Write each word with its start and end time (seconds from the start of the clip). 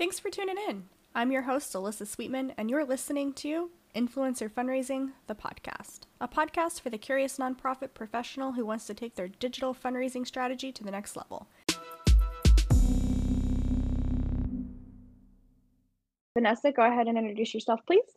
Thanks 0.00 0.18
for 0.18 0.30
tuning 0.30 0.56
in. 0.66 0.84
I'm 1.14 1.30
your 1.30 1.42
host, 1.42 1.74
Alyssa 1.74 2.06
Sweetman, 2.06 2.54
and 2.56 2.70
you're 2.70 2.86
listening 2.86 3.34
to 3.34 3.68
Influencer 3.94 4.50
Fundraising, 4.50 5.10
the 5.26 5.34
podcast, 5.34 6.04
a 6.22 6.26
podcast 6.26 6.80
for 6.80 6.88
the 6.88 6.96
curious 6.96 7.36
nonprofit 7.36 7.92
professional 7.92 8.52
who 8.52 8.64
wants 8.64 8.86
to 8.86 8.94
take 8.94 9.14
their 9.14 9.28
digital 9.28 9.74
fundraising 9.74 10.26
strategy 10.26 10.72
to 10.72 10.82
the 10.82 10.90
next 10.90 11.16
level. 11.16 11.48
Vanessa, 16.34 16.72
go 16.72 16.82
ahead 16.82 17.06
and 17.06 17.18
introduce 17.18 17.52
yourself, 17.52 17.80
please. 17.86 18.16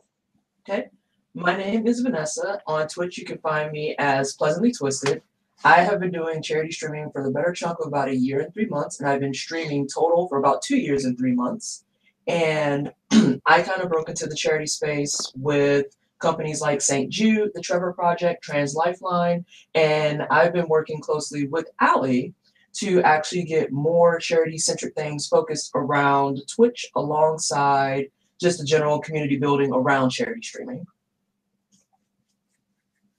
Okay. 0.66 0.88
My 1.34 1.54
name 1.54 1.86
is 1.86 2.00
Vanessa. 2.00 2.62
On 2.66 2.88
Twitch, 2.88 3.18
you 3.18 3.26
can 3.26 3.36
find 3.36 3.70
me 3.70 3.94
as 3.98 4.32
Pleasantly 4.32 4.72
Twisted. 4.72 5.20
I 5.62 5.80
have 5.80 6.00
been 6.00 6.10
doing 6.10 6.42
charity 6.42 6.72
streaming 6.72 7.10
for 7.10 7.22
the 7.22 7.30
better 7.30 7.52
chunk 7.52 7.78
of 7.80 7.86
about 7.86 8.08
a 8.08 8.16
year 8.16 8.40
and 8.40 8.52
three 8.52 8.66
months, 8.66 8.98
and 8.98 9.08
I've 9.08 9.20
been 9.20 9.34
streaming 9.34 9.88
total 9.88 10.28
for 10.28 10.38
about 10.38 10.62
two 10.62 10.76
years 10.76 11.04
and 11.04 11.16
three 11.16 11.32
months. 11.32 11.84
And 12.26 12.92
I 13.46 13.62
kind 13.62 13.80
of 13.80 13.90
broke 13.90 14.08
into 14.08 14.26
the 14.26 14.34
charity 14.34 14.66
space 14.66 15.32
with 15.36 15.86
companies 16.18 16.60
like 16.60 16.80
St. 16.80 17.10
Jude, 17.10 17.50
the 17.54 17.60
Trevor 17.60 17.92
Project, 17.92 18.42
Trans 18.42 18.74
Lifeline, 18.74 19.44
and 19.74 20.22
I've 20.30 20.52
been 20.52 20.68
working 20.68 21.00
closely 21.00 21.46
with 21.46 21.68
Ali 21.80 22.34
to 22.74 23.02
actually 23.02 23.44
get 23.44 23.72
more 23.72 24.18
charity 24.18 24.58
centric 24.58 24.94
things 24.94 25.28
focused 25.28 25.70
around 25.74 26.40
Twitch 26.48 26.86
alongside 26.96 28.06
just 28.40 28.58
the 28.58 28.64
general 28.64 28.98
community 28.98 29.36
building 29.36 29.72
around 29.72 30.10
charity 30.10 30.42
streaming. 30.42 30.84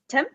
Tim? 0.09 0.25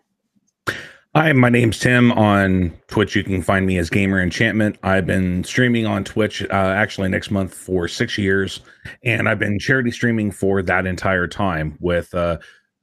Hi, 1.12 1.32
my 1.32 1.48
name's 1.48 1.80
Tim. 1.80 2.12
On 2.12 2.73
Twitch, 2.87 3.16
you 3.16 3.24
can 3.24 3.42
find 3.42 3.66
me 3.66 3.78
as 3.78 3.91
Gamer 3.91 4.23
Enchantment. 4.23 4.78
I've 4.84 5.06
been 5.06 5.42
streaming 5.42 5.84
on 5.84 6.05
Twitch 6.05 6.41
uh, 6.45 6.52
actually 6.52 7.09
next 7.09 7.33
month 7.33 7.52
for 7.52 7.88
six 7.88 8.16
years, 8.16 8.60
and 9.02 9.28
I've 9.28 9.41
been 9.41 9.59
charity 9.59 9.91
streaming 9.91 10.30
for 10.30 10.62
that 10.62 10.86
entire 10.86 11.27
time 11.27 11.77
with 11.80 12.14
uh, 12.14 12.38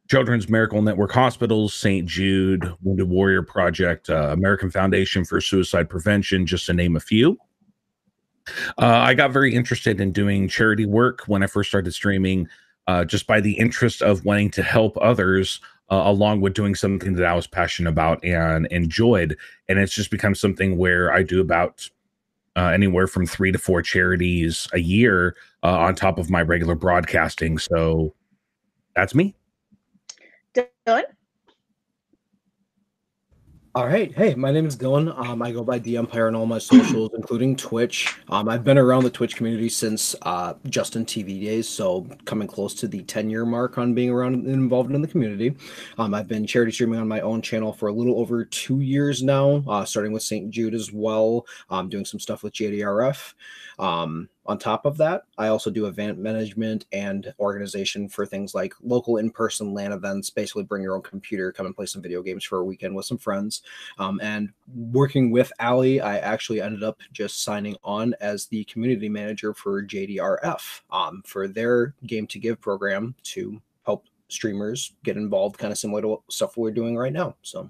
Children's 0.09 0.49
Miracle 0.49 0.81
Network 0.81 1.13
Hospitals, 1.13 1.73
St. 1.73 2.05
Jude, 2.05 2.69
Wounded 2.81 3.07
Warrior 3.07 3.43
Project, 3.43 4.09
uh, 4.09 4.31
American 4.33 4.71
Foundation 4.71 5.23
for 5.23 5.39
Suicide 5.39 5.89
Prevention, 5.89 6.45
just 6.45 6.65
to 6.65 6.73
name 6.73 6.97
a 6.97 6.99
few. 6.99 7.37
Uh, 8.77 8.87
I 8.87 9.13
got 9.13 9.31
very 9.31 9.55
interested 9.55 10.01
in 10.01 10.11
doing 10.11 10.49
charity 10.49 10.85
work 10.85 11.23
when 11.27 11.43
I 11.43 11.47
first 11.47 11.69
started 11.69 11.93
streaming, 11.93 12.49
uh, 12.87 13.05
just 13.05 13.25
by 13.25 13.39
the 13.39 13.57
interest 13.57 14.01
of 14.01 14.25
wanting 14.25 14.51
to 14.51 14.63
help 14.63 14.97
others 14.99 15.61
uh, 15.89 16.03
along 16.05 16.41
with 16.41 16.53
doing 16.53 16.75
something 16.75 17.15
that 17.15 17.25
I 17.25 17.33
was 17.33 17.47
passionate 17.47 17.89
about 17.89 18.23
and 18.23 18.65
enjoyed. 18.67 19.37
And 19.67 19.79
it's 19.79 19.93
just 19.93 20.11
become 20.11 20.35
something 20.35 20.77
where 20.77 21.11
I 21.11 21.23
do 21.23 21.41
about 21.41 21.89
uh, 22.55 22.69
anywhere 22.69 23.07
from 23.07 23.25
three 23.25 23.51
to 23.51 23.59
four 23.59 23.81
charities 23.81 24.67
a 24.73 24.79
year 24.79 25.35
uh, 25.63 25.77
on 25.77 25.95
top 25.95 26.17
of 26.17 26.29
my 26.29 26.41
regular 26.41 26.75
broadcasting. 26.75 27.57
So 27.57 28.13
that's 28.95 29.13
me. 29.13 29.35
Dylan? 30.53 31.03
All 33.77 33.85
right. 33.85 34.11
Hey, 34.11 34.33
my 34.33 34.49
name 34.49 34.65
is 34.65 34.75
Dylan. 34.75 35.15
Um, 35.15 35.43
I 35.43 35.51
go 35.51 35.63
by 35.63 35.77
the 35.77 35.97
Empire 35.97 36.25
on 36.25 36.33
all 36.33 36.47
my 36.47 36.57
socials, 36.57 37.11
including 37.13 37.55
Twitch. 37.55 38.17
Um, 38.27 38.49
I've 38.49 38.63
been 38.63 38.79
around 38.79 39.03
the 39.03 39.11
Twitch 39.11 39.35
community 39.35 39.69
since 39.69 40.15
uh, 40.23 40.55
Justin 40.67 41.05
TV 41.05 41.43
days, 41.43 41.69
so 41.69 42.07
coming 42.25 42.47
close 42.47 42.73
to 42.73 42.87
the 42.87 43.03
10 43.03 43.29
year 43.29 43.45
mark 43.45 43.77
on 43.77 43.93
being 43.93 44.09
around 44.09 44.33
and 44.33 44.47
involved 44.47 44.91
in 44.91 45.03
the 45.03 45.07
community. 45.07 45.55
Um, 45.99 46.15
I've 46.15 46.27
been 46.27 46.47
charity 46.47 46.71
streaming 46.71 46.99
on 46.99 47.07
my 47.07 47.21
own 47.21 47.39
channel 47.39 47.71
for 47.71 47.89
a 47.89 47.93
little 47.93 48.19
over 48.19 48.43
two 48.45 48.79
years 48.79 49.21
now, 49.21 49.63
uh, 49.67 49.85
starting 49.85 50.11
with 50.11 50.23
St. 50.23 50.49
Jude 50.49 50.73
as 50.73 50.91
well, 50.91 51.45
um, 51.69 51.87
doing 51.87 52.03
some 52.03 52.19
stuff 52.19 52.41
with 52.41 52.53
JDRF. 52.53 53.35
Um, 53.77 54.27
on 54.47 54.57
top 54.57 54.85
of 54.85 54.97
that, 54.97 55.23
I 55.37 55.47
also 55.47 55.69
do 55.69 55.87
event 55.87 56.17
management 56.17 56.85
and 56.93 57.33
organization 57.39 58.07
for 58.07 58.25
things 58.25 58.55
like 58.55 58.73
local 58.81 59.17
in 59.17 59.29
person 59.29 59.73
LAN 59.73 59.91
events. 59.91 60.29
Basically, 60.29 60.63
bring 60.63 60.83
your 60.83 60.95
own 60.95 61.01
computer, 61.01 61.51
come 61.51 61.65
and 61.65 61.75
play 61.75 61.85
some 61.85 62.01
video 62.01 62.21
games 62.21 62.43
for 62.43 62.59
a 62.59 62.63
weekend 62.63 62.95
with 62.95 63.05
some 63.05 63.17
friends. 63.17 63.61
Um, 63.99 64.19
and 64.23 64.49
working 64.73 65.31
with 65.31 65.51
Ali, 65.59 65.99
I 65.99 66.17
actually 66.19 66.61
ended 66.61 66.83
up 66.83 66.99
just 67.11 67.43
signing 67.43 67.75
on 67.83 68.15
as 68.21 68.45
the 68.45 68.63
community 68.65 69.09
manager 69.09 69.53
for 69.53 69.83
JDRF 69.83 70.81
um, 70.91 71.21
for 71.25 71.47
their 71.47 71.93
Game 72.05 72.27
to 72.27 72.39
Give 72.39 72.59
program 72.59 73.15
to 73.23 73.61
help 73.85 74.05
streamers 74.29 74.93
get 75.03 75.17
involved, 75.17 75.57
kind 75.57 75.71
of 75.71 75.77
similar 75.77 76.01
to 76.01 76.23
stuff 76.29 76.55
we're 76.55 76.71
doing 76.71 76.95
right 76.95 77.13
now. 77.13 77.35
So. 77.41 77.69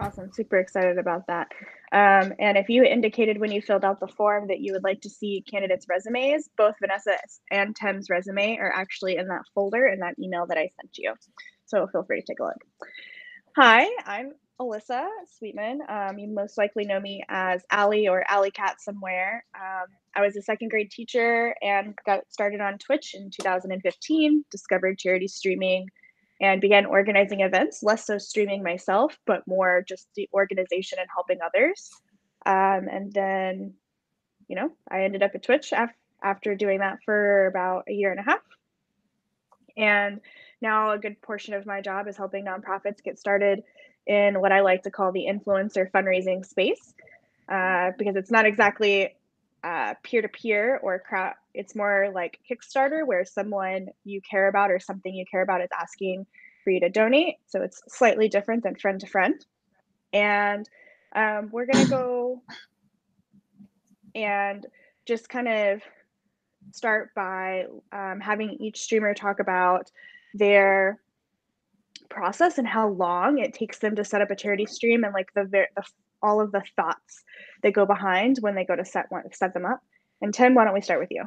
Awesome. 0.00 0.32
Super 0.32 0.56
excited 0.56 0.96
about 0.96 1.26
that. 1.26 1.48
Um, 1.92 2.32
and 2.38 2.56
if 2.56 2.70
you 2.70 2.84
indicated 2.84 3.38
when 3.38 3.52
you 3.52 3.60
filled 3.60 3.84
out 3.84 4.00
the 4.00 4.08
form 4.08 4.48
that 4.48 4.60
you 4.60 4.72
would 4.72 4.82
like 4.82 5.02
to 5.02 5.10
see 5.10 5.44
candidates' 5.50 5.86
resumes, 5.90 6.48
both 6.56 6.74
Vanessa 6.80 7.18
and 7.50 7.76
Tim's 7.76 8.08
resume 8.08 8.56
are 8.58 8.72
actually 8.72 9.16
in 9.16 9.28
that 9.28 9.42
folder 9.54 9.86
in 9.86 9.98
that 9.98 10.14
email 10.18 10.46
that 10.46 10.56
I 10.56 10.70
sent 10.80 10.96
you. 10.96 11.12
So 11.66 11.86
feel 11.88 12.04
free 12.04 12.20
to 12.20 12.26
take 12.26 12.40
a 12.40 12.44
look. 12.44 12.56
Hi, 13.56 13.86
I'm 14.06 14.32
Alyssa 14.58 15.06
Sweetman. 15.38 15.80
Um, 15.86 16.18
you 16.18 16.28
most 16.28 16.56
likely 16.56 16.86
know 16.86 17.00
me 17.00 17.22
as 17.28 17.62
Ali 17.70 18.08
or 18.08 18.24
Ali 18.30 18.50
Cat 18.50 18.80
somewhere. 18.80 19.44
Um, 19.54 19.86
I 20.16 20.22
was 20.22 20.34
a 20.34 20.42
second 20.42 20.70
grade 20.70 20.90
teacher 20.90 21.54
and 21.60 21.94
got 22.06 22.20
started 22.30 22.62
on 22.62 22.78
Twitch 22.78 23.14
in 23.14 23.30
2015, 23.30 24.46
discovered 24.50 24.98
charity 24.98 25.28
streaming, 25.28 25.88
and 26.40 26.60
began 26.60 26.86
organizing 26.86 27.40
events, 27.40 27.82
less 27.82 28.06
so 28.06 28.18
streaming 28.18 28.62
myself, 28.62 29.18
but 29.26 29.46
more 29.46 29.84
just 29.86 30.08
the 30.16 30.28
organization 30.32 30.98
and 30.98 31.08
helping 31.14 31.38
others. 31.44 31.90
Um, 32.46 32.88
and 32.88 33.12
then, 33.12 33.74
you 34.48 34.56
know, 34.56 34.70
I 34.90 35.04
ended 35.04 35.22
up 35.22 35.32
at 35.34 35.42
Twitch 35.42 35.72
af- 35.72 35.94
after 36.22 36.54
doing 36.54 36.78
that 36.78 36.98
for 37.04 37.46
about 37.46 37.84
a 37.88 37.92
year 37.92 38.10
and 38.10 38.20
a 38.20 38.22
half. 38.22 38.40
And 39.76 40.20
now 40.62 40.92
a 40.92 40.98
good 40.98 41.20
portion 41.20 41.54
of 41.54 41.66
my 41.66 41.80
job 41.80 42.08
is 42.08 42.16
helping 42.16 42.46
nonprofits 42.46 43.02
get 43.02 43.18
started 43.18 43.62
in 44.06 44.40
what 44.40 44.52
I 44.52 44.60
like 44.60 44.82
to 44.84 44.90
call 44.90 45.12
the 45.12 45.26
influencer 45.30 45.90
fundraising 45.90 46.44
space, 46.44 46.94
uh, 47.48 47.90
because 47.98 48.16
it's 48.16 48.30
not 48.30 48.46
exactly 48.46 49.14
peer 49.62 50.22
to 50.22 50.28
peer 50.28 50.78
or 50.82 50.98
crowd. 50.98 51.34
It's 51.54 51.74
more 51.74 52.10
like 52.14 52.38
Kickstarter, 52.48 53.06
where 53.06 53.24
someone 53.24 53.88
you 54.04 54.20
care 54.28 54.48
about 54.48 54.70
or 54.70 54.80
something 54.80 55.14
you 55.14 55.24
care 55.30 55.42
about 55.42 55.60
is 55.60 55.68
asking 55.78 56.26
for 56.64 56.70
you 56.70 56.80
to 56.80 56.88
donate. 56.88 57.36
So 57.46 57.62
it's 57.62 57.82
slightly 57.88 58.28
different 58.28 58.62
than 58.62 58.76
friend 58.76 59.00
to 59.00 59.06
friend. 59.06 59.44
And 60.12 60.68
um, 61.14 61.50
we're 61.52 61.66
going 61.66 61.84
to 61.84 61.90
go 61.90 62.42
and 64.14 64.66
just 65.06 65.28
kind 65.28 65.48
of 65.48 65.82
start 66.72 67.14
by 67.14 67.66
um, 67.92 68.20
having 68.20 68.50
each 68.60 68.80
streamer 68.80 69.14
talk 69.14 69.40
about 69.40 69.90
their 70.34 71.00
process 72.08 72.58
and 72.58 72.66
how 72.66 72.88
long 72.88 73.38
it 73.38 73.54
takes 73.54 73.78
them 73.78 73.96
to 73.96 74.04
set 74.04 74.20
up 74.20 74.30
a 74.30 74.36
charity 74.36 74.66
stream 74.66 75.04
and 75.04 75.14
like 75.14 75.32
the, 75.34 75.44
the 75.44 75.82
all 76.22 76.40
of 76.40 76.52
the 76.52 76.62
thoughts 76.76 77.24
that 77.62 77.72
go 77.72 77.86
behind 77.86 78.38
when 78.40 78.54
they 78.54 78.64
go 78.64 78.76
to 78.76 78.84
set 78.84 79.06
one 79.10 79.22
set 79.32 79.54
them 79.54 79.66
up. 79.66 79.80
And 80.20 80.34
Tim, 80.34 80.54
why 80.54 80.64
don't 80.64 80.74
we 80.74 80.80
start 80.80 81.00
with 81.00 81.10
you? 81.10 81.24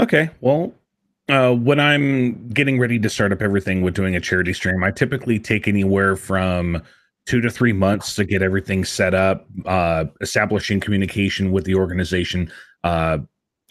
Okay. 0.00 0.30
Well, 0.40 0.74
uh, 1.28 1.54
when 1.54 1.80
I'm 1.80 2.48
getting 2.48 2.78
ready 2.78 2.98
to 2.98 3.08
start 3.08 3.32
up 3.32 3.40
everything 3.40 3.82
with 3.82 3.94
doing 3.94 4.14
a 4.14 4.20
charity 4.20 4.52
stream, 4.52 4.84
I 4.84 4.90
typically 4.90 5.38
take 5.38 5.66
anywhere 5.66 6.16
from 6.16 6.82
two 7.26 7.40
to 7.40 7.50
three 7.50 7.72
months 7.72 8.14
to 8.16 8.24
get 8.24 8.42
everything 8.42 8.84
set 8.84 9.14
up, 9.14 9.46
uh, 9.64 10.04
establishing 10.20 10.80
communication 10.80 11.52
with 11.52 11.64
the 11.64 11.74
organization, 11.74 12.52
uh, 12.82 13.18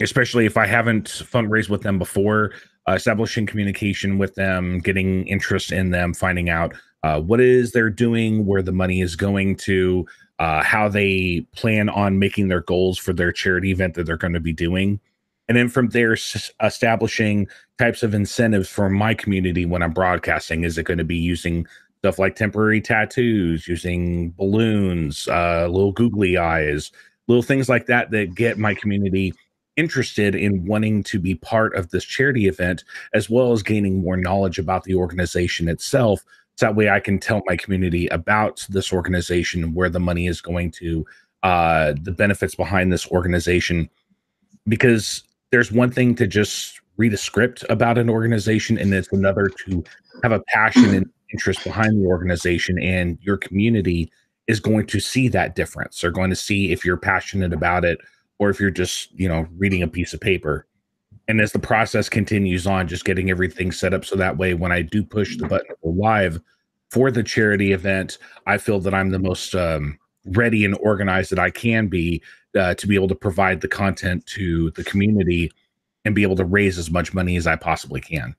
especially 0.02 0.48
if 0.48 0.58
I 0.58 0.66
haven't 0.66 1.06
fundraised 1.06 1.70
with 1.70 1.84
them 1.84 2.00
before, 2.00 2.52
uh, 2.88 2.94
establishing 2.94 3.46
communication 3.46 4.18
with 4.18 4.34
them, 4.34 4.80
getting 4.80 5.28
interest 5.28 5.72
in 5.72 5.92
them, 5.92 6.16
finding 6.16 6.50
out 6.50 6.74
uh, 7.04 7.20
what 7.20 7.40
they're 7.74 7.90
doing, 7.90 8.46
where 8.46 8.64
the 8.64 8.72
money 8.72 9.02
is 9.02 9.16
going 9.16 9.56
to, 9.58 10.06
uh, 10.44 10.62
how 10.62 10.90
they 10.90 11.40
plan 11.56 11.88
on 11.88 12.20
making 12.20 12.50
their 12.50 12.60
goals 12.60 12.98
for 12.98 13.14
their 13.14 13.32
charity 13.32 13.72
event 13.72 13.94
that 13.94 14.04
they're 14.06 14.18
going 14.18 14.34
to 14.34 14.42
be 14.42 14.52
doing. 14.52 15.00
And 15.48 15.58
then 15.58 15.70
from 15.70 15.88
there, 15.90 16.12
s- 16.12 16.52
establishing 16.62 17.48
types 17.78 18.04
of 18.04 18.14
incentives 18.14 18.68
for 18.68 18.90
my 18.90 19.14
community 19.14 19.66
when 19.66 19.82
I'm 19.82 19.94
broadcasting. 19.94 20.66
Is 20.66 20.78
it 20.78 20.84
going 20.84 20.98
to 20.98 21.06
be 21.06 21.16
using 21.16 21.66
stuff 22.00 22.20
like 22.20 22.36
temporary 22.36 22.82
tattoos, 22.82 23.70
using 23.70 24.32
balloons, 24.32 25.30
uh, 25.30 25.68
little 25.70 25.94
googly 25.94 26.38
eyes, 26.38 26.92
little 27.30 27.42
things 27.42 27.70
like 27.70 27.86
that 27.86 28.12
that 28.12 28.36
get 28.36 28.58
my 28.58 28.74
community 28.74 29.34
interested 29.78 30.36
in 30.36 30.66
wanting 30.66 31.04
to 31.04 31.20
be 31.20 31.36
part 31.36 31.74
of 31.74 31.92
this 31.92 32.04
charity 32.04 32.48
event, 32.48 32.84
as 33.14 33.30
well 33.30 33.54
as 33.54 33.64
gaining 33.64 34.02
more 34.02 34.18
knowledge 34.18 34.60
about 34.60 34.84
the 34.84 34.96
organization 34.96 35.70
itself 35.70 36.22
so 36.56 36.66
that 36.68 36.76
way 36.76 36.90
I 36.90 37.00
can 37.00 37.20
tell 37.20 37.42
my 37.46 37.58
community 37.58 38.08
about 38.08 38.66
this 38.70 38.94
organization, 38.94 39.74
where 39.74 39.90
the 39.90 40.00
money 40.00 40.28
is 40.28 40.42
going 40.42 40.72
to, 40.72 41.06
uh, 41.44 41.94
the 42.02 42.12
benefits 42.12 42.56
behind 42.56 42.92
this 42.92 43.08
organization. 43.08 43.90
Because 44.68 45.24
there's 45.52 45.72
one 45.72 45.92
thing 45.92 46.16
to 46.16 46.28
just 46.28 46.80
read 46.98 47.14
a 47.14 47.18
script 47.18 47.66
about 47.70 47.98
an 47.98 48.10
organization, 48.10 48.78
and 48.78 48.94
it's 48.94 49.12
another 49.12 49.50
to 49.66 49.84
have 50.22 50.32
a 50.32 50.44
passion 50.54 50.94
and 50.94 51.10
interest 51.32 51.64
behind 51.64 52.00
the 52.00 52.08
organization, 52.08 52.80
and 52.80 53.18
your 53.22 53.38
community 53.38 54.12
is 54.48 54.60
going 54.60 54.86
to 54.86 55.00
see 55.00 55.28
that 55.30 55.56
difference. 55.56 56.02
They're 56.02 56.12
going 56.12 56.30
to 56.30 56.36
see 56.36 56.72
if 56.72 56.86
you're 56.86 56.98
passionate 56.98 57.54
about 57.54 57.86
it 57.86 57.98
or 58.40 58.50
if 58.50 58.60
you're 58.60 58.70
just, 58.70 59.12
you 59.18 59.28
know, 59.28 59.48
reading 59.58 59.82
a 59.82 59.88
piece 59.88 60.14
of 60.14 60.20
paper. 60.20 60.68
And 61.28 61.40
as 61.40 61.52
the 61.52 61.60
process 61.60 62.10
continues 62.10 62.68
on, 62.68 62.88
just 62.88 63.06
getting 63.06 63.30
everything 63.30 63.72
set 63.72 63.94
up 63.94 64.04
so 64.04 64.16
that 64.18 64.38
way 64.38 64.54
when 64.54 64.72
I 64.72 64.82
do 64.82 65.04
push 65.04 65.38
the 65.38 65.48
button 65.48 65.76
live 65.84 66.40
for 66.92 67.12
the 67.12 67.24
charity 67.24 67.72
event, 67.72 68.18
I 68.46 68.58
feel 68.58 68.80
that 68.82 68.94
I'm 68.94 69.10
the 69.10 69.20
most 69.20 69.56
um, 69.56 69.98
ready 70.26 70.66
and 70.66 70.78
organized 70.82 71.32
that 71.32 71.40
I 71.40 71.50
can 71.50 71.88
be 71.88 72.22
uh, 72.58 72.76
to 72.76 72.88
be 72.88 72.96
able 72.96 73.08
to 73.08 73.16
provide 73.16 73.62
the 73.62 73.68
content 73.68 74.26
to 74.28 74.72
the 74.72 74.84
community 74.84 75.52
and 76.06 76.14
be 76.14 76.24
able 76.24 76.36
to 76.36 76.46
raise 76.46 76.78
as 76.78 76.92
much 76.92 77.14
money 77.14 77.38
as 77.38 77.48
I 77.48 77.56
possibly 77.56 78.02
can. 78.02 78.36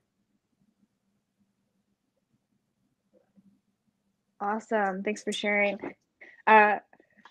Awesome. 4.40 5.02
Thanks 5.02 5.22
for 5.22 5.32
sharing. 5.32 5.78
Uh, 6.46 6.76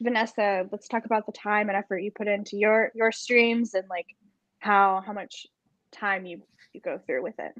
Vanessa, 0.01 0.67
let's 0.71 0.87
talk 0.87 1.05
about 1.05 1.27
the 1.27 1.31
time 1.31 1.69
and 1.69 1.77
effort 1.77 1.99
you 1.99 2.11
put 2.11 2.27
into 2.27 2.57
your 2.57 2.91
your 2.95 3.11
streams 3.11 3.75
and 3.75 3.87
like 3.87 4.07
how 4.63 5.03
how 5.05 5.13
much 5.13 5.47
time 5.91 6.25
you 6.25 6.41
you 6.73 6.81
go 6.81 6.99
through 7.05 7.21
with 7.21 7.37
it. 7.37 7.53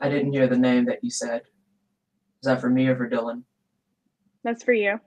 I 0.00 0.08
didn't 0.08 0.32
hear 0.32 0.46
the 0.46 0.58
name 0.58 0.84
that 0.86 1.02
you 1.02 1.10
said. 1.10 1.42
Is 1.42 2.46
that 2.46 2.60
for 2.60 2.68
me 2.68 2.86
or 2.88 2.96
for 2.96 3.08
Dylan? 3.08 3.42
That's 4.42 4.62
for 4.62 4.74
you. 4.74 5.00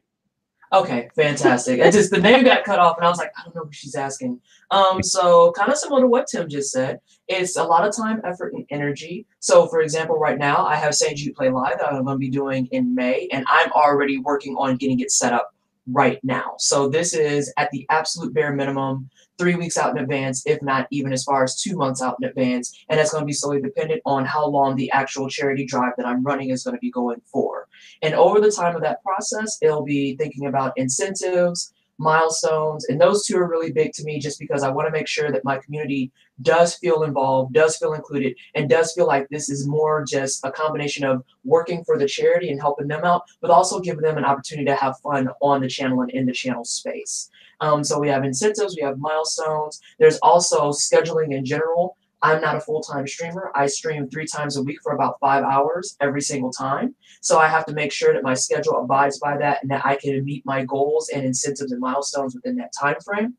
Okay, 0.73 1.07
fantastic. 1.15 1.79
It 1.79 1.93
just 1.93 2.11
the 2.11 2.19
name 2.19 2.43
got 2.43 2.65
cut 2.65 2.79
off, 2.79 2.97
and 2.97 3.05
I 3.05 3.09
was 3.09 3.19
like, 3.19 3.31
I 3.37 3.43
don't 3.43 3.55
know 3.55 3.63
who 3.63 3.71
she's 3.71 3.95
asking. 3.95 4.41
Um, 4.71 5.01
so 5.01 5.53
kind 5.53 5.71
of 5.71 5.77
similar 5.77 6.01
to 6.01 6.07
what 6.07 6.27
Tim 6.27 6.49
just 6.49 6.71
said, 6.71 6.99
it's 7.29 7.55
a 7.55 7.63
lot 7.63 7.87
of 7.87 7.95
time, 7.95 8.19
effort, 8.25 8.53
and 8.53 8.65
energy. 8.69 9.27
So, 9.39 9.67
for 9.67 9.81
example, 9.81 10.17
right 10.17 10.37
now 10.37 10.65
I 10.65 10.75
have 10.75 10.93
St. 10.93 11.15
Jude 11.15 11.35
Play 11.35 11.49
Live 11.49 11.77
that 11.79 11.93
I'm 11.93 12.03
going 12.03 12.15
to 12.15 12.19
be 12.19 12.29
doing 12.29 12.65
in 12.71 12.93
May, 12.93 13.29
and 13.31 13.45
I'm 13.47 13.71
already 13.71 14.17
working 14.17 14.55
on 14.57 14.75
getting 14.75 14.99
it 14.99 15.11
set 15.11 15.31
up 15.31 15.53
right 15.91 16.19
now. 16.23 16.55
So 16.59 16.89
this 16.89 17.13
is 17.13 17.53
at 17.57 17.71
the 17.71 17.85
absolute 17.89 18.33
bare 18.33 18.53
minimum 18.53 19.09
three 19.37 19.55
weeks 19.55 19.77
out 19.77 19.95
in 19.95 20.03
advance, 20.03 20.43
if 20.45 20.61
not 20.61 20.87
even 20.91 21.13
as 21.13 21.23
far 21.23 21.43
as 21.43 21.61
two 21.61 21.75
months 21.75 22.01
out 22.01 22.17
in 22.21 22.27
advance. 22.27 22.77
And 22.89 22.99
that's 22.99 23.11
going 23.11 23.21
to 23.21 23.27
be 23.27 23.33
solely 23.33 23.61
dependent 23.61 24.01
on 24.05 24.25
how 24.25 24.47
long 24.47 24.75
the 24.75 24.91
actual 24.91 25.29
charity 25.29 25.65
drive 25.65 25.93
that 25.97 26.05
I'm 26.05 26.23
running 26.23 26.49
is 26.49 26.63
going 26.63 26.75
to 26.75 26.81
be 26.81 26.91
going 26.91 27.21
for. 27.25 27.67
And 28.01 28.13
over 28.15 28.41
the 28.41 28.51
time 28.51 28.75
of 28.75 28.81
that 28.81 29.03
process, 29.03 29.57
it'll 29.61 29.85
be 29.85 30.15
thinking 30.17 30.47
about 30.47 30.73
incentives, 30.75 31.73
milestones, 31.99 32.85
and 32.85 32.99
those 32.99 33.25
two 33.25 33.37
are 33.37 33.49
really 33.49 33.71
big 33.71 33.93
to 33.93 34.03
me 34.03 34.19
just 34.19 34.39
because 34.39 34.63
I 34.63 34.71
want 34.71 34.87
to 34.87 34.91
make 34.91 35.07
sure 35.07 35.31
that 35.31 35.45
my 35.45 35.57
community 35.57 36.11
does 36.41 36.75
feel 36.75 37.03
involved, 37.03 37.53
does 37.53 37.77
feel 37.77 37.93
included, 37.93 38.35
and 38.55 38.69
does 38.69 38.93
feel 38.93 39.07
like 39.07 39.27
this 39.29 39.49
is 39.49 39.67
more 39.67 40.05
just 40.05 40.45
a 40.45 40.51
combination 40.51 41.03
of 41.03 41.23
working 41.43 41.83
for 41.83 41.97
the 41.97 42.07
charity 42.07 42.49
and 42.49 42.59
helping 42.59 42.87
them 42.87 43.03
out, 43.03 43.23
but 43.41 43.51
also 43.51 43.79
giving 43.79 44.01
them 44.01 44.17
an 44.17 44.25
opportunity 44.25 44.65
to 44.65 44.75
have 44.75 44.99
fun 44.99 45.29
on 45.41 45.61
the 45.61 45.67
channel 45.67 46.01
and 46.01 46.11
in 46.11 46.25
the 46.25 46.33
channel 46.33 46.63
space. 46.63 47.29
Um, 47.59 47.83
so 47.83 47.99
we 47.99 48.09
have 48.09 48.23
incentives, 48.23 48.75
we 48.75 48.83
have 48.83 48.99
milestones. 48.99 49.81
There's 49.99 50.19
also 50.19 50.71
scheduling 50.71 51.33
in 51.35 51.43
general. 51.43 51.97
I'm 52.21 52.41
not 52.41 52.55
a 52.55 52.61
full-time 52.61 53.05
streamer. 53.07 53.51
I 53.53 53.67
stream 53.67 54.09
three 54.09 54.25
times 54.25 54.57
a 54.57 54.63
week 54.63 54.79
for 54.81 54.93
about 54.93 55.19
five 55.19 55.43
hours 55.43 55.95
every 56.01 56.21
single 56.21 56.51
time. 56.51 56.95
So 57.21 57.39
I 57.39 57.47
have 57.47 57.65
to 57.67 57.73
make 57.73 57.91
sure 57.91 58.13
that 58.13 58.23
my 58.23 58.33
schedule 58.33 58.77
abides 58.77 59.19
by 59.19 59.37
that 59.37 59.61
and 59.61 59.69
that 59.69 59.85
I 59.85 59.97
can 59.97 60.23
meet 60.25 60.45
my 60.45 60.65
goals 60.65 61.09
and 61.09 61.23
incentives 61.23 61.71
and 61.71 61.79
milestones 61.79 62.33
within 62.33 62.55
that 62.57 62.73
time 62.79 62.95
frame. 63.05 63.35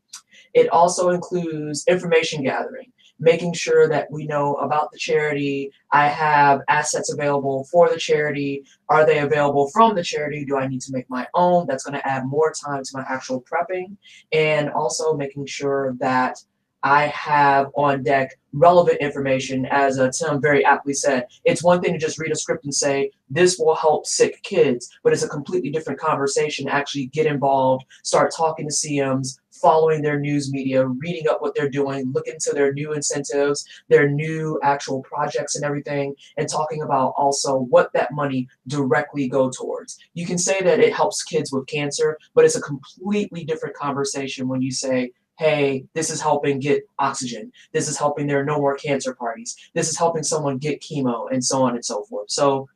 It 0.53 0.69
also 0.69 1.09
includes 1.09 1.85
information 1.87 2.43
gathering, 2.43 2.91
making 3.19 3.53
sure 3.53 3.87
that 3.89 4.09
we 4.11 4.25
know 4.25 4.55
about 4.55 4.91
the 4.91 4.97
charity. 4.97 5.71
I 5.91 6.07
have 6.07 6.61
assets 6.67 7.13
available 7.13 7.65
for 7.71 7.89
the 7.89 7.97
charity. 7.97 8.63
Are 8.89 9.05
they 9.05 9.19
available 9.19 9.69
from 9.69 9.95
the 9.95 10.03
charity? 10.03 10.45
Do 10.45 10.57
I 10.57 10.67
need 10.67 10.81
to 10.81 10.93
make 10.93 11.09
my 11.09 11.27
own? 11.33 11.67
That's 11.67 11.83
going 11.83 11.99
to 11.99 12.07
add 12.07 12.25
more 12.25 12.51
time 12.53 12.83
to 12.83 12.91
my 12.93 13.05
actual 13.07 13.43
prepping. 13.43 13.97
And 14.31 14.69
also 14.69 15.15
making 15.15 15.45
sure 15.45 15.95
that 15.99 16.37
I 16.83 17.07
have 17.07 17.67
on 17.75 18.03
deck 18.03 18.37
relevant 18.53 18.99
information, 18.99 19.65
as 19.65 19.99
uh, 19.99 20.09
Tim 20.11 20.41
very 20.41 20.63
aptly 20.65 20.93
said. 20.93 21.27
It's 21.43 21.63
one 21.63 21.81
thing 21.81 21.93
to 21.93 21.99
just 21.99 22.17
read 22.17 22.31
a 22.31 22.35
script 22.35 22.63
and 22.63 22.73
say, 22.73 23.11
this 23.29 23.57
will 23.59 23.75
help 23.75 24.05
sick 24.05 24.41
kids, 24.43 24.89
but 25.03 25.13
it's 25.13 25.23
a 25.23 25.29
completely 25.29 25.69
different 25.69 25.99
conversation 25.99 26.67
actually 26.67 27.07
get 27.07 27.25
involved, 27.25 27.85
start 28.03 28.33
talking 28.35 28.67
to 28.67 28.73
CMs, 28.73 29.39
following 29.61 30.01
their 30.01 30.19
news 30.19 30.51
media, 30.51 30.85
reading 30.85 31.27
up 31.29 31.41
what 31.41 31.53
they're 31.55 31.69
doing, 31.69 32.11
looking 32.13 32.33
into 32.33 32.51
their 32.53 32.73
new 32.73 32.93
incentives, 32.93 33.65
their 33.87 34.09
new 34.09 34.59
actual 34.63 35.01
projects 35.03 35.55
and 35.55 35.65
everything, 35.65 36.15
and 36.37 36.47
talking 36.47 36.81
about 36.81 37.13
also 37.17 37.59
what 37.59 37.91
that 37.93 38.11
money 38.13 38.47
directly 38.67 39.27
go 39.27 39.49
towards. 39.49 39.97
You 40.13 40.25
can 40.25 40.37
say 40.37 40.61
that 40.61 40.79
it 40.79 40.93
helps 40.93 41.23
kids 41.23 41.51
with 41.51 41.67
cancer, 41.67 42.17
but 42.33 42.45
it's 42.45 42.55
a 42.55 42.61
completely 42.61 43.43
different 43.43 43.75
conversation 43.75 44.47
when 44.47 44.61
you 44.61 44.71
say, 44.71 45.11
hey, 45.37 45.85
this 45.93 46.09
is 46.09 46.21
helping 46.21 46.59
get 46.59 46.83
oxygen. 46.99 47.51
This 47.71 47.87
is 47.87 47.97
helping 47.97 48.27
there 48.27 48.41
are 48.41 48.45
no 48.45 48.57
more 48.57 48.75
cancer 48.75 49.15
parties. 49.15 49.55
This 49.73 49.89
is 49.89 49.97
helping 49.97 50.23
someone 50.23 50.57
get 50.57 50.81
chemo 50.81 51.31
and 51.31 51.43
so 51.43 51.61
on 51.63 51.75
and 51.75 51.85
so 51.85 52.03
forth. 52.03 52.29
So 52.29 52.67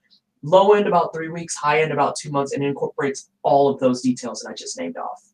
low 0.44 0.74
end 0.74 0.88
about 0.88 1.14
three 1.14 1.30
weeks, 1.30 1.56
high 1.56 1.82
end 1.82 1.92
about 1.92 2.16
two 2.16 2.32
months, 2.32 2.54
and 2.54 2.64
incorporates 2.64 3.30
all 3.42 3.70
of 3.70 3.80
those 3.80 4.02
details 4.02 4.40
that 4.40 4.50
I 4.50 4.54
just 4.54 4.80
named 4.80 4.98
off. 4.98 5.33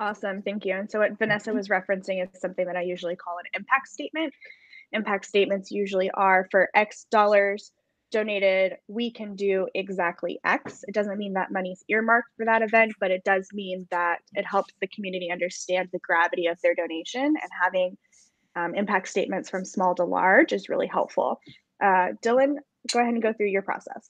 Awesome, 0.00 0.42
thank 0.42 0.64
you. 0.64 0.74
And 0.74 0.90
so 0.90 1.00
what 1.00 1.18
Vanessa 1.18 1.52
was 1.52 1.68
referencing 1.68 2.22
is 2.22 2.40
something 2.40 2.66
that 2.66 2.76
I 2.76 2.82
usually 2.82 3.16
call 3.16 3.38
an 3.38 3.44
impact 3.54 3.88
statement. 3.88 4.32
Impact 4.92 5.26
statements 5.26 5.70
usually 5.70 6.10
are 6.10 6.48
for 6.50 6.70
X 6.74 7.06
dollars 7.10 7.72
donated, 8.10 8.74
we 8.88 9.10
can 9.10 9.34
do 9.36 9.68
exactly 9.74 10.40
X. 10.44 10.84
It 10.86 10.94
doesn't 10.94 11.18
mean 11.18 11.34
that 11.34 11.50
money's 11.50 11.84
earmarked 11.88 12.30
for 12.36 12.46
that 12.46 12.62
event, 12.62 12.92
but 13.00 13.10
it 13.10 13.24
does 13.24 13.48
mean 13.52 13.86
that 13.90 14.18
it 14.34 14.46
helps 14.46 14.72
the 14.80 14.86
community 14.86 15.30
understand 15.30 15.88
the 15.92 15.98
gravity 15.98 16.46
of 16.46 16.58
their 16.62 16.74
donation 16.74 17.24
and 17.24 17.50
having 17.62 17.96
um, 18.56 18.74
impact 18.74 19.08
statements 19.08 19.50
from 19.50 19.64
small 19.64 19.94
to 19.94 20.04
large 20.04 20.52
is 20.52 20.68
really 20.68 20.86
helpful. 20.86 21.40
Uh, 21.82 22.08
Dylan, 22.24 22.56
go 22.92 23.00
ahead 23.00 23.14
and 23.14 23.22
go 23.22 23.32
through 23.32 23.48
your 23.48 23.62
process. 23.62 24.08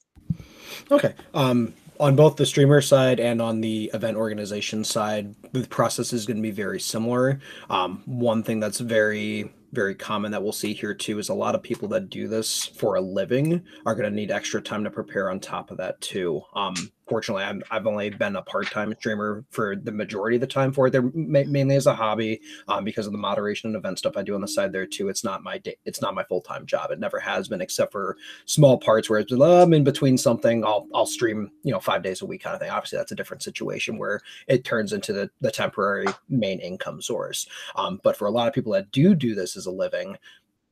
Okay. 0.90 1.14
Um, 1.34 1.74
on 2.00 2.16
both 2.16 2.36
the 2.36 2.46
streamer 2.46 2.80
side 2.80 3.20
and 3.20 3.42
on 3.42 3.60
the 3.60 3.90
event 3.94 4.16
organization 4.16 4.84
side, 4.84 5.34
the 5.52 5.66
process 5.66 6.12
is 6.12 6.26
going 6.26 6.36
to 6.36 6.42
be 6.42 6.50
very 6.50 6.80
similar. 6.80 7.40
Um, 7.70 8.02
one 8.06 8.42
thing 8.42 8.60
that's 8.60 8.80
very 8.80 9.52
very 9.72 9.94
common 9.94 10.32
that 10.32 10.42
we'll 10.42 10.52
see 10.52 10.72
here 10.72 10.94
too 10.94 11.18
is 11.18 11.28
a 11.28 11.34
lot 11.34 11.54
of 11.54 11.62
people 11.62 11.88
that 11.88 12.08
do 12.08 12.26
this 12.26 12.64
for 12.64 12.94
a 12.94 13.00
living 13.00 13.62
are 13.84 13.94
going 13.94 14.08
to 14.08 14.14
need 14.14 14.30
extra 14.30 14.62
time 14.62 14.84
to 14.84 14.90
prepare 14.90 15.30
on 15.30 15.38
top 15.38 15.70
of 15.70 15.76
that 15.76 16.00
too. 16.00 16.40
Um, 16.54 16.74
fortunately, 17.08 17.44
I'm, 17.44 17.62
I've 17.70 17.86
only 17.86 18.10
been 18.10 18.36
a 18.36 18.42
part-time 18.42 18.94
streamer 18.98 19.44
for 19.50 19.76
the 19.76 19.92
majority 19.92 20.36
of 20.36 20.40
the 20.40 20.46
time 20.46 20.72
for 20.72 20.86
it. 20.86 20.90
They're 20.90 21.10
ma- 21.14 21.44
mainly 21.46 21.76
as 21.76 21.86
a 21.86 21.94
hobby 21.94 22.40
um, 22.68 22.84
because 22.84 23.06
of 23.06 23.12
the 23.12 23.18
moderation 23.18 23.68
and 23.68 23.76
event 23.76 23.98
stuff 23.98 24.16
I 24.16 24.22
do 24.22 24.34
on 24.34 24.40
the 24.40 24.48
side 24.48 24.72
there 24.72 24.86
too. 24.86 25.08
It's 25.08 25.24
not 25.24 25.42
my 25.42 25.58
day. 25.58 25.76
It's 25.84 26.02
not 26.02 26.14
my 26.14 26.24
full-time 26.24 26.66
job. 26.66 26.90
It 26.90 26.98
never 26.98 27.18
has 27.20 27.48
been, 27.48 27.60
except 27.60 27.92
for 27.92 28.16
small 28.44 28.78
parts 28.78 29.08
where 29.08 29.18
it's 29.18 29.32
oh, 29.32 29.62
I'm 29.62 29.72
in 29.72 29.84
between 29.84 30.18
something. 30.18 30.64
I'll 30.64 30.86
I'll 30.94 31.06
stream 31.06 31.50
you 31.62 31.72
know 31.72 31.80
five 31.80 32.02
days 32.02 32.22
a 32.22 32.26
week 32.26 32.42
kind 32.42 32.54
of 32.54 32.60
thing. 32.60 32.70
Obviously, 32.70 32.98
that's 32.98 33.12
a 33.12 33.16
different 33.16 33.42
situation 33.42 33.98
where 33.98 34.20
it 34.46 34.64
turns 34.64 34.92
into 34.92 35.12
the 35.12 35.30
the 35.40 35.50
temporary 35.50 36.06
main 36.28 36.60
income 36.60 37.00
source. 37.00 37.46
Um, 37.76 38.00
but 38.02 38.16
for 38.16 38.26
a 38.26 38.30
lot 38.30 38.48
of 38.48 38.54
people 38.54 38.72
that 38.72 38.90
do 38.90 39.14
do 39.14 39.34
this 39.34 39.56
as 39.56 39.66
a 39.66 39.70
living, 39.70 40.16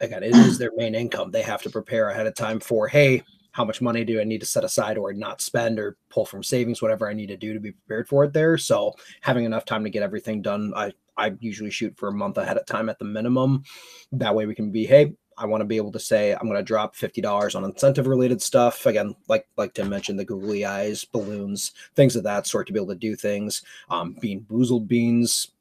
again, 0.01 0.23
it 0.23 0.35
is 0.35 0.59
their 0.59 0.73
main 0.77 0.95
income. 0.95 1.31
They 1.31 1.43
have 1.43 1.63
to 1.63 1.71
prepare 1.71 2.11
ahead 2.11 2.27
of 2.27 2.35
time 2.35 2.61
for 2.61 2.89
hey 2.89 3.23
how 3.57 3.65
much 3.65 3.81
money 3.81 4.05
do 4.05 4.21
I 4.21 4.25
need 4.25 4.41
to 4.41 4.47
set 4.47 4.65
aside 4.65 4.99
or 4.99 5.15
not 5.15 5.41
spend 5.41 5.79
or 5.79 5.97
pull 6.11 6.27
from 6.27 6.43
savings, 6.43 6.83
whatever 6.83 7.09
I 7.09 7.15
need 7.15 7.29
to 7.29 7.39
do 7.39 7.55
to 7.55 7.59
be 7.59 7.73
prepared 7.73 8.07
for 8.07 8.23
it 8.23 8.35
there. 8.35 8.59
So 8.59 8.93
having 9.23 9.47
enough 9.47 9.65
time 9.65 9.83
to 9.85 9.89
get 9.89 10.03
everything 10.03 10.43
done, 10.43 10.75
I 10.77 10.93
I 11.17 11.33
usually 11.41 11.71
shoot 11.71 11.97
for 11.97 12.09
a 12.09 12.13
month 12.13 12.37
ahead 12.37 12.59
of 12.59 12.67
time 12.67 12.91
at 12.91 12.99
the 12.99 13.07
minimum. 13.07 13.65
That 14.13 14.35
way 14.35 14.45
we 14.45 14.55
can 14.55 14.71
be, 14.71 14.85
hey, 14.85 15.15
I 15.39 15.47
want 15.47 15.63
to 15.63 15.67
be 15.67 15.79
able 15.79 15.93
to 15.93 15.99
say 15.99 16.35
I'm 16.35 16.49
going 16.49 16.59
to 16.59 16.63
drop 16.63 16.95
fifty 16.95 17.23
dollars 17.23 17.55
on 17.55 17.65
incentive 17.65 18.07
related 18.07 18.43
stuff. 18.43 18.85
Again, 18.85 19.17
like 19.27 19.47
like 19.57 19.73
Tim 19.73 19.89
mentioned, 19.89 20.19
the 20.19 20.27
googly 20.27 20.67
eyes, 20.67 21.07
balloons, 21.07 21.73
things 21.95 22.15
of 22.15 22.25
that 22.25 22.47
sort 22.47 22.67
to 22.67 22.75
be 22.75 22.79
able 22.79 22.93
to 22.93 22.95
do 22.95 23.17
things. 23.17 23.63
Um, 23.89 24.17
BeanBoozled 24.23 24.87
beans, 24.87 25.53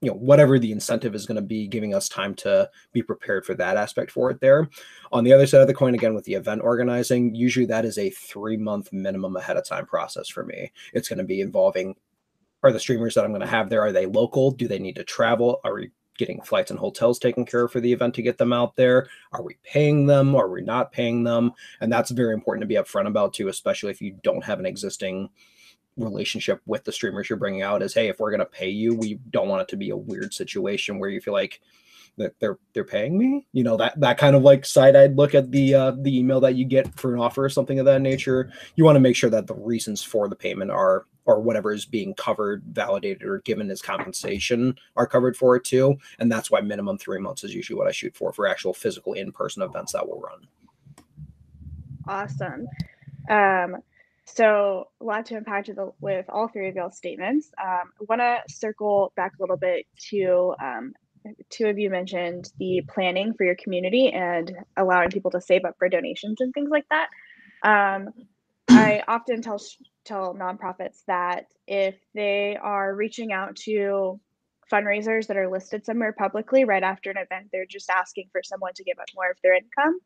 you 0.00 0.10
know 0.10 0.16
whatever 0.16 0.58
the 0.58 0.72
incentive 0.72 1.14
is 1.14 1.26
going 1.26 1.36
to 1.36 1.42
be 1.42 1.66
giving 1.66 1.94
us 1.94 2.08
time 2.08 2.34
to 2.34 2.70
be 2.92 3.02
prepared 3.02 3.44
for 3.44 3.54
that 3.54 3.76
aspect 3.76 4.10
for 4.10 4.30
it 4.30 4.40
there. 4.40 4.68
On 5.12 5.24
the 5.24 5.32
other 5.32 5.46
side 5.46 5.60
of 5.60 5.66
the 5.66 5.74
coin 5.74 5.94
again 5.94 6.14
with 6.14 6.24
the 6.24 6.34
event 6.34 6.62
organizing 6.62 7.34
usually 7.34 7.66
that 7.66 7.84
is 7.84 7.98
a 7.98 8.10
three 8.10 8.56
month 8.56 8.92
minimum 8.92 9.36
ahead 9.36 9.56
of 9.56 9.64
time 9.64 9.86
process 9.86 10.28
for 10.28 10.44
me. 10.44 10.72
It's 10.92 11.08
going 11.08 11.18
to 11.18 11.24
be 11.24 11.40
involving 11.40 11.96
are 12.62 12.72
the 12.72 12.80
streamers 12.80 13.14
that 13.14 13.24
i'm 13.24 13.30
going 13.30 13.40
to 13.40 13.46
have 13.46 13.68
there 13.68 13.82
are 13.82 13.92
they 13.92 14.06
local? 14.06 14.50
Do 14.50 14.68
they 14.68 14.78
need 14.78 14.96
to 14.96 15.04
travel? 15.04 15.60
Are 15.64 15.74
we 15.74 15.90
getting 16.16 16.40
flights 16.42 16.72
and 16.72 16.80
hotels 16.80 17.20
taken 17.20 17.44
care 17.44 17.64
of 17.64 17.72
for 17.72 17.80
the 17.80 17.92
event 17.92 18.12
to 18.14 18.22
get 18.22 18.38
them 18.38 18.52
out 18.52 18.74
there? 18.74 19.08
Are 19.32 19.42
we 19.42 19.56
paying 19.62 20.06
them? 20.06 20.34
Are 20.34 20.48
we 20.48 20.62
not 20.62 20.90
paying 20.90 21.22
them? 21.22 21.52
And 21.80 21.92
that's 21.92 22.10
very 22.10 22.34
important 22.34 22.62
to 22.62 22.66
be 22.66 22.74
upfront 22.74 23.06
about 23.06 23.34
too 23.34 23.48
especially 23.48 23.90
if 23.90 24.00
you 24.00 24.16
don't 24.22 24.44
have 24.44 24.60
an 24.60 24.66
existing 24.66 25.30
relationship 25.98 26.60
with 26.66 26.84
the 26.84 26.92
streamers 26.92 27.28
you're 27.28 27.38
bringing 27.38 27.62
out 27.62 27.82
is 27.82 27.94
hey 27.94 28.08
if 28.08 28.18
we're 28.18 28.30
going 28.30 28.38
to 28.40 28.46
pay 28.46 28.68
you 28.68 28.94
we 28.94 29.14
don't 29.30 29.48
want 29.48 29.62
it 29.62 29.68
to 29.68 29.76
be 29.76 29.90
a 29.90 29.96
weird 29.96 30.32
situation 30.32 30.98
where 30.98 31.10
you 31.10 31.20
feel 31.20 31.34
like 31.34 31.60
that 32.16 32.34
they're 32.40 32.58
they're 32.72 32.84
paying 32.84 33.16
me 33.16 33.46
you 33.52 33.62
know 33.62 33.76
that 33.76 33.98
that 34.00 34.18
kind 34.18 34.34
of 34.34 34.42
like 34.42 34.64
side-eyed 34.64 35.16
look 35.16 35.34
at 35.34 35.50
the 35.52 35.74
uh, 35.74 35.92
the 36.00 36.18
email 36.18 36.40
that 36.40 36.56
you 36.56 36.64
get 36.64 36.92
for 36.98 37.14
an 37.14 37.20
offer 37.20 37.44
or 37.44 37.48
something 37.48 37.78
of 37.78 37.86
that 37.86 38.00
nature 38.00 38.50
you 38.76 38.84
want 38.84 38.96
to 38.96 39.00
make 39.00 39.16
sure 39.16 39.30
that 39.30 39.46
the 39.46 39.54
reasons 39.54 40.02
for 40.02 40.28
the 40.28 40.36
payment 40.36 40.70
are 40.70 41.06
or 41.28 41.42
whatever 41.42 41.72
is 41.72 41.84
being 41.84 42.14
covered, 42.14 42.62
validated, 42.72 43.22
or 43.22 43.40
given 43.40 43.70
as 43.70 43.82
compensation 43.82 44.74
are 44.96 45.06
covered 45.06 45.36
for 45.36 45.56
it 45.56 45.62
too. 45.62 45.98
And 46.18 46.32
that's 46.32 46.50
why 46.50 46.62
minimum 46.62 46.96
three 46.96 47.20
months 47.20 47.44
is 47.44 47.54
usually 47.54 47.76
what 47.76 47.86
I 47.86 47.92
shoot 47.92 48.16
for 48.16 48.32
for 48.32 48.48
actual 48.48 48.72
physical 48.72 49.12
in 49.12 49.30
person 49.30 49.62
events 49.62 49.92
that 49.92 50.08
will 50.08 50.22
run. 50.22 50.48
Awesome. 52.08 52.66
Um, 53.28 53.82
so 54.34 54.88
a 55.00 55.04
lot 55.04 55.26
to 55.26 55.36
unpack 55.36 55.66
with 56.00 56.26
all 56.28 56.48
three 56.48 56.68
of 56.68 56.76
y'all's 56.76 56.96
statements. 56.96 57.50
Um, 57.62 57.90
I 58.00 58.04
want 58.08 58.20
to 58.20 58.38
circle 58.52 59.12
back 59.16 59.32
a 59.38 59.42
little 59.42 59.56
bit 59.56 59.86
to 60.10 60.54
um, 60.62 60.92
two 61.50 61.66
of 61.66 61.78
you 61.78 61.90
mentioned 61.90 62.50
the 62.58 62.82
planning 62.88 63.34
for 63.34 63.44
your 63.44 63.56
community 63.56 64.10
and 64.10 64.52
allowing 64.76 65.10
people 65.10 65.30
to 65.32 65.40
save 65.40 65.64
up 65.64 65.76
for 65.78 65.88
donations 65.88 66.40
and 66.40 66.52
things 66.52 66.70
like 66.70 66.86
that. 66.90 67.08
Um, 67.62 68.10
I 68.68 69.02
often 69.08 69.42
tell 69.42 69.60
tell 70.04 70.34
nonprofits 70.34 71.02
that 71.06 71.46
if 71.66 71.96
they 72.14 72.56
are 72.60 72.94
reaching 72.94 73.32
out 73.32 73.56
to 73.56 74.20
fundraisers 74.72 75.26
that 75.26 75.36
are 75.36 75.50
listed 75.50 75.84
somewhere 75.84 76.12
publicly 76.12 76.64
right 76.64 76.82
after 76.82 77.10
an 77.10 77.16
event, 77.16 77.48
they're 77.52 77.66
just 77.66 77.90
asking 77.90 78.28
for 78.32 78.42
someone 78.42 78.72
to 78.74 78.84
give 78.84 78.98
up 78.98 79.08
more 79.14 79.30
of 79.30 79.38
their 79.42 79.54
income. 79.54 79.98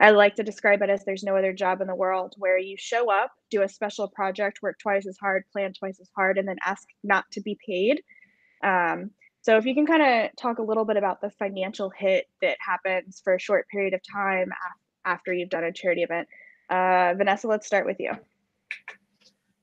I 0.00 0.10
like 0.10 0.34
to 0.36 0.42
describe 0.42 0.82
it 0.82 0.90
as 0.90 1.04
there's 1.04 1.22
no 1.22 1.36
other 1.36 1.52
job 1.52 1.80
in 1.80 1.86
the 1.86 1.94
world 1.94 2.34
where 2.38 2.58
you 2.58 2.76
show 2.78 3.10
up, 3.10 3.32
do 3.50 3.62
a 3.62 3.68
special 3.68 4.08
project, 4.08 4.60
work 4.62 4.78
twice 4.78 5.06
as 5.06 5.16
hard, 5.18 5.44
plan 5.52 5.72
twice 5.72 5.98
as 6.00 6.10
hard, 6.14 6.38
and 6.38 6.46
then 6.46 6.56
ask 6.64 6.86
not 7.02 7.24
to 7.32 7.40
be 7.40 7.58
paid. 7.66 8.02
Um, 8.62 9.10
so 9.42 9.56
if 9.58 9.66
you 9.66 9.74
can 9.74 9.86
kind 9.86 10.02
of 10.02 10.36
talk 10.36 10.58
a 10.58 10.62
little 10.62 10.84
bit 10.84 10.96
about 10.96 11.20
the 11.20 11.30
financial 11.30 11.90
hit 11.90 12.26
that 12.40 12.56
happens 12.60 13.20
for 13.22 13.34
a 13.34 13.40
short 13.40 13.68
period 13.68 13.94
of 13.94 14.00
time 14.10 14.50
af- 14.50 14.80
after 15.04 15.32
you've 15.32 15.50
done 15.50 15.64
a 15.64 15.72
charity 15.72 16.02
event. 16.02 16.28
Uh, 16.70 17.14
Vanessa, 17.16 17.46
let's 17.46 17.66
start 17.66 17.86
with 17.86 18.00
you. 18.00 18.12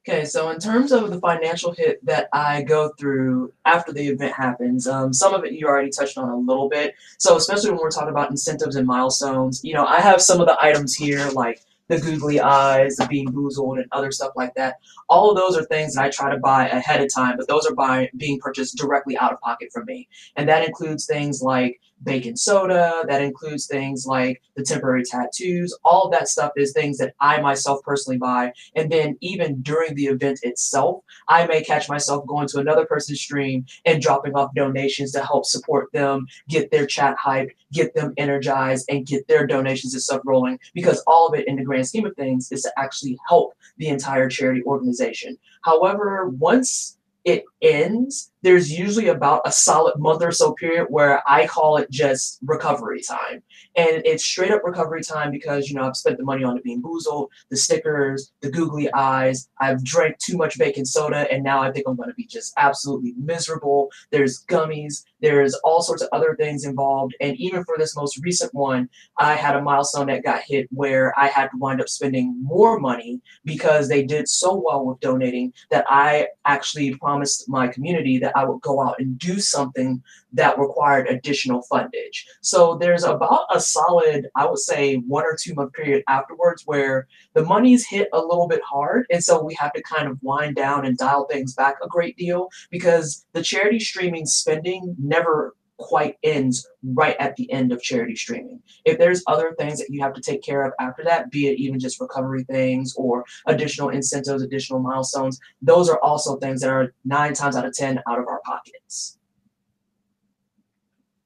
Okay, 0.08 0.26
so 0.26 0.50
in 0.50 0.58
terms 0.58 0.92
of 0.92 1.12
the 1.12 1.20
financial 1.20 1.74
hit 1.74 2.04
that 2.04 2.28
I 2.34 2.64
go 2.64 2.92
through 3.00 3.54
after 3.66 3.94
the 3.94 4.08
event 4.08 4.34
happens, 4.34 4.88
um, 4.88 5.14
some 5.14 5.36
of 5.36 5.46
it 5.46 5.54
you 5.54 5.68
already 5.68 5.92
touched 5.92 6.18
on 6.18 6.28
a 6.28 6.38
little 6.38 6.68
bit. 6.68 6.96
So 7.20 7.38
especially 7.38 7.70
when 7.70 7.82
we're 7.82 7.92
talking 7.92 8.10
about 8.10 8.32
incentives 8.32 8.76
and 8.76 8.88
milestones, 8.88 9.64
you 9.64 9.76
know, 9.76 9.86
I 9.86 10.02
have 10.02 10.20
some 10.20 10.42
of 10.42 10.48
the 10.48 10.58
items 10.60 10.96
here 10.96 11.30
like 11.30 11.62
the 11.88 12.00
googly 12.00 12.40
eyes, 12.40 12.96
the 12.96 13.04
BeanBoozled, 13.04 13.78
and 13.78 13.88
other 13.92 14.12
stuff 14.12 14.32
like 14.36 14.56
that. 14.56 14.78
All 15.08 15.30
of 15.30 15.38
those 15.38 15.56
are 15.56 15.66
things 15.66 15.94
that 15.94 16.06
I 16.06 16.10
try 16.10 16.32
to 16.32 16.40
buy 16.40 16.68
ahead 16.70 17.02
of 17.02 17.14
time, 17.14 17.36
but 17.38 17.48
those 17.48 17.68
are 17.68 18.08
being 18.18 18.40
purchased 18.40 18.78
directly 18.78 19.18
out 19.18 19.34
of 19.34 19.40
pocket 19.42 19.70
from 19.72 19.86
me. 19.86 20.08
And 20.36 20.50
that 20.50 20.66
includes 20.66 21.06
things 21.06 21.44
like 21.44 21.80
baking 22.04 22.36
soda, 22.36 23.04
that 23.08 23.22
includes 23.22 23.68
things 23.68 24.06
like 24.06 24.42
the 24.56 24.64
temporary 24.64 25.04
tattoos. 25.04 25.78
All 25.84 26.04
of 26.04 26.12
that 26.12 26.28
stuff 26.28 26.52
is 26.58 26.74
things 26.74 26.98
that 26.98 27.14
I 27.20 27.42
myself 27.42 27.82
personally 27.84 28.18
buy. 28.18 28.54
And 28.76 28.92
then 28.92 29.18
even 29.22 29.62
during 29.62 29.96
the 29.96 30.06
event 30.06 30.40
itself, 30.44 31.04
I 31.28 31.46
may 31.48 31.64
catch 31.64 31.90
myself 31.90 32.26
going 32.28 32.48
to 32.50 32.60
another 32.60 32.86
person's 32.86 33.22
stream 33.22 33.66
and 33.86 34.02
dropping 34.02 34.36
off 34.36 34.54
donations 34.56 35.12
to 35.14 35.24
help 35.24 35.46
support 35.46 35.92
them, 35.94 36.28
get 36.50 36.72
their 36.72 36.86
chat 36.86 37.16
hyped, 37.24 37.52
get 37.72 37.94
them 37.94 38.14
energized, 38.18 38.86
and 38.90 39.06
get 39.06 39.28
their 39.28 39.46
donations 39.46 39.94
and 39.94 40.02
stuff 40.02 40.22
rolling. 40.26 40.60
Because 40.74 41.04
all 41.08 41.28
of 41.28 41.38
it 41.40 41.48
in 41.48 41.56
the 41.56 41.64
grand 41.64 41.88
scheme 41.88 42.06
of 42.06 42.16
things 42.16 42.52
is 42.52 42.64
to 42.64 42.72
actually 42.78 43.18
help 43.28 43.54
the 43.78 43.88
entire 43.88 44.30
charity 44.30 44.64
organization. 44.64 45.38
However, 45.62 46.30
once 46.30 46.98
it 47.24 47.44
ends, 47.62 48.32
there's 48.44 48.72
usually 48.72 49.08
about 49.08 49.42
a 49.46 49.52
solid 49.52 49.98
month 50.00 50.24
or 50.24 50.32
so 50.32 50.54
period 50.54 50.88
where 50.90 51.22
I 51.30 51.46
call 51.46 51.78
it 51.78 51.92
just 51.92 52.40
recovery 52.44 53.02
time. 53.02 53.44
And 53.76 54.02
it's 54.04 54.26
straight 54.26 54.52
up 54.52 54.64
recovery 54.64 55.04
time 55.04 55.32
because, 55.32 55.70
you 55.70 55.76
know, 55.76 55.84
I've 55.84 55.96
spent 55.96 56.18
the 56.18 56.24
money 56.24 56.44
on 56.44 56.56
the 56.56 56.62
BeanBoozled, 56.62 57.28
the 57.50 57.58
stickers, 57.58 58.32
the 58.42 58.50
googly 58.50 58.92
eyes. 58.94 59.48
I've 59.60 59.84
drank 59.84 60.18
too 60.18 60.38
much 60.38 60.58
baking 60.58 60.86
soda 60.86 61.32
and 61.32 61.44
now 61.44 61.62
I 61.62 61.72
think 61.72 61.88
I'm 61.88 61.96
going 61.96 62.10
to 62.10 62.16
be 62.16 62.26
just 62.26 62.54
absolutely 62.58 63.14
miserable. 63.18 63.90
There's 64.10 64.44
gummies, 64.46 65.04
there's 65.22 65.54
all 65.64 65.82
sorts 65.82 66.02
of 66.02 66.10
other 66.12 66.36
things 66.36 66.66
involved. 66.66 67.16
And 67.22 67.38
even 67.38 67.64
for 67.64 67.78
this 67.78 67.96
most 67.96 68.20
recent 68.24 68.54
one, 68.54 68.90
I 69.20 69.36
had 69.36 69.56
a 69.56 69.62
milestone 69.62 70.08
that 70.08 70.24
got 70.24 70.42
hit 70.46 70.68
where 70.72 71.18
I 71.18 71.28
had 71.28 71.50
to 71.50 71.58
wind 71.58 71.80
up 71.80 71.90
spending 71.90 72.36
more 72.42 72.80
money 72.80 73.22
because 73.46 73.88
they 73.88 74.04
did 74.04 74.28
so 74.28 74.62
well 74.66 74.86
with 74.86 75.00
donating 75.00 75.54
that 75.70 75.86
I 75.90 76.28
actually 76.46 76.96
promised 76.96 77.48
my 77.52 77.68
community 77.68 78.18
that 78.20 78.36
I 78.36 78.46
would 78.46 78.62
go 78.62 78.82
out 78.82 78.96
and 79.00 79.20
do 79.20 79.40
something 79.40 80.02
that 80.34 80.58
required 80.58 81.08
additional 81.08 81.64
fundage. 81.72 82.24
So 82.42 82.78
there's 82.78 83.04
about 83.04 83.46
a 83.54 83.60
solid, 83.60 84.28
I 84.36 84.46
would 84.46 84.60
say, 84.60 84.96
one 84.96 85.24
or 85.24 85.38
two 85.40 85.54
month 85.54 85.74
period 85.74 86.04
afterwards 86.08 86.64
where 86.66 87.08
the 87.34 87.44
money's 87.44 87.86
hit 87.86 88.08
a 88.14 88.20
little 88.20 88.48
bit 88.48 88.62
hard. 88.64 89.06
And 89.12 89.24
so 89.24 89.44
we 89.44 89.54
have 89.56 89.74
to 89.74 89.84
kind 89.84 90.08
of 90.08 90.18
wind 90.22 90.56
down 90.56 90.86
and 90.86 90.98
dial 90.98 91.28
things 91.30 91.54
back 91.54 91.76
a 91.84 91.88
great 91.88 92.18
deal 92.18 92.50
because 92.70 93.26
the 93.34 93.44
charity 93.44 93.80
streaming 93.80 94.26
spending 94.26 94.96
never 94.98 95.56
quite 95.82 96.18
ends 96.24 96.68
right 96.84 97.16
at 97.20 97.36
the 97.36 97.52
end 97.52 97.72
of 97.72 97.82
charity 97.82 98.16
streaming. 98.16 98.62
If 98.86 98.98
there's 98.98 99.24
other 99.28 99.54
things 99.58 99.80
that 99.80 99.90
you 99.90 100.02
have 100.02 100.14
to 100.14 100.22
take 100.22 100.44
care 100.44 100.64
of 100.64 100.74
after 100.80 101.04
that, 101.04 101.32
be 101.32 101.48
it 101.48 101.58
even 101.58 101.80
just 101.80 102.00
recovery 102.00 102.44
things 102.44 102.94
or 102.96 103.26
additional 103.48 103.90
incentives, 103.90 104.44
additional 104.44 104.80
milestones, 104.80 105.40
those 105.62 105.90
are 105.90 106.00
also 106.02 106.38
things 106.38 106.62
that 106.62 106.70
are 106.70 106.94
nine 107.04 107.34
times 107.34 107.56
out 107.56 107.66
of 107.66 107.74
10 107.74 108.00
out 108.08 108.20
of 108.20 108.28
our 108.28 108.42
pockets. 108.46 109.18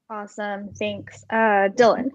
Awesome. 0.10 0.70
Thanks. 0.74 1.24
Uh, 1.30 1.70
Dylan. 1.76 2.10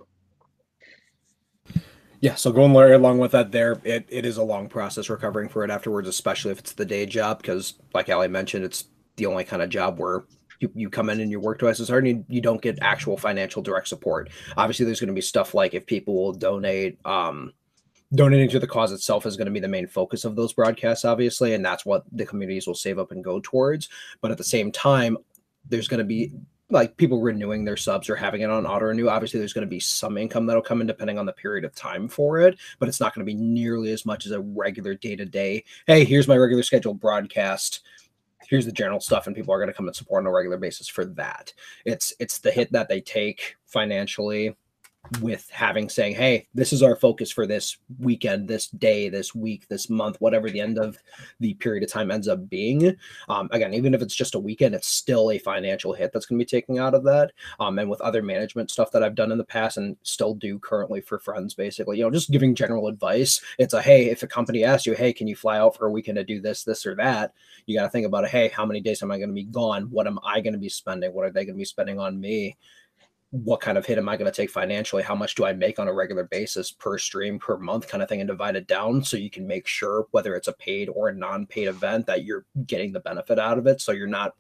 Yeah, 2.21 2.35
so 2.35 2.53
going 2.53 2.75
right 2.75 2.93
along 2.93 3.19
with 3.19 3.33
that, 3.33 3.51
there 3.51 3.81
it, 3.83 4.07
it 4.11 4.27
is 4.27 4.37
a 4.37 4.43
long 4.43 4.69
process 4.69 5.09
recovering 5.09 5.49
for 5.49 5.65
it 5.65 5.71
afterwards, 5.71 6.07
especially 6.07 6.53
if 6.53 6.59
it's 6.59 6.73
the 6.73 6.85
day 6.85 7.07
job, 7.07 7.41
because 7.41 7.75
like 7.95 8.11
Ali 8.11 8.29
mentioned, 8.29 8.65
it's 8.65 8.85
the 9.17 9.27
only 9.27 9.45
kind 9.45 9.63
of 9.63 9.71
job 9.71 9.99
where 9.99 10.25
you, 10.61 10.71
you 10.75 10.91
come 10.91 11.11
in 11.11 11.21
and 11.21 11.31
you 11.31 11.41
work 11.41 11.59
twice 11.59 11.81
as 11.81 11.89
hard 11.89 12.07
and 12.07 12.19
you, 12.19 12.25
you 12.29 12.41
don't 12.41 12.63
get 12.63 12.79
actual 12.83 13.17
financial 13.17 13.63
direct 13.63 13.89
support. 13.89 14.31
Obviously, 14.57 14.85
there's 14.85 15.01
going 15.01 15.09
to 15.09 15.15
be 15.15 15.21
stuff 15.21 15.55
like 15.55 15.75
if 15.75 15.87
people 15.87 16.15
will 16.15 16.33
donate, 16.33 16.99
um, 17.05 17.53
donating 18.15 18.49
to 18.51 18.59
the 18.59 18.67
cause 18.67 18.93
itself 18.93 19.27
is 19.27 19.37
going 19.37 19.47
to 19.47 19.53
be 19.53 19.61
the 19.61 19.69
main 19.69 19.87
focus 19.87 20.25
of 20.25 20.37
those 20.37 20.53
broadcasts, 20.53 21.05
obviously, 21.05 21.55
and 21.55 21.65
that's 21.65 21.87
what 21.87 22.05
the 22.13 22.27
communities 22.27 22.67
will 22.67 22.75
save 22.75 22.99
up 22.99 23.11
and 23.11 23.25
go 23.25 23.41
towards. 23.43 23.89
But 24.21 24.31
at 24.31 24.39
the 24.39 24.45
same 24.45 24.71
time, 24.71 25.17
there's 25.69 25.89
going 25.89 25.99
to 25.99 26.05
be 26.05 26.33
like 26.71 26.97
people 26.97 27.21
renewing 27.21 27.65
their 27.65 27.77
subs 27.77 28.09
or 28.09 28.17
having 28.17 28.43
it 28.43 28.51
on 28.51 28.67
auto 28.67 28.87
renew. 28.87 29.09
Obviously, 29.09 29.39
there's 29.39 29.53
going 29.53 29.67
to 29.67 29.71
be 29.71 29.81
some 29.81 30.17
income 30.17 30.47
that'll 30.47 30.63
come 30.63 30.81
in 30.81 30.87
depending 30.87 31.19
on 31.19 31.27
the 31.27 31.33
period 31.33 31.65
of 31.65 31.75
time 31.75 32.09
for 32.09 32.39
it, 32.39 32.59
but 32.79 32.89
it's 32.89 33.01
not 33.01 33.15
going 33.15 33.25
to 33.25 33.33
be 33.33 33.39
nearly 33.39 33.93
as 33.93 34.07
much 34.07 34.27
as 34.27 34.33
a 34.33 34.41
regular 34.41 34.95
day 34.95 35.17
to 35.17 35.25
day. 35.25 35.65
Hey, 35.87 36.05
here's 36.05 36.29
my 36.29 36.37
regular 36.37 36.63
scheduled 36.63 37.01
broadcast. 37.01 37.81
Here's 38.51 38.67
the 38.67 38.73
general 38.73 39.01
stuff, 39.01 39.29
and 39.29 39.37
people 39.37 39.55
are 39.55 39.59
going 39.59 39.69
to 39.69 39.75
come 39.75 39.87
and 39.87 39.95
support 39.95 40.23
on 40.23 40.27
a 40.27 40.33
regular 40.33 40.59
basis 40.59 40.89
for 40.89 41.05
that. 41.05 41.55
It's 41.85 42.13
it's 42.19 42.39
the 42.39 42.51
hit 42.51 42.73
that 42.73 42.89
they 42.89 43.01
take 43.01 43.55
financially 43.65 44.57
with 45.21 45.49
having 45.51 45.89
saying, 45.89 46.15
hey, 46.15 46.47
this 46.53 46.73
is 46.73 46.83
our 46.83 46.95
focus 46.95 47.31
for 47.31 47.47
this 47.47 47.79
weekend, 47.99 48.47
this 48.47 48.69
day, 48.69 49.09
this 49.09 49.35
week, 49.35 49.67
this 49.69 49.89
month, 49.89 50.21
whatever 50.21 50.51
the 50.51 50.61
end 50.61 50.79
of 50.79 50.99
the 51.41 51.55
period 51.55 51.83
of 51.83 51.91
time 51.91 52.11
ends 52.11 52.29
up 52.29 52.49
being. 52.51 52.95
Um, 53.29 53.49
again, 53.51 53.73
even 53.73 53.95
if 53.95 54.03
it's 54.03 54.15
just 54.15 54.35
a 54.35 54.39
weekend, 54.39 54.75
it's 54.75 54.89
still 54.89 55.31
a 55.31 55.39
financial 55.39 55.95
hit 55.95 56.13
that's 56.13 56.27
going 56.27 56.39
to 56.39 56.45
be 56.45 56.49
taken 56.49 56.79
out 56.79 56.95
of 56.95 57.03
that. 57.05 57.33
Um, 57.59 57.79
and 57.79 57.89
with 57.89 58.01
other 58.03 58.23
management 58.23 58.71
stuff 58.71 58.91
that 58.93 59.03
I've 59.03 59.15
done 59.15 59.33
in 59.33 59.39
the 59.39 59.45
past 59.45 59.79
and 59.79 59.97
still 60.03 60.35
do 60.35 60.59
currently 60.59 61.01
for 61.01 61.19
friends, 61.19 61.55
basically, 61.55 61.99
you 61.99 62.05
know, 62.05 62.11
just 62.11 62.31
giving 62.31 62.55
general 62.55 62.87
advice. 62.87 63.41
It's 63.59 63.75
a 63.75 63.81
hey, 63.81 64.11
if 64.11 64.23
a 64.23 64.27
company 64.27 64.65
asks 64.65 64.87
you, 64.87 64.95
hey, 64.95 65.13
can 65.13 65.27
you 65.27 65.35
fly 65.35 65.59
out 65.59 65.77
for 65.77 65.87
a 65.87 65.91
weekend 65.91 66.17
to 66.17 66.25
do 66.25 66.41
this, 66.41 66.63
this, 66.63 66.85
or 66.85 66.95
that? 66.97 67.33
You 67.67 67.79
got 67.79 67.85
to 67.85 67.91
think 67.91 68.07
about. 68.07 68.29
Hey, 68.29 68.49
how 68.49 68.67
many 68.67 68.81
days 68.81 69.03
am 69.03 69.11
I 69.11 69.19
going 69.19 69.31
to 69.31 69.35
be 69.35 69.45
gone? 69.45 69.85
What 69.85 70.07
am 70.07 70.19
I 70.25 70.41
going 70.41 70.53
to 70.53 70.59
be 70.59 70.69
spending? 70.69 71.13
What 71.13 71.25
are 71.25 71.31
they 71.31 71.45
going 71.45 71.57
to 71.57 71.61
be 71.61 71.65
spending 71.65 71.99
on 71.99 72.21
me? 72.21 72.57
what 73.31 73.61
kind 73.61 73.79
of 73.79 73.87
hit 73.87 73.97
am 73.97 74.09
I 74.09 74.17
going 74.17 74.31
to 74.31 74.37
take 74.37 74.51
financially? 74.51 75.05
How 75.05 75.15
much 75.15 75.37
do 75.37 75.45
I 75.45 75.53
make 75.53 75.79
on 75.79 75.87
a 75.87 75.95
regular 75.95 76.25
basis 76.25 76.73
per 76.73 76.99
stream 76.99 77.39
per 77.39 77.57
month 77.57 77.89
kind 77.89 78.03
of 78.03 78.09
thing 78.09 78.21
and 78.21 78.29
divide 78.29 78.57
it 78.57 78.67
down 78.67 79.05
so 79.05 79.17
you 79.17 79.31
can 79.31 79.47
make 79.47 79.69
sure 79.69 80.07
whether 80.11 80.35
it's 80.35 80.49
a 80.49 80.53
paid 80.53 80.89
or 80.89 81.09
a 81.09 81.15
non-paid 81.15 81.69
event 81.69 82.07
that 82.07 82.25
you're 82.25 82.45
getting 82.67 82.93
the 82.93 83.01
benefit 83.01 83.39
out 83.39 83.57
of 83.57 83.69
it 83.69 83.81
so 83.81 83.93
you're 83.93 84.09
not 84.09 84.35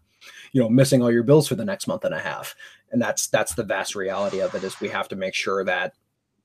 you 0.52 0.60
know 0.60 0.68
missing 0.68 1.02
all 1.02 1.10
your 1.10 1.22
bills 1.22 1.48
for 1.48 1.54
the 1.54 1.64
next 1.64 1.86
month 1.86 2.04
and 2.04 2.14
a 2.14 2.18
half. 2.18 2.56
And 2.90 3.00
that's 3.00 3.28
that's 3.28 3.54
the 3.54 3.62
vast 3.62 3.94
reality 3.94 4.40
of 4.40 4.54
it 4.56 4.64
is 4.64 4.80
we 4.80 4.88
have 4.88 5.08
to 5.08 5.16
make 5.16 5.34
sure 5.34 5.64
that 5.64 5.94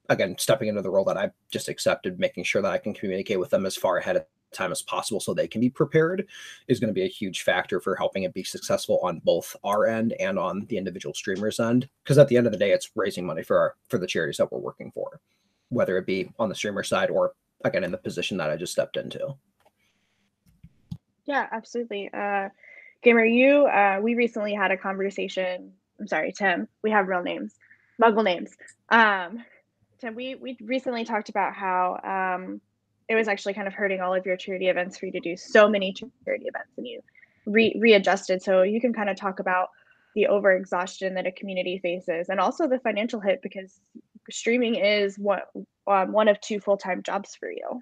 again 0.10 0.36
stepping 0.38 0.68
into 0.68 0.84
the 0.84 0.92
role 0.92 1.06
that 1.06 1.18
I've 1.18 1.34
just 1.52 1.68
accepted 1.68 2.20
making 2.20 2.44
sure 2.44 2.62
that 2.62 2.72
I 2.72 2.78
can 2.78 2.94
communicate 2.94 3.40
with 3.40 3.50
them 3.50 3.66
as 3.66 3.76
far 3.76 3.98
ahead 3.98 4.18
of 4.18 4.26
time 4.56 4.72
as 4.72 4.82
possible 4.82 5.20
so 5.20 5.34
they 5.34 5.48
can 5.48 5.62
be 5.62 5.70
prepared 5.70 6.28
is 6.68 6.80
going 6.80 6.90
to 6.90 6.94
be 6.94 7.04
a 7.04 7.08
huge 7.08 7.44
factor 7.44 7.80
for 7.80 7.96
helping 7.96 8.24
it 8.24 8.34
be 8.34 8.44
successful 8.44 9.00
on 9.04 9.20
both 9.24 9.56
our 9.64 9.86
end 9.86 10.14
and 10.20 10.40
on 10.40 10.66
the 10.70 10.78
individual 10.78 11.14
streamers 11.14 11.60
end 11.60 11.88
because 12.04 12.18
at 12.18 12.28
the 12.28 12.38
end 12.38 12.48
of 12.48 12.54
the 12.54 12.60
day 12.60 12.72
it's 12.72 12.92
raising 12.96 13.26
money 13.26 13.44
for 13.44 13.60
our 13.60 13.76
for 13.88 13.98
the 13.98 14.08
charities 14.08 14.38
that 14.38 14.52
we're 14.52 14.60
working 14.60 14.92
for 14.92 15.20
whether 15.70 15.98
it 15.98 16.06
be 16.06 16.30
on 16.40 16.50
the 16.50 16.56
streamer 16.56 16.84
side 16.84 17.10
or 17.10 17.34
again 17.64 17.84
in 17.84 17.92
the 17.92 17.98
position 17.98 18.38
that 18.38 18.50
i 18.50 18.56
just 18.56 18.72
stepped 18.72 18.98
into. 18.98 19.36
Yeah 21.26 21.48
absolutely. 21.52 22.10
Uh 22.14 22.50
gamer 23.02 23.26
you 23.26 23.66
uh 23.68 24.00
we 24.02 24.16
recently 24.16 24.54
had 24.54 24.72
a 24.72 24.78
conversation 24.78 25.72
i'm 26.00 26.08
sorry 26.08 26.32
tim 26.32 26.68
we 26.82 26.90
have 26.90 27.08
real 27.08 27.22
names 27.22 27.56
muggle 28.02 28.24
names. 28.24 28.52
Um 28.90 29.44
tim 30.00 30.16
we 30.16 30.36
we 30.36 30.58
recently 30.62 31.04
talked 31.06 31.30
about 31.30 31.54
how 31.54 32.00
um 32.04 32.62
it 33.08 33.16
was 33.16 33.28
actually 33.28 33.54
kind 33.54 33.68
of 33.68 33.74
hurting 33.74 34.02
all 34.02 34.14
of 34.14 34.26
your 34.26 34.38
charity 34.38 34.68
events 34.68 34.98
for 34.98 35.06
you 35.06 35.12
to 35.12 35.20
do 35.20 35.38
so 35.38 35.70
many 35.70 35.94
charity 35.94 36.46
events 36.46 36.72
and 36.78 36.88
you 36.88 37.02
re- 37.46 37.76
readjusted. 37.80 38.42
So 38.42 38.64
you 38.64 38.82
can 38.82 38.94
kind 38.94 39.10
of 39.10 39.18
talk 39.18 39.40
about 39.40 39.70
the 40.16 40.28
overexhaustion 40.30 41.14
that 41.16 41.28
a 41.28 41.32
community 41.32 41.80
faces 41.80 42.30
and 42.30 42.40
also 42.40 42.68
the 42.68 42.80
financial 42.80 43.20
hit 43.20 43.42
because 43.42 43.82
streaming 44.30 44.76
is 44.76 45.20
one 45.20 45.42
um, 45.88 46.12
one 46.12 46.28
of 46.28 46.40
two 46.42 46.60
full-time 46.60 47.04
jobs 47.04 47.36
for 47.36 47.52
you. 47.52 47.82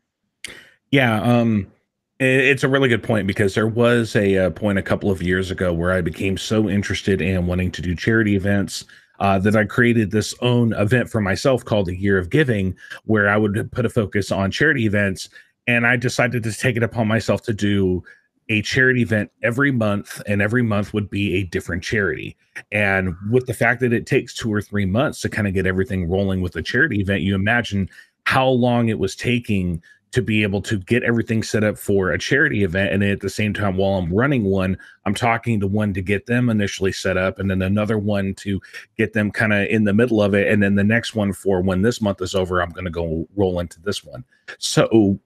Yeah, 0.91 1.21
um 1.21 1.71
it's 2.19 2.63
a 2.63 2.69
really 2.69 2.89
good 2.89 3.03
point 3.03 3.27
because 3.27 3.55
there 3.55 3.67
was 3.67 4.15
a, 4.15 4.35
a, 4.35 4.51
point 4.51 4.77
a 4.77 4.83
couple 4.83 5.11
of 5.11 5.21
years 5.21 5.51
ago 5.51 5.73
where 5.73 5.91
I 5.91 5.99
became 5.99 6.37
so 6.37 6.69
interested 6.69 7.21
in 7.21 7.47
wanting 7.47 7.71
to 7.71 7.81
do 7.81 7.95
charity 7.95 8.35
events 8.35 8.85
uh, 9.20 9.39
that 9.39 9.55
I 9.55 9.65
created 9.65 10.12
this 10.12 10.34
own 10.41 10.74
event 10.74 11.10
for 11.10 11.22
myself 11.22 11.63
called 11.63 11.86
the 11.88 11.96
Year 11.96 12.17
of 12.17 12.29
Giving, 12.29 12.75
where 13.05 13.29
I 13.29 13.38
would 13.38 13.72
put 13.72 13.86
a 13.86 13.89
focus 13.89 14.32
on 14.32 14.51
charity 14.51 14.86
events. 14.86 15.29
And 15.67 15.88
I 15.88 15.96
decided 15.96 16.43
to 16.43 16.51
take 16.51 16.75
it 16.75 16.84
upon 16.84 17.08
myself 17.08 17.41
to 17.43 17.53
do 17.53 18.03
a 18.50 18.62
charity 18.62 19.01
event 19.01 19.32
every 19.41 19.72
month, 19.72 20.22
and 20.27 20.41
every 20.41 20.62
month 20.62 20.93
would 20.93 21.10
be 21.10 21.36
a 21.36 21.43
different 21.43 21.84
charity. 21.84 22.36
And 22.72 23.15
with 23.32 23.46
the 23.46 23.53
fact 23.53 23.79
that 23.79 23.93
it 23.93 24.05
takes 24.05 24.34
two 24.34 24.53
or 24.53 24.62
three 24.62 24.86
months 24.86 25.22
to 25.22 25.29
kind 25.29 25.48
of 25.48 25.53
get 25.53 25.65
everything 25.65 26.10
rolling 26.10 26.41
with 26.41 26.55
a 26.55 26.62
charity 26.62 27.00
event, 27.00 27.22
you 27.22 27.36
imagine 27.36 27.89
how 28.25 28.48
long 28.48 28.89
it 28.89 29.00
was 29.00 29.15
taking 29.15 29.82
to 30.13 30.22
be 30.22 30.43
able 30.43 30.62
to 30.62 30.77
get 30.77 31.03
everything 31.03 31.41
set 31.41 31.63
up 31.63 31.77
for 31.77 32.12
a 32.12 32.20
charity 32.20 32.63
event. 32.63 32.93
And 32.93 33.03
at 33.03 33.20
the 33.20 33.29
same 33.29 33.51
time, 33.51 33.77
while 33.77 33.96
I'm 33.96 34.13
running 34.13 34.43
one, 34.46 34.77
I'm 35.05 35.15
talking 35.15 35.60
to 35.60 35.67
one 35.67 35.91
to 35.96 36.01
get 36.01 36.27
them 36.27 36.50
initially 36.50 36.91
set 36.91 37.17
up, 37.17 37.39
and 37.39 37.50
then 37.50 37.63
another 37.63 37.98
one 37.98 38.36
to 38.36 38.62
get 38.96 39.13
them 39.13 39.32
kind 39.32 39.53
of 39.53 39.67
in 39.67 39.84
the 39.84 39.93
middle 39.93 40.22
of 40.22 40.36
it. 40.36 40.51
And 40.51 40.62
then 40.62 40.75
the 40.75 40.84
next 40.84 41.15
one 41.15 41.34
for 41.34 41.62
when 41.62 41.82
this 41.82 42.00
month 42.00 42.22
is 42.22 42.36
over, 42.36 42.62
I'm 42.62 42.70
going 42.70 42.86
to 42.86 42.91
go 42.91 43.27
roll 43.36 43.60
into 43.60 43.82
this 43.82 44.03
one. 44.03 44.24
So 44.60 45.20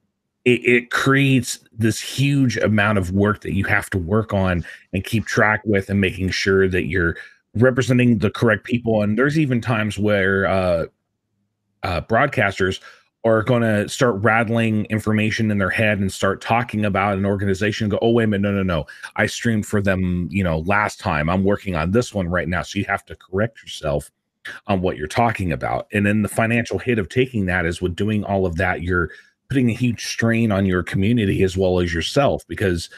it, 0.46 0.64
it 0.64 0.90
creates 0.90 1.60
this 1.78 2.00
huge 2.00 2.56
amount 2.56 2.98
of 2.98 3.12
work 3.12 3.42
that 3.42 3.54
you 3.54 3.66
have 3.66 3.90
to 3.90 3.98
work 3.98 4.34
on 4.34 4.64
and 4.94 5.04
keep 5.04 5.26
track 5.26 5.62
with 5.66 5.90
and 5.90 6.00
making 6.00 6.30
sure 6.30 6.70
that 6.70 6.86
you're 6.86 7.18
representing 7.56 8.20
the 8.20 8.30
correct 8.30 8.64
people. 8.64 9.02
And 9.02 9.18
there's 9.18 9.38
even 9.38 9.60
times 9.60 10.00
where 10.00 10.48
uh, 10.48 10.86
uh, 11.84 12.02
broadcasters 12.02 12.80
are 13.24 13.44
going 13.44 13.62
to 13.62 13.90
start 13.90 14.16
rattling 14.24 14.86
information 14.86 15.52
in 15.52 15.58
their 15.58 15.70
head 15.70 16.00
and 16.00 16.12
start 16.12 16.42
talking 16.42 16.86
about 16.86 17.18
an 17.18 17.26
organization 17.26 17.90
go, 17.90 18.00
oh, 18.02 18.12
wait 18.12 18.26
a 18.26 18.28
minute, 18.28 18.50
no, 18.50 18.52
no, 18.52 18.64
no. 18.64 18.86
I 19.16 19.26
streamed 19.26 19.66
for 19.66 19.82
them, 19.82 20.28
you 20.32 20.44
know, 20.44 20.60
last 20.60 21.00
time. 21.00 21.30
I'm 21.30 21.44
working 21.44 21.76
on 21.76 21.92
this 21.92 22.14
one 22.14 22.30
right 22.30 22.48
now. 22.48 22.62
So 22.62 22.80
you 22.80 22.86
have 22.86 23.06
to 23.06 23.16
correct 23.16 23.62
yourself 23.62 24.12
on 24.68 24.82
what 24.82 24.98
you're 24.98 25.08
talking 25.08 25.52
about. 25.52 25.88
And 25.92 26.06
then 26.06 26.22
the 26.22 26.30
financial 26.30 26.80
hit 26.80 27.00
of 27.00 27.10
taking 27.10 27.48
that 27.48 27.66
is 27.66 27.82
with 27.82 27.96
doing 27.96 28.24
all 28.24 28.46
of 28.46 28.56
that, 28.58 28.82
you're 28.82 29.10
putting 29.50 29.70
a 29.70 29.74
huge 29.74 30.06
strain 30.06 30.52
on 30.52 30.66
your 30.66 30.84
community 30.84 31.44
as 31.44 31.58
well 31.58 31.80
as 31.80 31.94
yourself 31.94 32.46
because 32.48 32.90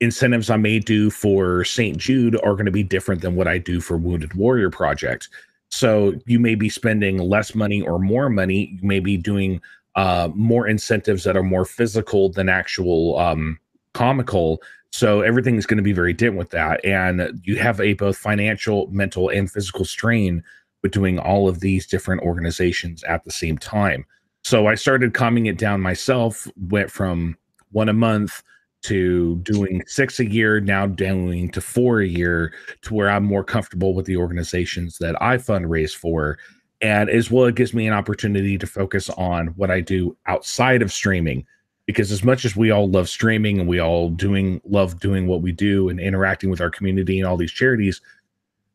incentives 0.00 0.48
I 0.50 0.56
may 0.56 0.78
do 0.78 1.10
for 1.10 1.64
St. 1.64 1.96
Jude 1.96 2.36
are 2.36 2.54
going 2.54 2.66
to 2.66 2.72
be 2.72 2.82
different 2.82 3.20
than 3.20 3.36
what 3.36 3.48
I 3.48 3.58
do 3.58 3.80
for 3.80 3.96
Wounded 3.96 4.34
Warrior 4.34 4.70
Project. 4.70 5.28
So 5.70 6.14
you 6.26 6.38
may 6.38 6.54
be 6.54 6.68
spending 6.68 7.18
less 7.18 7.54
money 7.54 7.82
or 7.82 7.98
more 7.98 8.28
money. 8.28 8.78
You 8.80 8.86
may 8.86 9.00
be 9.00 9.16
doing 9.16 9.60
uh, 9.96 10.30
more 10.34 10.66
incentives 10.66 11.24
that 11.24 11.36
are 11.36 11.42
more 11.42 11.64
physical 11.64 12.30
than 12.30 12.48
actual 12.48 13.18
um, 13.18 13.58
comical. 13.94 14.62
So 14.90 15.20
everything 15.20 15.56
is 15.56 15.66
going 15.66 15.76
to 15.76 15.82
be 15.82 15.92
very 15.92 16.12
different 16.12 16.38
with 16.38 16.50
that. 16.50 16.84
And 16.84 17.40
you 17.44 17.56
have 17.56 17.80
a 17.80 17.94
both 17.94 18.16
financial, 18.16 18.86
mental, 18.88 19.28
and 19.28 19.50
physical 19.50 19.84
strain 19.84 20.42
with 20.82 20.92
doing 20.92 21.18
all 21.18 21.48
of 21.48 21.60
these 21.60 21.86
different 21.86 22.22
organizations 22.22 23.02
at 23.04 23.24
the 23.24 23.30
same 23.30 23.58
time. 23.58 24.06
So 24.44 24.66
I 24.66 24.76
started 24.76 25.14
calming 25.14 25.46
it 25.46 25.58
down 25.58 25.80
myself, 25.80 26.46
went 26.68 26.90
from 26.90 27.36
one 27.72 27.88
a 27.88 27.92
month 27.92 28.42
to 28.82 29.36
doing 29.36 29.82
six 29.86 30.20
a 30.20 30.30
year, 30.30 30.60
now 30.60 30.86
doing 30.86 31.50
to 31.50 31.60
four 31.60 32.00
a 32.00 32.06
year 32.06 32.52
to 32.82 32.94
where 32.94 33.10
I'm 33.10 33.24
more 33.24 33.44
comfortable 33.44 33.94
with 33.94 34.06
the 34.06 34.16
organizations 34.16 34.98
that 34.98 35.20
I 35.20 35.36
fundraise 35.36 35.94
for. 35.94 36.38
And 36.80 37.10
as 37.10 37.30
well, 37.30 37.46
it 37.46 37.56
gives 37.56 37.74
me 37.74 37.86
an 37.86 37.92
opportunity 37.92 38.56
to 38.56 38.66
focus 38.66 39.10
on 39.10 39.48
what 39.48 39.70
I 39.70 39.80
do 39.80 40.16
outside 40.26 40.82
of 40.82 40.92
streaming. 40.92 41.44
Because 41.86 42.12
as 42.12 42.22
much 42.22 42.44
as 42.44 42.54
we 42.54 42.70
all 42.70 42.88
love 42.88 43.08
streaming 43.08 43.58
and 43.58 43.68
we 43.68 43.80
all 43.80 44.10
doing 44.10 44.60
love 44.64 45.00
doing 45.00 45.26
what 45.26 45.40
we 45.40 45.52
do 45.52 45.88
and 45.88 45.98
interacting 45.98 46.50
with 46.50 46.60
our 46.60 46.70
community 46.70 47.18
and 47.18 47.26
all 47.26 47.36
these 47.36 47.50
charities, 47.50 48.00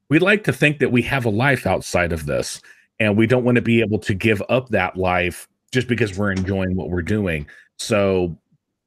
we'd 0.09 0.23
like 0.23 0.43
to 0.45 0.53
think 0.53 0.79
that 0.79 0.91
we 0.91 1.01
have 1.03 1.23
a 1.23 1.29
life 1.29 1.65
outside 1.65 2.11
of 2.11 2.25
this. 2.25 2.61
And 2.99 3.17
we 3.17 3.27
don't 3.27 3.43
want 3.43 3.55
to 3.55 3.61
be 3.61 3.81
able 3.81 3.99
to 3.99 4.13
give 4.13 4.41
up 4.49 4.69
that 4.69 4.97
life 4.97 5.47
just 5.71 5.87
because 5.87 6.17
we're 6.17 6.31
enjoying 6.31 6.75
what 6.75 6.89
we're 6.89 7.01
doing. 7.01 7.47
So 7.77 8.37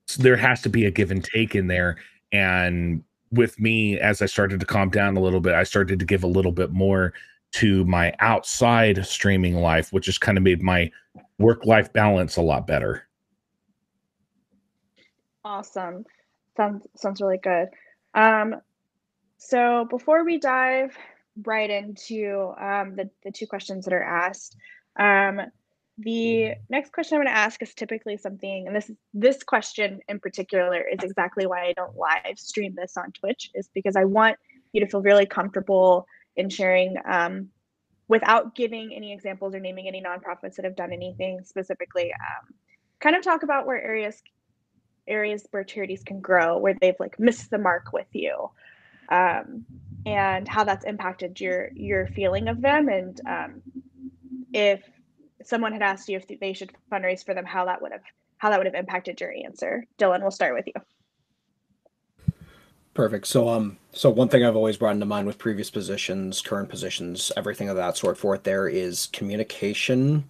so 0.07 0.23
there 0.23 0.37
has 0.37 0.63
to 0.63 0.69
be 0.69 0.87
a 0.87 0.91
give 0.91 1.11
and 1.11 1.23
take 1.23 1.55
in 1.55 1.67
there. 1.67 1.97
And 2.33 3.03
with 3.33 3.59
me, 3.61 3.99
as 3.99 4.23
I 4.23 4.27
started 4.27 4.61
to 4.61 4.67
calm 4.67 4.91
down 4.91 5.17
a 5.17 5.21
little 5.21 5.41
bit, 5.41 5.55
I 5.55 5.65
started 5.65 5.99
to 5.99 6.05
give 6.05 6.25
a 6.25 6.29
little 6.29 6.53
bit 6.53 6.71
more 6.71 7.13
to 7.53 7.85
my 7.85 8.15
outside 8.21 9.05
streaming 9.07 9.57
life, 9.57 9.93
which 9.93 10.07
has 10.07 10.19
kind 10.19 10.39
of 10.39 10.45
made 10.45 10.63
my 10.63 10.91
work 11.39 11.65
life 11.65 11.93
balance 11.93 12.37
a 12.37 12.43
lot 12.43 12.67
better. 12.67 13.07
Awesome. 15.45 16.05
Sounds 16.57 16.87
sounds 16.97 17.21
really 17.21 17.39
good. 17.39 17.69
Um, 18.15 18.57
so 19.39 19.87
before 19.91 20.25
we 20.25 20.39
dive 20.39 20.97
right 21.45 21.71
into 21.71 22.53
um, 22.59 22.97
the, 22.97 23.11
the 23.23 23.31
two 23.31 23.47
questions 23.47 23.85
that 23.85 23.95
are 23.95 24.03
asked, 24.03 24.57
um, 24.99 25.41
the 25.99 26.53
next 26.69 26.93
question 26.93 27.17
I'm 27.17 27.25
going 27.25 27.35
to 27.35 27.39
ask 27.39 27.63
is 27.63 27.75
typically 27.75 28.17
something, 28.19 28.67
and 28.67 28.77
this 28.77 28.91
this 29.15 29.43
question 29.43 30.01
in 30.09 30.21
particular 30.21 30.83
is 30.83 31.03
exactly 31.03 31.47
why 31.47 31.65
I 31.67 31.73
don't 31.73 31.97
live 31.97 32.39
stream 32.39 32.75
this 32.77 32.97
on 32.97 33.13
Twitch, 33.13 33.51
is 33.55 33.71
because 33.73 33.97
I 33.97 34.05
want 34.05 34.37
you 34.73 34.81
to 34.81 34.87
feel 34.87 35.01
really 35.01 35.25
comfortable 35.25 36.07
in 36.37 36.51
sharing 36.51 36.97
um, 37.07 37.49
without 38.09 38.55
giving 38.55 38.93
any 38.95 39.13
examples 39.13 39.55
or 39.55 39.61
naming 39.61 39.89
any 39.89 40.03
nonprofits 40.03 40.57
that 40.57 40.67
have 40.67 40.77
done 40.77 40.93
anything 40.93 41.43
specifically. 41.45 42.13
Um, 42.13 42.55
kind 43.01 43.17
of 43.17 43.23
talk 43.23 43.43
about 43.43 43.67
where 43.67 43.83
areas 43.83 44.23
areas 45.09 45.47
where 45.51 45.65
charities 45.65 46.03
can 46.03 46.21
grow, 46.21 46.59
where 46.59 46.75
they've 46.81 47.01
like 47.01 47.19
missed 47.19 47.51
the 47.51 47.59
mark 47.59 47.93
with 47.95 48.09
you, 48.13 48.51
um, 49.09 49.65
and 50.05 50.47
how 50.47 50.63
that's 50.63 50.85
impacted 50.85 51.41
your 51.41 51.71
your 51.75 52.07
feeling 52.09 52.49
of 52.49 52.61
them, 52.61 52.89
and 52.89 53.19
um, 53.27 53.63
if 54.53 54.83
someone 55.47 55.73
had 55.73 55.83
asked 55.83 56.09
you 56.09 56.17
if 56.17 56.27
they 56.41 56.53
should 56.53 56.73
fundraise 56.91 57.25
for 57.25 57.35
them, 57.35 57.45
how 57.45 57.65
that 57.67 57.81
would 57.83 57.93
have 57.93 58.03
how 58.39 58.51
that 58.51 58.59
would 58.59 58.67
have 58.67 58.75
impacted 58.75 59.21
your 59.21 59.33
answer. 59.33 59.87
Dylan, 59.99 60.21
we'll 60.21 60.31
start 60.31 60.55
with 60.55 60.67
you. 60.67 60.75
Perfect. 62.93 63.27
So 63.27 63.49
um 63.49 63.79
so 63.93 64.11
one 64.11 64.29
thing 64.29 64.45
I've 64.45 64.57
always 64.57 64.77
brought 64.77 64.95
into 64.95 65.07
mind 65.07 65.27
with 65.27 65.39
previous 65.39 65.71
positions, 65.71 66.41
current 66.43 66.69
positions, 66.69 67.33
everything 67.37 67.69
of 67.69 67.77
that 67.77 67.97
sort 67.97 68.19
for 68.19 68.35
it 68.35 68.45
there 68.45 68.69
is 68.69 69.09
communication 69.13 70.25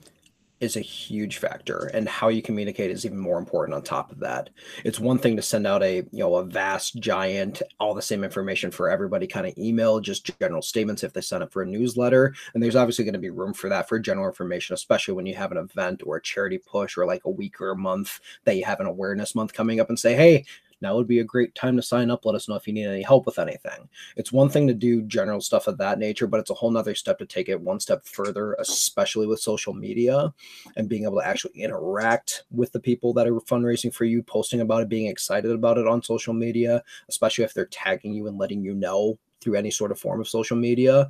is 0.61 0.77
a 0.77 0.81
huge 0.81 1.37
factor 1.37 1.91
and 1.93 2.09
how 2.09 2.29
you 2.29 2.41
communicate 2.41 2.91
is 2.91 3.05
even 3.05 3.19
more 3.19 3.39
important 3.39 3.75
on 3.75 3.83
top 3.83 4.11
of 4.11 4.21
that. 4.21 4.51
It's 4.85 4.99
one 4.99 5.19
thing 5.19 5.37
to 5.37 5.43
send 5.43 5.67
out 5.67 5.83
a 5.83 5.97
you 5.97 6.07
know 6.13 6.37
a 6.37 6.45
vast 6.45 6.99
giant 6.99 7.63
all 7.79 7.95
the 7.95 8.03
same 8.03 8.25
information 8.25 8.71
for 8.71 8.89
everybody 8.89 9.27
kind 9.27 9.47
of 9.47 9.57
email 9.59 10.01
just 10.01 10.39
general 10.41 10.63
statements 10.63 11.05
if 11.05 11.13
they 11.13 11.21
sign 11.21 11.43
up 11.43 11.53
for 11.53 11.63
a 11.63 11.67
newsletter 11.67 12.35
and 12.55 12.63
there's 12.63 12.77
obviously 12.77 13.05
going 13.05 13.13
to 13.13 13.19
be 13.19 13.31
room 13.31 13.53
for 13.53 13.69
that 13.69 13.89
for 13.89 13.99
general 13.99 14.27
information 14.27 14.75
especially 14.75 15.15
when 15.15 15.27
you 15.27 15.35
have 15.35 15.53
an 15.53 15.59
event 15.59 16.03
or 16.07 16.17
a 16.17 16.23
charity 16.23 16.59
push 16.59 16.97
or 16.97 17.07
like 17.07 17.25
a 17.25 17.31
week 17.31 17.61
or 17.61 17.71
a 17.71 17.77
month 17.77 18.21
that 18.45 18.57
you 18.57 18.65
have 18.65 18.81
an 18.81 18.87
awareness 18.87 19.35
month 19.35 19.53
coming 19.53 19.81
up 19.81 19.89
and 19.89 19.99
say 19.99 20.15
hey 20.15 20.45
now 20.81 20.97
would 20.97 21.07
be 21.07 21.21
a 21.21 21.25
great 21.25 21.55
time 21.55 21.77
to 21.77 21.83
sign 21.83 22.11
up. 22.11 22.25
Let 22.25 22.35
us 22.35 22.49
know 22.49 22.55
if 22.55 22.67
you 22.67 22.73
need 22.73 22.87
any 22.87 23.03
help 23.03 23.27
with 23.27 23.39
anything. 23.39 23.89
It's 24.17 24.33
one 24.33 24.49
thing 24.49 24.67
to 24.67 24.75
do 24.75 25.03
general 25.03 25.41
stuff 25.41 25.67
of 25.67 25.79
that 25.79 25.99
nature, 25.99 26.27
but 26.27 26.41
it's 26.41 26.51
a 26.51 26.55
whole 26.55 26.71
nother 26.71 26.95
step 26.95 27.19
to 27.19 27.27
take 27.27 27.49
it 27.49 27.61
one 27.61 27.81
step 27.81 28.05
further, 28.05 28.55
especially 28.55 29.27
with 29.27 29.41
social 29.41 29.73
media 29.73 30.33
and 30.77 30.89
being 30.89 31.05
able 31.05 31.21
to 31.21 31.27
actually 31.27 31.61
interact 31.61 32.45
with 32.51 32.73
the 32.73 32.81
people 32.81 33.13
that 33.15 33.27
are 33.27 33.41
fundraising 33.41 33.93
for 33.93 34.05
you, 34.05 34.23
posting 34.23 34.61
about 34.61 34.83
it, 34.83 34.89
being 34.89 35.07
excited 35.07 35.51
about 35.51 35.79
it 35.79 35.87
on 35.87 36.03
social 36.03 36.35
media, 36.35 36.83
especially 37.09 37.45
if 37.45 37.55
they're 37.55 37.67
tagging 37.67 38.13
you 38.13 38.27
and 38.27 38.39
letting 38.39 38.63
you 38.63 38.75
know 38.75 39.19
through 39.41 39.55
any 39.55 39.71
sort 39.71 39.93
of 39.93 39.99
form 39.99 40.21
of 40.21 40.29
social 40.29 40.57
media 40.57 41.09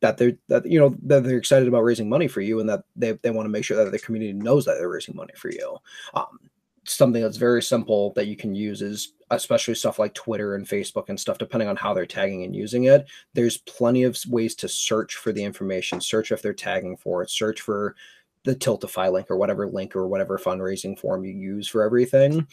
that 0.00 0.18
they're 0.18 0.32
that 0.48 0.66
you 0.66 0.78
know 0.78 0.94
that 1.02 1.24
they're 1.24 1.38
excited 1.38 1.66
about 1.66 1.82
raising 1.82 2.08
money 2.08 2.28
for 2.28 2.42
you 2.42 2.60
and 2.60 2.68
that 2.68 2.82
they, 2.94 3.12
they 3.22 3.30
want 3.30 3.46
to 3.46 3.50
make 3.50 3.64
sure 3.64 3.82
that 3.82 3.90
the 3.90 3.98
community 3.98 4.32
knows 4.32 4.64
that 4.64 4.74
they're 4.74 4.88
raising 4.88 5.16
money 5.16 5.32
for 5.34 5.50
you 5.50 5.76
um, 6.14 6.38
something 6.86 7.22
that's 7.22 7.36
very 7.36 7.62
simple 7.62 8.12
that 8.14 8.26
you 8.26 8.36
can 8.36 8.54
use 8.54 8.82
is 8.82 9.14
especially 9.30 9.74
stuff 9.74 9.98
like 9.98 10.14
Twitter 10.14 10.54
and 10.54 10.66
Facebook 10.66 11.08
and 11.08 11.18
stuff, 11.18 11.38
depending 11.38 11.68
on 11.68 11.76
how 11.76 11.94
they're 11.94 12.06
tagging 12.06 12.44
and 12.44 12.54
using 12.54 12.84
it. 12.84 13.06
There's 13.32 13.58
plenty 13.58 14.04
of 14.04 14.18
ways 14.28 14.54
to 14.56 14.68
search 14.68 15.16
for 15.16 15.32
the 15.32 15.42
information, 15.42 16.00
search 16.00 16.32
if 16.32 16.42
they're 16.42 16.52
tagging 16.52 16.96
for 16.96 17.22
it, 17.22 17.30
search 17.30 17.60
for 17.60 17.96
the 18.44 18.54
Tiltify 18.54 19.10
link 19.10 19.30
or 19.30 19.36
whatever 19.36 19.66
link 19.66 19.96
or 19.96 20.06
whatever 20.06 20.38
fundraising 20.38 20.98
form 20.98 21.24
you 21.24 21.32
use 21.32 21.66
for 21.66 21.82
everything, 21.82 22.46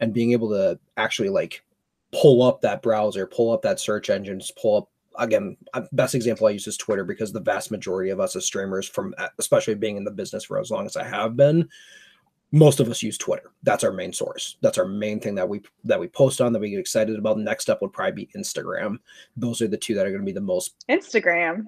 and 0.00 0.12
being 0.12 0.32
able 0.32 0.50
to 0.50 0.78
actually 0.96 1.28
like 1.28 1.62
pull 2.12 2.42
up 2.42 2.60
that 2.60 2.82
browser, 2.82 3.26
pull 3.26 3.52
up 3.52 3.62
that 3.62 3.80
search 3.80 4.10
engine, 4.10 4.40
just 4.40 4.56
pull 4.56 4.78
up 4.78 4.90
again 5.18 5.56
uh, 5.72 5.80
best 5.92 6.14
example 6.14 6.46
i 6.46 6.50
use 6.50 6.66
is 6.66 6.76
twitter 6.76 7.02
because 7.02 7.32
the 7.32 7.40
vast 7.40 7.70
majority 7.70 8.10
of 8.10 8.20
us 8.20 8.36
as 8.36 8.44
streamers 8.44 8.86
from 8.86 9.14
uh, 9.16 9.28
especially 9.38 9.74
being 9.74 9.96
in 9.96 10.04
the 10.04 10.10
business 10.10 10.44
for 10.44 10.58
as 10.58 10.70
long 10.70 10.84
as 10.84 10.94
i 10.94 11.02
have 11.02 11.36
been 11.36 11.66
most 12.52 12.80
of 12.80 12.88
us 12.88 13.02
use 13.02 13.18
Twitter. 13.18 13.50
That's 13.62 13.84
our 13.84 13.92
main 13.92 14.12
source. 14.12 14.56
That's 14.62 14.78
our 14.78 14.86
main 14.86 15.20
thing 15.20 15.34
that 15.34 15.48
we 15.48 15.62
that 15.84 15.98
we 16.00 16.08
post 16.08 16.40
on 16.40 16.52
that 16.52 16.58
we 16.60 16.70
get 16.70 16.78
excited 16.78 17.18
about. 17.18 17.38
Next 17.38 17.68
up 17.68 17.82
would 17.82 17.92
probably 17.92 18.24
be 18.26 18.30
Instagram. 18.38 18.98
Those 19.36 19.60
are 19.62 19.68
the 19.68 19.76
two 19.76 19.94
that 19.94 20.06
are 20.06 20.10
going 20.10 20.20
to 20.22 20.26
be 20.26 20.32
the 20.32 20.40
most 20.40 20.74
Instagram. 20.88 21.64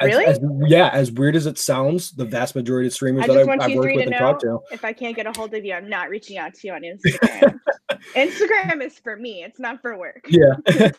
as- 0.00 0.06
Really? 0.08 0.24
as- 0.24 0.40
yeah, 0.66 0.90
as 0.92 1.12
weird 1.12 1.36
as 1.36 1.46
it 1.46 1.58
sounds, 1.58 2.12
the 2.12 2.24
vast 2.24 2.54
majority 2.54 2.86
of 2.88 2.92
streamers 2.92 3.24
I 3.24 3.26
that 3.28 3.36
I've, 3.48 3.60
I've 3.60 3.74
worked 3.76 3.94
with 3.96 4.06
and 4.06 4.14
talked 4.16 4.40
to. 4.42 4.60
if 4.72 4.84
I 4.84 4.92
can't 4.92 5.14
get 5.16 5.26
a 5.26 5.32
hold 5.36 5.54
of 5.54 5.64
you, 5.64 5.74
I'm 5.74 5.88
not 5.88 6.08
reaching 6.08 6.38
out 6.38 6.54
to 6.54 6.66
you 6.66 6.72
on 6.72 6.82
Instagram. 6.82 7.58
Instagram 8.14 8.82
is 8.84 8.98
for 8.98 9.16
me. 9.16 9.42
It's 9.44 9.58
not 9.60 9.80
for 9.82 9.96
work. 9.98 10.24
Yeah. 10.28 10.54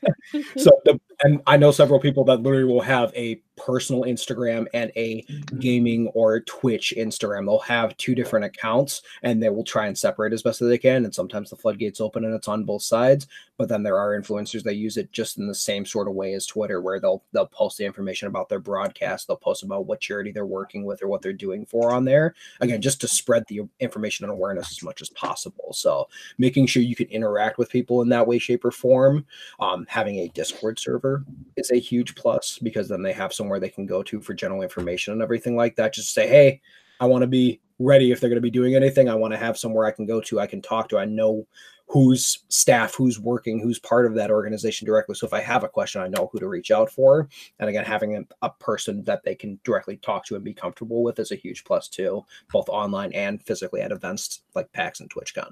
so 0.58 0.72
the 0.86 1.00
and 1.24 1.42
I 1.46 1.58
know 1.58 1.72
several 1.72 2.00
people 2.00 2.24
that 2.26 2.42
literally 2.42 2.64
will 2.64 2.82
have 2.82 3.14
a 3.16 3.42
personal 3.56 4.04
Instagram 4.04 4.66
and 4.74 4.92
a 4.96 5.24
gaming 5.60 6.08
or 6.16 6.40
Twitch 6.42 6.94
Instagram. 6.98 7.46
They'll 7.46 7.60
have 7.60 7.96
two 7.98 8.16
different 8.16 8.46
accounts 8.46 9.04
and 9.22 9.42
they 9.42 9.50
will 9.50 9.64
try 9.64 9.86
and 9.86 9.98
separate 9.98 10.34
as 10.34 10.42
best 10.42 10.62
as 10.62 10.70
they 10.70 10.80
can. 10.80 11.06
And 11.06 11.14
sometimes 11.14 11.52
the 11.52 11.56
floodgates 11.56 12.02
open 12.02 12.26
and 12.26 12.34
it's 12.34 12.48
on 12.48 12.64
both 12.64 12.82
sides. 12.82 13.28
But 13.58 13.70
then 13.70 13.84
there 13.84 14.00
are 14.00 14.20
influencers 14.20 14.64
that 14.64 14.76
use 14.76 14.98
it 14.98 15.12
just 15.12 15.38
in 15.38 15.48
the 15.48 15.54
same 15.54 15.86
sort 15.86 16.08
of 16.08 16.16
way 16.16 16.34
as 16.34 16.48
Twitter, 16.48 16.82
where 16.82 17.00
they'll 17.00 17.24
they'll 17.32 17.46
post 17.46 17.78
the 17.78 17.86
information 17.86 18.28
about 18.28 18.50
their 18.50 18.60
broadcast, 18.60 19.28
they'll 19.28 19.38
post 19.38 19.62
about 19.62 19.86
what 19.86 20.02
charity 20.02 20.32
they're 20.32 20.46
working 20.48 20.84
with 20.84 21.04
or 21.04 21.08
what 21.08 21.22
they're 21.22 21.34
doing 21.34 21.66
for 21.68 21.92
on 21.92 22.04
there. 22.04 22.34
Again, 22.62 22.82
just 22.82 23.00
to 23.02 23.08
spread 23.08 23.44
the 23.48 23.62
information 23.80 24.26
and 24.26 24.34
awareness 24.34 24.72
as 24.72 24.82
much 24.82 25.02
as 25.02 25.10
possible. 25.10 25.74
So 25.74 26.10
making 26.40 26.66
sure 26.66 26.82
you 26.82 26.96
can 26.96 27.08
interact 27.08 27.60
with 27.60 27.70
people 27.70 28.02
in 28.02 28.10
that 28.10 28.26
way, 28.26 28.40
shape, 28.40 28.66
or 28.66 28.72
form. 28.72 29.26
Um, 29.60 29.86
having 29.88 30.20
a 30.20 30.30
Discord 30.30 30.80
server 30.80 31.11
is 31.58 31.72
a 31.72 31.80
huge 31.80 32.16
plus 32.16 32.60
because 32.60 32.88
then 32.88 33.02
they 33.02 33.14
have 33.14 33.34
somewhere 33.34 33.60
they 33.60 33.70
can 33.70 33.86
go 33.86 34.04
to 34.04 34.22
for 34.22 34.34
general 34.34 34.62
information 34.62 35.14
and 35.14 35.22
everything 35.22 35.56
like 35.56 35.76
that. 35.76 35.94
Just 35.94 36.14
say, 36.14 36.28
hey, 36.28 36.62
I 37.00 37.06
want 37.06 37.22
to 37.24 37.28
be 37.28 37.60
ready 37.80 38.12
if 38.12 38.20
they're 38.20 38.30
going 38.30 38.38
to 38.38 38.42
be 38.42 38.52
doing 38.52 38.76
anything. 38.76 39.10
I 39.10 39.16
want 39.16 39.34
to 39.34 39.40
have 39.40 39.58
somewhere 39.58 39.86
I 39.86 39.92
can 39.92 40.06
go 40.06 40.22
to, 40.22 40.40
I 40.40 40.48
can 40.48 40.62
talk 40.62 40.90
to. 40.90 41.00
I 41.00 41.06
know 41.06 41.48
who's 41.88 42.46
staff, 42.48 42.96
who's 42.96 43.20
working, 43.20 43.60
who's 43.60 43.78
part 43.78 44.06
of 44.06 44.16
that 44.16 44.32
organization 44.32 44.86
directly. 44.86 45.14
So 45.16 45.28
if 45.28 45.34
I 45.34 45.42
have 45.42 45.66
a 45.66 45.70
question, 45.70 46.02
I 46.02 46.08
know 46.08 46.30
who 46.32 46.40
to 46.40 46.48
reach 46.48 46.72
out 46.72 46.90
for. 46.90 47.28
And 47.60 47.70
again, 47.70 47.84
having 47.84 48.16
a, 48.16 48.24
a 48.46 48.50
person 48.50 49.04
that 49.04 49.24
they 49.24 49.36
can 49.36 49.60
directly 49.66 49.98
talk 49.98 50.26
to 50.26 50.36
and 50.36 50.44
be 50.44 50.54
comfortable 50.54 51.04
with 51.04 51.20
is 51.20 51.34
a 51.34 51.36
huge 51.36 51.66
plus 51.66 51.90
too, 51.90 52.26
both 52.52 52.70
online 52.70 53.12
and 53.12 53.44
physically 53.44 53.82
at 53.82 53.92
events 53.92 54.42
like 54.56 54.72
PAX 54.72 55.02
and 55.02 55.10
TwitchCon. 55.10 55.52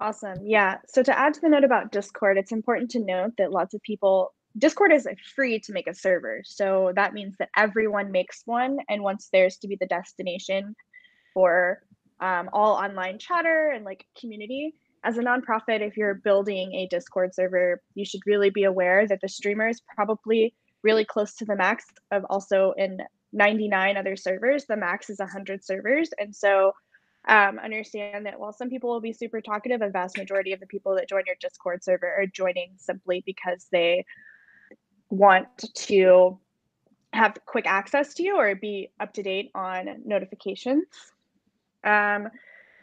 Awesome. 0.00 0.38
Yeah. 0.44 0.76
So 0.86 1.02
to 1.02 1.18
add 1.18 1.34
to 1.34 1.40
the 1.40 1.48
note 1.48 1.64
about 1.64 1.90
Discord, 1.90 2.38
it's 2.38 2.52
important 2.52 2.90
to 2.92 3.00
note 3.00 3.32
that 3.38 3.50
lots 3.50 3.74
of 3.74 3.82
people 3.82 4.32
Discord 4.56 4.92
is 4.92 5.06
free 5.36 5.60
to 5.60 5.72
make 5.72 5.86
a 5.86 5.94
server. 5.94 6.42
So 6.44 6.92
that 6.96 7.12
means 7.12 7.36
that 7.38 7.50
everyone 7.56 8.10
makes 8.10 8.42
one 8.44 8.78
and 8.88 9.02
wants 9.02 9.28
theirs 9.32 9.58
to 9.58 9.68
be 9.68 9.76
the 9.78 9.86
destination 9.86 10.74
for 11.34 11.82
um, 12.20 12.48
all 12.52 12.74
online 12.74 13.18
chatter 13.18 13.70
and 13.74 13.84
like 13.84 14.04
community. 14.18 14.74
As 15.04 15.16
a 15.16 15.22
nonprofit, 15.22 15.80
if 15.80 15.96
you're 15.96 16.14
building 16.14 16.74
a 16.74 16.88
Discord 16.88 17.34
server, 17.34 17.80
you 17.94 18.04
should 18.04 18.22
really 18.26 18.50
be 18.50 18.64
aware 18.64 19.06
that 19.06 19.20
the 19.20 19.28
streamer 19.28 19.68
is 19.68 19.80
probably 19.94 20.54
really 20.82 21.04
close 21.04 21.34
to 21.36 21.44
the 21.44 21.54
max 21.54 21.84
of 22.10 22.24
also 22.28 22.72
in 22.76 22.98
99 23.32 23.96
other 23.96 24.16
servers. 24.16 24.64
The 24.64 24.76
max 24.76 25.10
is 25.10 25.18
100 25.18 25.64
servers. 25.64 26.10
And 26.18 26.34
so 26.34 26.72
um, 27.28 27.58
understand 27.58 28.24
that 28.26 28.40
while 28.40 28.52
some 28.52 28.70
people 28.70 28.90
will 28.90 29.00
be 29.00 29.12
super 29.12 29.40
talkative, 29.40 29.82
a 29.82 29.90
vast 29.90 30.16
majority 30.16 30.52
of 30.52 30.60
the 30.60 30.66
people 30.66 30.94
that 30.96 31.08
join 31.08 31.22
your 31.26 31.36
Discord 31.40 31.84
server 31.84 32.06
are 32.06 32.26
joining 32.26 32.72
simply 32.78 33.22
because 33.26 33.66
they 33.70 34.04
want 35.10 35.46
to 35.74 36.38
have 37.12 37.38
quick 37.46 37.66
access 37.66 38.14
to 38.14 38.22
you 38.22 38.38
or 38.38 38.54
be 38.54 38.90
up 38.98 39.12
to 39.14 39.22
date 39.22 39.50
on 39.54 40.02
notifications. 40.04 40.84
Um, 41.84 42.28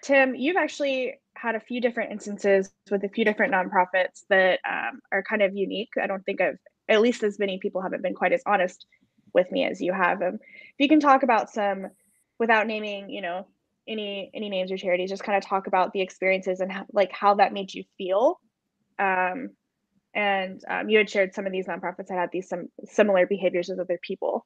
Tim, 0.04 0.36
you've 0.36 0.58
actually 0.58 1.16
had 1.36 1.56
a 1.56 1.60
few 1.60 1.82
different 1.82 2.12
instances 2.12 2.72
with 2.90 3.04
a 3.04 3.10
few 3.10 3.26
different 3.26 3.54
nonprofits 3.54 4.24
that 4.30 4.60
um, 4.70 5.00
are 5.12 5.24
kind 5.24 5.42
of 5.42 5.56
unique. 5.56 5.90
I 6.02 6.08
don't 6.08 6.24
think 6.24 6.40
I've, 6.40 6.60
at 6.88 7.02
least 7.02 7.24
as 7.24 7.40
many 7.40 7.58
people 7.58 7.82
haven't 7.82 8.04
been 8.04 8.14
quite 8.14 8.32
as 8.32 8.44
honest 8.46 8.86
with 9.34 9.52
me 9.52 9.66
as 9.66 9.82
you 9.82 9.92
have. 9.92 10.22
Um, 10.22 10.36
if 10.36 10.76
you 10.80 10.88
can 10.88 11.00
talk 11.00 11.24
about 11.24 11.50
some, 11.50 11.88
without 12.40 12.68
naming, 12.68 13.10
you 13.10 13.22
know, 13.22 13.48
any 13.88 14.32
any 14.34 14.50
names 14.50 14.72
or 14.72 14.78
charities, 14.78 15.10
just 15.10 15.24
kind 15.24 15.38
of 15.38 15.46
talk 15.46 15.68
about 15.68 15.94
the 15.94 16.02
experiences 16.02 16.60
and 16.60 16.72
how, 16.72 16.86
like 16.92 17.12
how 17.12 17.36
that 17.36 17.54
made 17.54 17.74
you 17.74 17.84
feel. 17.98 18.40
Um, 19.00 19.52
and 20.14 20.62
um, 20.70 20.90
you 20.90 20.98
had 20.98 21.10
shared 21.10 21.34
some 21.34 21.46
of 21.46 21.52
these 21.52 21.68
nonprofits 21.68 22.08
that 22.08 22.18
had 22.18 22.30
these 22.32 22.48
some 22.48 22.68
similar 22.86 23.28
behaviors 23.28 23.68
with 23.70 23.80
other 23.80 24.00
people. 24.02 24.46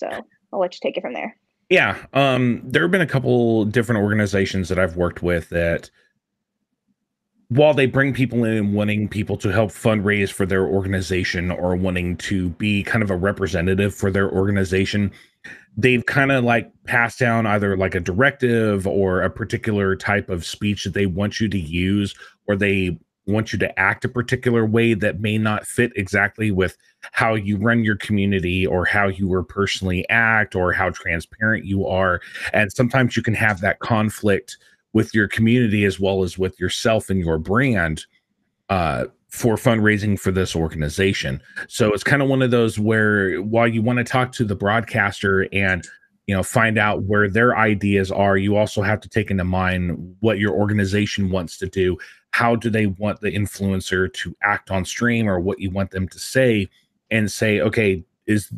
So 0.00 0.08
I'll 0.52 0.60
let 0.60 0.74
you 0.74 0.80
take 0.82 0.96
it 0.96 1.02
from 1.02 1.14
there. 1.14 1.36
Yeah, 1.70 1.96
um, 2.12 2.60
there 2.64 2.82
have 2.82 2.90
been 2.90 3.00
a 3.00 3.06
couple 3.06 3.64
different 3.64 4.02
organizations 4.02 4.68
that 4.68 4.78
I've 4.78 4.96
worked 4.96 5.22
with 5.22 5.48
that, 5.48 5.90
while 7.48 7.72
they 7.72 7.86
bring 7.86 8.12
people 8.12 8.44
in 8.44 8.74
wanting 8.74 9.08
people 9.08 9.36
to 9.38 9.48
help 9.48 9.70
fundraise 9.70 10.30
for 10.30 10.44
their 10.44 10.66
organization 10.66 11.50
or 11.50 11.76
wanting 11.76 12.16
to 12.16 12.50
be 12.50 12.82
kind 12.82 13.02
of 13.02 13.10
a 13.10 13.16
representative 13.16 13.94
for 13.94 14.10
their 14.10 14.30
organization, 14.30 15.12
they've 15.76 16.06
kind 16.06 16.30
of 16.32 16.44
like 16.44 16.70
passed 16.84 17.18
down 17.18 17.46
either 17.46 17.76
like 17.76 17.94
a 17.94 18.00
directive 18.00 18.86
or 18.86 19.22
a 19.22 19.30
particular 19.30 19.96
type 19.96 20.28
of 20.28 20.44
speech 20.44 20.84
that 20.84 20.94
they 20.94 21.06
want 21.06 21.40
you 21.40 21.48
to 21.48 21.58
use, 21.58 22.14
or 22.46 22.56
they 22.56 22.98
want 23.26 23.52
you 23.52 23.58
to 23.58 23.78
act 23.78 24.04
a 24.04 24.08
particular 24.08 24.66
way 24.66 24.92
that 24.94 25.20
may 25.20 25.38
not 25.38 25.66
fit 25.66 25.90
exactly 25.96 26.50
with 26.50 26.76
how 27.12 27.34
you 27.34 27.56
run 27.56 27.82
your 27.82 27.96
community 27.96 28.66
or 28.66 28.84
how 28.84 29.08
you 29.08 29.26
were 29.26 29.42
personally 29.42 30.06
act 30.10 30.54
or 30.54 30.72
how 30.72 30.90
transparent 30.90 31.64
you 31.64 31.86
are. 31.86 32.20
And 32.52 32.70
sometimes 32.72 33.16
you 33.16 33.22
can 33.22 33.34
have 33.34 33.60
that 33.60 33.78
conflict 33.80 34.58
with 34.92 35.14
your 35.14 35.26
community 35.26 35.84
as 35.84 35.98
well 35.98 36.22
as 36.22 36.38
with 36.38 36.60
yourself 36.60 37.08
and 37.08 37.18
your 37.18 37.38
brand 37.38 38.04
uh, 38.68 39.06
for 39.34 39.56
fundraising 39.56 40.16
for 40.18 40.30
this 40.30 40.54
organization. 40.54 41.42
So 41.66 41.92
it's 41.92 42.04
kind 42.04 42.22
of 42.22 42.28
one 42.28 42.40
of 42.40 42.52
those 42.52 42.78
where 42.78 43.42
while 43.42 43.66
you 43.66 43.82
want 43.82 43.96
to 43.96 44.04
talk 44.04 44.30
to 44.34 44.44
the 44.44 44.54
broadcaster 44.54 45.48
and 45.52 45.84
you 46.28 46.36
know 46.36 46.44
find 46.44 46.78
out 46.78 47.02
where 47.02 47.28
their 47.28 47.56
ideas 47.56 48.12
are 48.12 48.36
you 48.36 48.56
also 48.56 48.80
have 48.80 49.00
to 49.00 49.08
take 49.08 49.32
into 49.32 49.42
mind 49.42 50.16
what 50.20 50.38
your 50.38 50.52
organization 50.52 51.30
wants 51.30 51.58
to 51.58 51.66
do. 51.66 51.98
How 52.30 52.54
do 52.54 52.70
they 52.70 52.86
want 52.86 53.22
the 53.22 53.32
influencer 53.32 54.10
to 54.12 54.36
act 54.44 54.70
on 54.70 54.84
stream 54.84 55.28
or 55.28 55.40
what 55.40 55.58
you 55.58 55.68
want 55.68 55.90
them 55.90 56.06
to 56.10 56.18
say 56.20 56.70
and 57.10 57.28
say 57.28 57.60
okay 57.60 58.04
is 58.28 58.52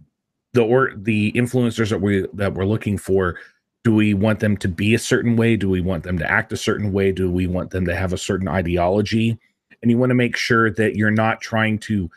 the 0.53 0.63
or 0.63 0.93
the 0.95 1.33
influencers 1.33 1.89
that 1.89 2.03
we 2.03 2.27
that 2.35 2.53
we're 2.53 2.67
looking 2.67 2.99
for 2.99 3.39
do 3.83 3.95
we 3.95 4.13
want 4.13 4.41
them 4.41 4.59
to 4.59 4.69
be 4.69 4.95
a 4.95 4.99
certain 4.99 5.37
way? 5.37 5.57
Do 5.57 5.71
we 5.71 5.81
want 5.81 6.03
them 6.03 6.19
to 6.19 6.31
act 6.31 6.53
a 6.53 6.57
certain 6.57 6.93
way? 6.93 7.13
Do 7.13 7.31
we 7.31 7.47
want 7.47 7.71
them 7.71 7.87
to 7.87 7.95
have 7.95 8.13
a 8.13 8.19
certain 8.19 8.49
ideology 8.49 9.39
and 9.83 9.91
you 9.91 9.99
want 9.99 10.11
to 10.11 10.15
make 10.15 10.37
sure 10.37 10.71
that 10.71 10.97
you're 10.97 11.11
not 11.11 11.41
trying 11.41 11.79
to 11.79 12.11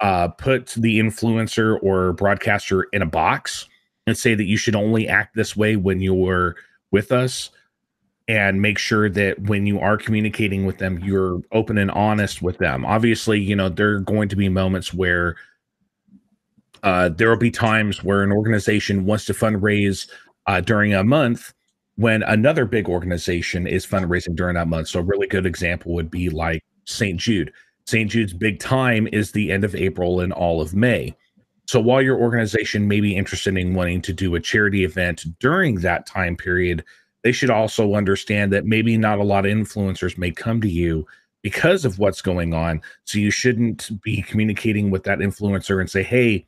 uh, 0.00 0.28
put 0.28 0.68
the 0.76 0.98
influencer 0.98 1.78
or 1.82 2.12
broadcaster 2.12 2.84
in 2.92 3.02
a 3.02 3.06
box 3.06 3.66
and 4.06 4.16
say 4.16 4.34
that 4.34 4.44
you 4.44 4.56
should 4.56 4.76
only 4.76 5.08
act 5.08 5.34
this 5.34 5.56
way 5.56 5.76
when 5.76 6.00
you're 6.00 6.56
with 6.90 7.12
us 7.12 7.50
and 8.28 8.60
make 8.60 8.78
sure 8.78 9.08
that 9.08 9.40
when 9.42 9.66
you 9.66 9.78
are 9.78 9.96
communicating 9.96 10.66
with 10.66 10.78
them 10.78 10.98
you're 11.04 11.40
open 11.52 11.78
and 11.78 11.90
honest 11.92 12.42
with 12.42 12.58
them. 12.58 12.84
Obviously 12.84 13.40
you 13.40 13.56
know 13.56 13.68
there 13.68 13.94
are 13.94 14.00
going 14.00 14.28
to 14.28 14.36
be 14.36 14.48
moments 14.48 14.92
where 14.92 15.36
uh, 16.82 17.08
there 17.08 17.28
will 17.28 17.36
be 17.36 17.50
times 17.50 18.04
where 18.04 18.22
an 18.22 18.32
organization 18.32 19.06
wants 19.06 19.24
to 19.24 19.32
fundraise 19.32 20.08
uh, 20.46 20.60
during 20.60 20.94
a 20.94 21.02
month 21.02 21.52
when 21.96 22.22
another 22.24 22.64
big 22.64 22.88
organization 22.88 23.66
is 23.66 23.86
fundraising 23.86 24.36
during 24.36 24.54
that 24.54 24.68
month. 24.68 24.88
So 24.88 25.00
a 25.00 25.02
really 25.02 25.26
good 25.26 25.46
example 25.46 25.94
would 25.94 26.10
be 26.10 26.28
like 26.28 26.62
st 26.86 27.20
jude 27.20 27.52
st 27.86 28.10
jude's 28.10 28.32
big 28.32 28.58
time 28.58 29.06
is 29.12 29.32
the 29.32 29.52
end 29.52 29.64
of 29.64 29.74
april 29.74 30.20
and 30.20 30.32
all 30.32 30.60
of 30.60 30.74
may 30.74 31.14
so 31.66 31.80
while 31.80 32.00
your 32.00 32.18
organization 32.18 32.88
may 32.88 33.00
be 33.00 33.16
interested 33.16 33.56
in 33.56 33.74
wanting 33.74 34.00
to 34.00 34.12
do 34.12 34.34
a 34.34 34.40
charity 34.40 34.84
event 34.84 35.24
during 35.40 35.76
that 35.76 36.06
time 36.06 36.36
period 36.36 36.84
they 37.22 37.32
should 37.32 37.50
also 37.50 37.94
understand 37.94 38.52
that 38.52 38.66
maybe 38.66 38.96
not 38.96 39.18
a 39.18 39.24
lot 39.24 39.44
of 39.44 39.52
influencers 39.52 40.16
may 40.16 40.30
come 40.30 40.60
to 40.60 40.70
you 40.70 41.04
because 41.42 41.84
of 41.84 41.98
what's 41.98 42.22
going 42.22 42.54
on. 42.54 42.80
So 43.04 43.18
you 43.18 43.32
shouldn't 43.32 43.90
be 44.02 44.22
communicating 44.22 44.90
with 44.90 45.02
that 45.04 45.18
influencer 45.18 45.80
and 45.80 45.90
say, 45.90 46.04
"Hey, 46.04 46.46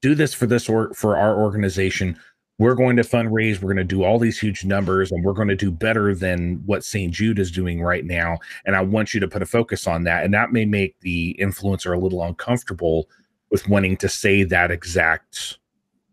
do 0.00 0.14
this 0.14 0.34
for 0.34 0.46
this 0.46 0.68
or 0.68 0.94
for 0.94 1.16
our 1.16 1.40
organization. 1.40 2.16
We're 2.58 2.74
going 2.74 2.96
to 2.96 3.02
fundraise. 3.02 3.62
We're 3.62 3.72
going 3.72 3.76
to 3.76 3.84
do 3.84 4.02
all 4.02 4.18
these 4.18 4.38
huge 4.38 4.64
numbers, 4.64 5.12
and 5.12 5.24
we're 5.24 5.32
going 5.32 5.48
to 5.48 5.54
do 5.54 5.70
better 5.70 6.14
than 6.14 6.60
what 6.66 6.84
St. 6.84 7.12
Jude 7.12 7.38
is 7.38 7.52
doing 7.52 7.80
right 7.82 8.04
now. 8.04 8.38
And 8.66 8.74
I 8.74 8.80
want 8.80 9.14
you 9.14 9.20
to 9.20 9.28
put 9.28 9.42
a 9.42 9.46
focus 9.46 9.86
on 9.86 10.02
that. 10.04 10.24
And 10.24 10.34
that 10.34 10.52
may 10.52 10.64
make 10.64 10.98
the 11.00 11.36
influencer 11.40 11.96
a 11.96 12.00
little 12.00 12.22
uncomfortable 12.22 13.08
with 13.50 13.68
wanting 13.68 13.96
to 13.98 14.08
say 14.08 14.42
that 14.42 14.70
exact 14.72 15.58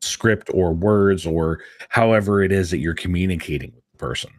script 0.02 0.50
or 0.54 0.72
words 0.72 1.26
or 1.26 1.62
however 1.90 2.44
it 2.44 2.52
is 2.52 2.70
that 2.72 2.78
you're 2.78 2.94
communicating 2.94 3.72
with 3.74 3.84
the 3.92 3.98
person. 3.98 4.32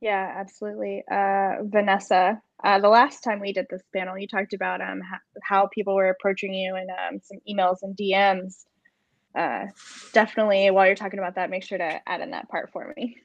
Yeah, 0.00 0.34
absolutely. 0.36 1.04
Uh, 1.10 1.56
Vanessa, 1.64 2.40
uh, 2.64 2.80
the 2.80 2.88
last 2.88 3.20
time 3.20 3.40
we 3.40 3.52
did 3.52 3.66
this 3.68 3.82
panel, 3.94 4.18
you 4.18 4.26
talked 4.26 4.54
about 4.54 4.80
um, 4.80 5.00
how, 5.42 5.68
people 5.74 5.94
were 5.94 6.08
approaching 6.08 6.54
you 6.54 6.74
and 6.74 6.88
um, 6.90 7.20
some 7.22 7.38
emails 7.48 7.76
and 7.82 7.96
DMs. 7.96 8.64
Uh, 9.34 9.66
definitely 10.12 10.70
while 10.70 10.86
you're 10.86 10.94
talking 10.94 11.18
about 11.18 11.36
that, 11.36 11.50
make 11.50 11.64
sure 11.64 11.78
to 11.78 12.00
add 12.08 12.20
in 12.20 12.30
that 12.30 12.48
part 12.48 12.70
for 12.72 12.92
me. 12.96 13.16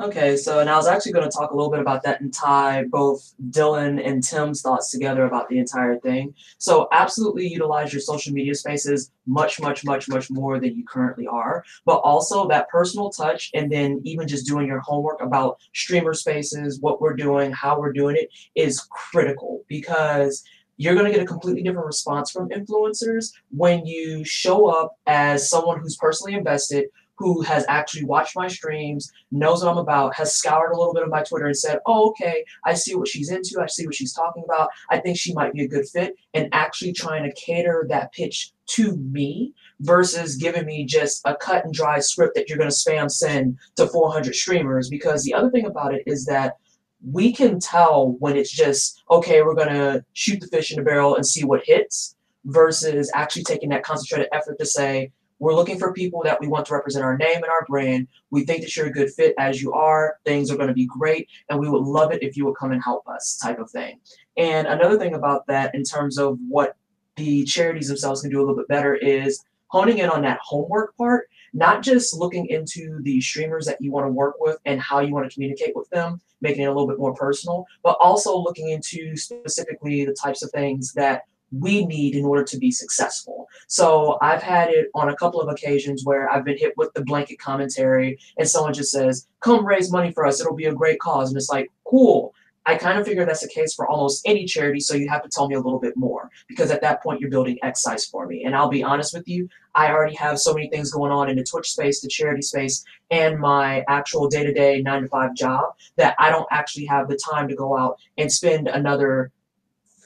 Okay, 0.00 0.36
so 0.36 0.60
and 0.60 0.70
I 0.70 0.76
was 0.76 0.86
actually 0.86 1.10
going 1.10 1.28
to 1.28 1.36
talk 1.36 1.50
a 1.50 1.56
little 1.56 1.72
bit 1.72 1.80
about 1.80 2.04
that 2.04 2.20
and 2.20 2.32
tie 2.32 2.84
both 2.84 3.34
Dylan 3.50 4.00
and 4.06 4.22
Tim's 4.22 4.62
thoughts 4.62 4.92
together 4.92 5.24
about 5.24 5.48
the 5.48 5.58
entire 5.58 5.98
thing. 5.98 6.34
So 6.58 6.86
absolutely 6.92 7.48
utilize 7.48 7.92
your 7.92 8.00
social 8.00 8.32
media 8.32 8.54
spaces 8.54 9.10
much, 9.26 9.60
much, 9.60 9.84
much, 9.84 10.08
much 10.08 10.30
more 10.30 10.60
than 10.60 10.76
you 10.76 10.84
currently 10.84 11.26
are. 11.26 11.64
But 11.84 11.96
also 11.96 12.46
that 12.46 12.68
personal 12.68 13.10
touch 13.10 13.50
and 13.54 13.72
then 13.72 14.00
even 14.04 14.28
just 14.28 14.46
doing 14.46 14.68
your 14.68 14.78
homework 14.78 15.20
about 15.20 15.58
streamer 15.74 16.14
spaces, 16.14 16.80
what 16.80 17.00
we're 17.00 17.16
doing, 17.16 17.50
how 17.50 17.80
we're 17.80 17.92
doing 17.92 18.14
it 18.16 18.30
is 18.54 18.86
critical 18.92 19.64
because 19.66 20.44
you're 20.78 20.94
going 20.94 21.06
to 21.06 21.12
get 21.12 21.22
a 21.22 21.26
completely 21.26 21.62
different 21.62 21.86
response 21.86 22.30
from 22.30 22.48
influencers 22.48 23.32
when 23.50 23.84
you 23.84 24.24
show 24.24 24.68
up 24.68 24.96
as 25.06 25.50
someone 25.50 25.80
who's 25.80 25.96
personally 25.96 26.34
invested 26.34 26.86
who 27.18 27.42
has 27.42 27.64
actually 27.68 28.04
watched 28.04 28.36
my 28.36 28.46
streams, 28.46 29.10
knows 29.32 29.62
what 29.62 29.70
I'm 29.70 29.78
about, 29.78 30.14
has 30.14 30.32
scoured 30.32 30.72
a 30.72 30.76
little 30.76 30.94
bit 30.94 31.02
of 31.02 31.08
my 31.08 31.22
Twitter 31.22 31.46
and 31.46 31.56
said, 31.56 31.80
oh, 31.86 32.10
okay, 32.10 32.44
I 32.64 32.74
see 32.74 32.94
what 32.94 33.08
she's 33.08 33.30
into, 33.30 33.60
I 33.60 33.66
see 33.66 33.84
what 33.86 33.96
she's 33.96 34.12
talking 34.12 34.44
about, 34.44 34.70
I 34.90 34.98
think 34.98 35.18
she 35.18 35.34
might 35.34 35.52
be 35.52 35.64
a 35.64 35.68
good 35.68 35.88
fit, 35.88 36.14
and 36.34 36.48
actually 36.52 36.92
trying 36.92 37.24
to 37.24 37.34
cater 37.34 37.86
that 37.88 38.12
pitch 38.12 38.52
to 38.66 38.96
me 38.96 39.52
versus 39.80 40.36
giving 40.36 40.64
me 40.64 40.84
just 40.84 41.20
a 41.24 41.34
cut 41.34 41.64
and 41.64 41.74
dry 41.74 41.98
script 41.98 42.36
that 42.36 42.48
you're 42.48 42.58
going 42.58 42.70
to 42.70 42.76
spam 42.76 43.10
send 43.10 43.58
to 43.76 43.88
400 43.88 44.34
streamers. 44.34 44.88
Because 44.88 45.24
the 45.24 45.34
other 45.34 45.50
thing 45.50 45.66
about 45.66 45.94
it 45.94 46.04
is 46.06 46.24
that 46.26 46.58
we 47.06 47.32
can 47.32 47.60
tell 47.60 48.12
when 48.18 48.36
it's 48.36 48.50
just, 48.50 49.02
okay, 49.10 49.42
we're 49.42 49.54
going 49.54 49.68
to 49.68 50.04
shoot 50.14 50.40
the 50.40 50.46
fish 50.48 50.70
in 50.70 50.78
the 50.78 50.82
barrel 50.82 51.16
and 51.16 51.26
see 51.26 51.44
what 51.44 51.64
hits 51.64 52.16
versus 52.44 53.10
actually 53.14 53.44
taking 53.44 53.68
that 53.70 53.84
concentrated 53.84 54.28
effort 54.32 54.58
to 54.58 54.66
say, 54.66 55.12
we're 55.38 55.54
looking 55.54 55.78
for 55.78 55.92
people 55.92 56.22
that 56.24 56.40
we 56.40 56.48
want 56.48 56.66
to 56.66 56.74
represent 56.74 57.04
our 57.04 57.16
name 57.16 57.36
and 57.36 57.44
our 57.44 57.64
brand. 57.68 58.08
We 58.30 58.44
think 58.44 58.62
that 58.62 58.76
you're 58.76 58.86
a 58.86 58.92
good 58.92 59.12
fit 59.12 59.34
as 59.38 59.62
you 59.62 59.72
are. 59.72 60.16
Things 60.24 60.50
are 60.50 60.56
going 60.56 60.68
to 60.68 60.74
be 60.74 60.86
great, 60.86 61.28
and 61.48 61.60
we 61.60 61.68
would 61.68 61.84
love 61.84 62.12
it 62.12 62.22
if 62.22 62.36
you 62.36 62.44
would 62.46 62.56
come 62.56 62.72
and 62.72 62.82
help 62.82 63.06
us, 63.06 63.38
type 63.38 63.60
of 63.60 63.70
thing. 63.70 64.00
And 64.36 64.66
another 64.66 64.98
thing 64.98 65.14
about 65.14 65.46
that, 65.46 65.74
in 65.76 65.84
terms 65.84 66.18
of 66.18 66.38
what 66.48 66.76
the 67.16 67.44
charities 67.44 67.86
themselves 67.86 68.22
can 68.22 68.30
do 68.30 68.38
a 68.38 68.42
little 68.42 68.56
bit 68.56 68.66
better, 68.66 68.96
is 68.96 69.44
honing 69.68 69.98
in 69.98 70.08
on 70.08 70.22
that 70.22 70.40
homework 70.42 70.96
part, 70.96 71.28
not 71.52 71.82
just 71.82 72.16
looking 72.16 72.46
into 72.46 73.00
the 73.02 73.20
streamers 73.20 73.64
that 73.66 73.80
you 73.80 73.92
want 73.92 74.06
to 74.06 74.10
work 74.10 74.36
with 74.40 74.58
and 74.64 74.80
how 74.80 74.98
you 75.00 75.14
want 75.14 75.28
to 75.28 75.34
communicate 75.34 75.76
with 75.76 75.88
them, 75.90 76.20
making 76.40 76.62
it 76.62 76.66
a 76.66 76.72
little 76.72 76.86
bit 76.86 76.98
more 76.98 77.14
personal, 77.14 77.66
but 77.82 77.96
also 78.00 78.36
looking 78.36 78.70
into 78.70 79.16
specifically 79.16 80.04
the 80.04 80.14
types 80.14 80.42
of 80.42 80.50
things 80.50 80.92
that 80.94 81.22
we 81.50 81.86
need 81.86 82.14
in 82.14 82.24
order 82.24 82.44
to 82.44 82.58
be 82.58 82.70
successful. 82.70 83.48
So 83.68 84.18
I've 84.20 84.42
had 84.42 84.68
it 84.68 84.88
on 84.94 85.08
a 85.08 85.16
couple 85.16 85.40
of 85.40 85.48
occasions 85.48 86.04
where 86.04 86.30
I've 86.30 86.44
been 86.44 86.58
hit 86.58 86.74
with 86.76 86.92
the 86.94 87.02
blanket 87.04 87.38
commentary 87.38 88.18
and 88.36 88.48
someone 88.48 88.74
just 88.74 88.92
says, 88.92 89.26
come 89.40 89.66
raise 89.66 89.90
money 89.90 90.12
for 90.12 90.26
us. 90.26 90.40
It'll 90.40 90.54
be 90.54 90.66
a 90.66 90.74
great 90.74 91.00
cause. 91.00 91.30
And 91.30 91.36
it's 91.38 91.48
like, 91.48 91.70
cool. 91.84 92.34
I 92.68 92.76
kind 92.76 92.98
of 92.98 93.06
figure 93.06 93.24
that's 93.24 93.40
the 93.40 93.48
case 93.48 93.72
for 93.72 93.88
almost 93.88 94.20
any 94.26 94.44
charity, 94.44 94.78
so 94.80 94.94
you 94.94 95.08
have 95.08 95.22
to 95.22 95.30
tell 95.30 95.48
me 95.48 95.54
a 95.54 95.60
little 95.60 95.80
bit 95.80 95.96
more 95.96 96.30
because 96.48 96.70
at 96.70 96.82
that 96.82 97.02
point 97.02 97.18
you're 97.18 97.30
building 97.30 97.56
excise 97.62 98.04
for 98.04 98.26
me. 98.26 98.44
And 98.44 98.54
I'll 98.54 98.68
be 98.68 98.82
honest 98.82 99.14
with 99.14 99.26
you, 99.26 99.48
I 99.74 99.90
already 99.90 100.14
have 100.16 100.38
so 100.38 100.52
many 100.52 100.68
things 100.68 100.90
going 100.90 101.10
on 101.10 101.30
in 101.30 101.36
the 101.36 101.44
Twitch 101.44 101.70
space, 101.70 102.02
the 102.02 102.08
charity 102.08 102.42
space, 102.42 102.84
and 103.10 103.40
my 103.40 103.86
actual 103.88 104.28
day 104.28 104.44
to 104.44 104.52
day 104.52 104.82
nine 104.82 105.00
to 105.00 105.08
five 105.08 105.34
job 105.34 105.76
that 105.96 106.14
I 106.18 106.28
don't 106.28 106.46
actually 106.50 106.84
have 106.84 107.08
the 107.08 107.16
time 107.16 107.48
to 107.48 107.56
go 107.56 107.74
out 107.74 107.98
and 108.18 108.30
spend 108.30 108.68
another 108.68 109.32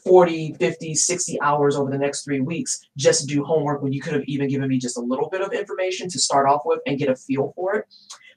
40, 0.04 0.54
50, 0.54 0.94
60 0.94 1.40
hours 1.40 1.74
over 1.74 1.90
the 1.90 1.98
next 1.98 2.22
three 2.24 2.40
weeks 2.40 2.86
just 2.96 3.22
to 3.22 3.26
do 3.26 3.42
homework 3.42 3.82
when 3.82 3.92
you 3.92 4.00
could 4.00 4.12
have 4.12 4.24
even 4.26 4.48
given 4.48 4.68
me 4.68 4.78
just 4.78 4.96
a 4.96 5.00
little 5.00 5.28
bit 5.28 5.40
of 5.40 5.52
information 5.52 6.08
to 6.10 6.18
start 6.20 6.48
off 6.48 6.62
with 6.64 6.78
and 6.86 6.96
get 6.96 7.08
a 7.08 7.16
feel 7.16 7.52
for 7.56 7.74
it. 7.74 7.86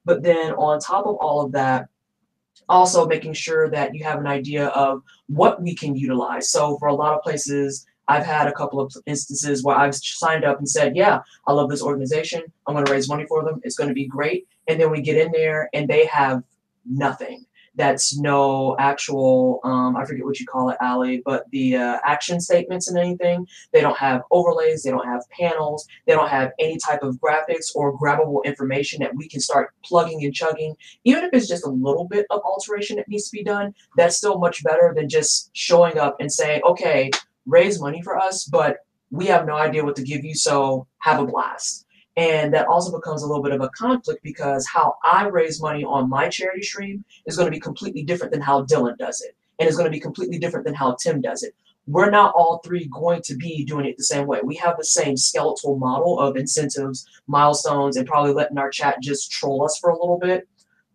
But 0.03 0.23
then 0.23 0.53
on 0.53 0.79
top 0.79 1.05
of 1.05 1.15
all 1.17 1.45
of 1.45 1.51
that, 1.51 1.89
also 2.69 3.07
making 3.07 3.33
sure 3.33 3.69
that 3.69 3.93
you 3.93 4.03
have 4.03 4.19
an 4.19 4.27
idea 4.27 4.67
of 4.67 5.01
what 5.27 5.61
we 5.61 5.75
can 5.75 5.95
utilize. 5.95 6.49
So 6.49 6.77
for 6.77 6.87
a 6.87 6.95
lot 6.95 7.13
of 7.13 7.21
places, 7.21 7.85
I've 8.07 8.25
had 8.25 8.47
a 8.47 8.53
couple 8.53 8.79
of 8.79 8.93
instances 9.05 9.63
where 9.63 9.75
I've 9.75 9.95
signed 9.95 10.45
up 10.45 10.59
and 10.59 10.69
said, 10.69 10.95
yeah, 10.95 11.21
I 11.47 11.53
love 11.53 11.69
this 11.69 11.81
organization. 11.81 12.43
I'm 12.67 12.75
going 12.75 12.85
to 12.85 12.91
raise 12.91 13.09
money 13.09 13.25
for 13.27 13.43
them. 13.43 13.59
It's 13.63 13.75
going 13.75 13.89
to 13.89 13.95
be 13.95 14.07
great. 14.07 14.47
And 14.67 14.79
then 14.79 14.91
we 14.91 15.01
get 15.01 15.17
in 15.17 15.31
there 15.31 15.69
and 15.73 15.87
they 15.87 16.05
have 16.07 16.43
nothing 16.85 17.45
that's 17.75 18.17
no 18.17 18.75
actual 18.79 19.59
um, 19.63 19.95
i 19.95 20.05
forget 20.05 20.25
what 20.25 20.39
you 20.39 20.45
call 20.45 20.69
it 20.69 20.77
ali 20.81 21.21
but 21.25 21.49
the 21.51 21.75
uh, 21.75 21.99
action 22.05 22.39
statements 22.39 22.87
and 22.87 22.97
anything. 22.97 23.47
They 23.71 23.81
don't 23.81 23.97
have 23.97 24.23
overlays 24.31 24.83
they 24.83 24.91
don't 24.91 25.05
have 25.05 25.23
panels 25.29 25.87
they 26.05 26.13
don't 26.13 26.29
have 26.29 26.51
any 26.59 26.77
type 26.77 27.03
of 27.03 27.15
graphics 27.15 27.75
or 27.75 27.97
grabbable 27.97 28.43
information 28.43 29.01
that 29.01 29.15
we 29.15 29.27
can 29.27 29.39
start 29.39 29.71
plugging 29.83 30.23
and 30.23 30.33
chugging. 30.33 30.75
Even 31.03 31.23
if 31.23 31.31
it's 31.33 31.47
just 31.47 31.65
a 31.65 31.69
little 31.69 32.07
bit 32.07 32.25
of 32.29 32.41
alteration 32.43 32.97
that 32.97 33.07
needs 33.07 33.29
to 33.29 33.37
be 33.37 33.43
done 33.43 33.73
that's 33.97 34.17
still 34.17 34.39
much 34.39 34.63
better 34.63 34.93
than 34.95 35.09
just 35.09 35.49
showing 35.53 35.97
up 35.97 36.15
and 36.19 36.31
saying 36.31 36.61
okay 36.63 37.09
raise 37.45 37.79
money 37.79 38.01
for 38.01 38.17
us 38.17 38.45
but 38.45 38.77
we 39.11 39.25
have 39.25 39.45
no 39.45 39.55
idea 39.55 39.83
what 39.83 39.95
to 39.95 40.03
give 40.03 40.23
you 40.23 40.35
so 40.35 40.87
have 40.99 41.19
a 41.19 41.25
blast 41.25 41.84
and 42.17 42.53
that 42.53 42.67
also 42.67 42.97
becomes 42.97 43.23
a 43.23 43.27
little 43.27 43.43
bit 43.43 43.51
of 43.51 43.61
a 43.61 43.69
conflict 43.69 44.23
because 44.23 44.65
how 44.67 44.95
I 45.03 45.27
raise 45.27 45.61
money 45.61 45.83
on 45.83 46.09
my 46.09 46.29
charity 46.29 46.61
stream 46.61 47.03
is 47.25 47.35
going 47.35 47.47
to 47.47 47.51
be 47.51 47.59
completely 47.59 48.03
different 48.03 48.31
than 48.31 48.41
how 48.41 48.63
Dylan 48.65 48.97
does 48.97 49.21
it. 49.21 49.35
And 49.59 49.67
it's 49.67 49.77
going 49.77 49.89
to 49.89 49.95
be 49.95 49.99
completely 49.99 50.39
different 50.39 50.65
than 50.65 50.75
how 50.75 50.95
Tim 50.95 51.21
does 51.21 51.43
it. 51.43 51.53
We're 51.87 52.09
not 52.09 52.33
all 52.35 52.61
three 52.65 52.87
going 52.87 53.21
to 53.23 53.35
be 53.35 53.63
doing 53.63 53.85
it 53.85 53.97
the 53.97 54.03
same 54.03 54.27
way. 54.27 54.39
We 54.43 54.55
have 54.55 54.77
the 54.77 54.85
same 54.85 55.17
skeletal 55.17 55.77
model 55.77 56.19
of 56.19 56.35
incentives, 56.35 57.05
milestones, 57.27 57.95
and 57.95 58.07
probably 58.07 58.33
letting 58.33 58.57
our 58.57 58.71
chat 58.71 59.01
just 59.01 59.31
troll 59.31 59.63
us 59.63 59.77
for 59.79 59.91
a 59.91 59.99
little 59.99 60.17
bit. 60.17 60.47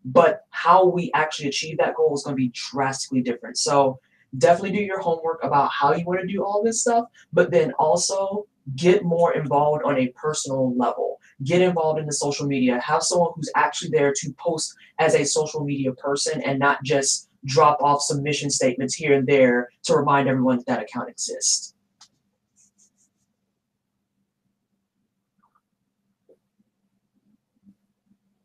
But 0.04 0.46
how 0.50 0.86
we 0.86 1.10
actually 1.14 1.48
achieve 1.48 1.78
that 1.78 1.94
goal 1.94 2.14
is 2.14 2.22
going 2.22 2.34
to 2.34 2.42
be 2.42 2.52
drastically 2.54 3.20
different. 3.20 3.58
So 3.58 4.00
definitely 4.38 4.78
do 4.78 4.84
your 4.84 5.00
homework 5.00 5.44
about 5.44 5.70
how 5.70 5.94
you 5.94 6.04
want 6.04 6.20
to 6.20 6.26
do 6.26 6.44
all 6.44 6.62
this 6.62 6.80
stuff, 6.80 7.04
but 7.32 7.50
then 7.50 7.72
also 7.72 8.46
get 8.76 9.04
more 9.04 9.34
involved 9.34 9.82
on 9.84 9.98
a 9.98 10.08
personal 10.08 10.76
level. 10.76 11.20
Get 11.44 11.62
involved 11.62 11.98
in 11.98 12.06
the 12.06 12.12
social 12.12 12.46
media. 12.46 12.80
Have 12.80 13.02
someone 13.02 13.32
who's 13.34 13.50
actually 13.56 13.90
there 13.90 14.12
to 14.14 14.32
post 14.38 14.74
as 14.98 15.14
a 15.14 15.24
social 15.24 15.64
media 15.64 15.92
person 15.92 16.42
and 16.42 16.58
not 16.58 16.82
just 16.82 17.30
drop 17.44 17.82
off 17.82 18.02
some 18.02 18.22
mission 18.22 18.50
statements 18.50 18.94
here 18.94 19.14
and 19.14 19.26
there 19.26 19.70
to 19.84 19.96
remind 19.96 20.28
everyone 20.28 20.58
that 20.58 20.66
that 20.66 20.82
account 20.82 21.08
exists. 21.08 21.74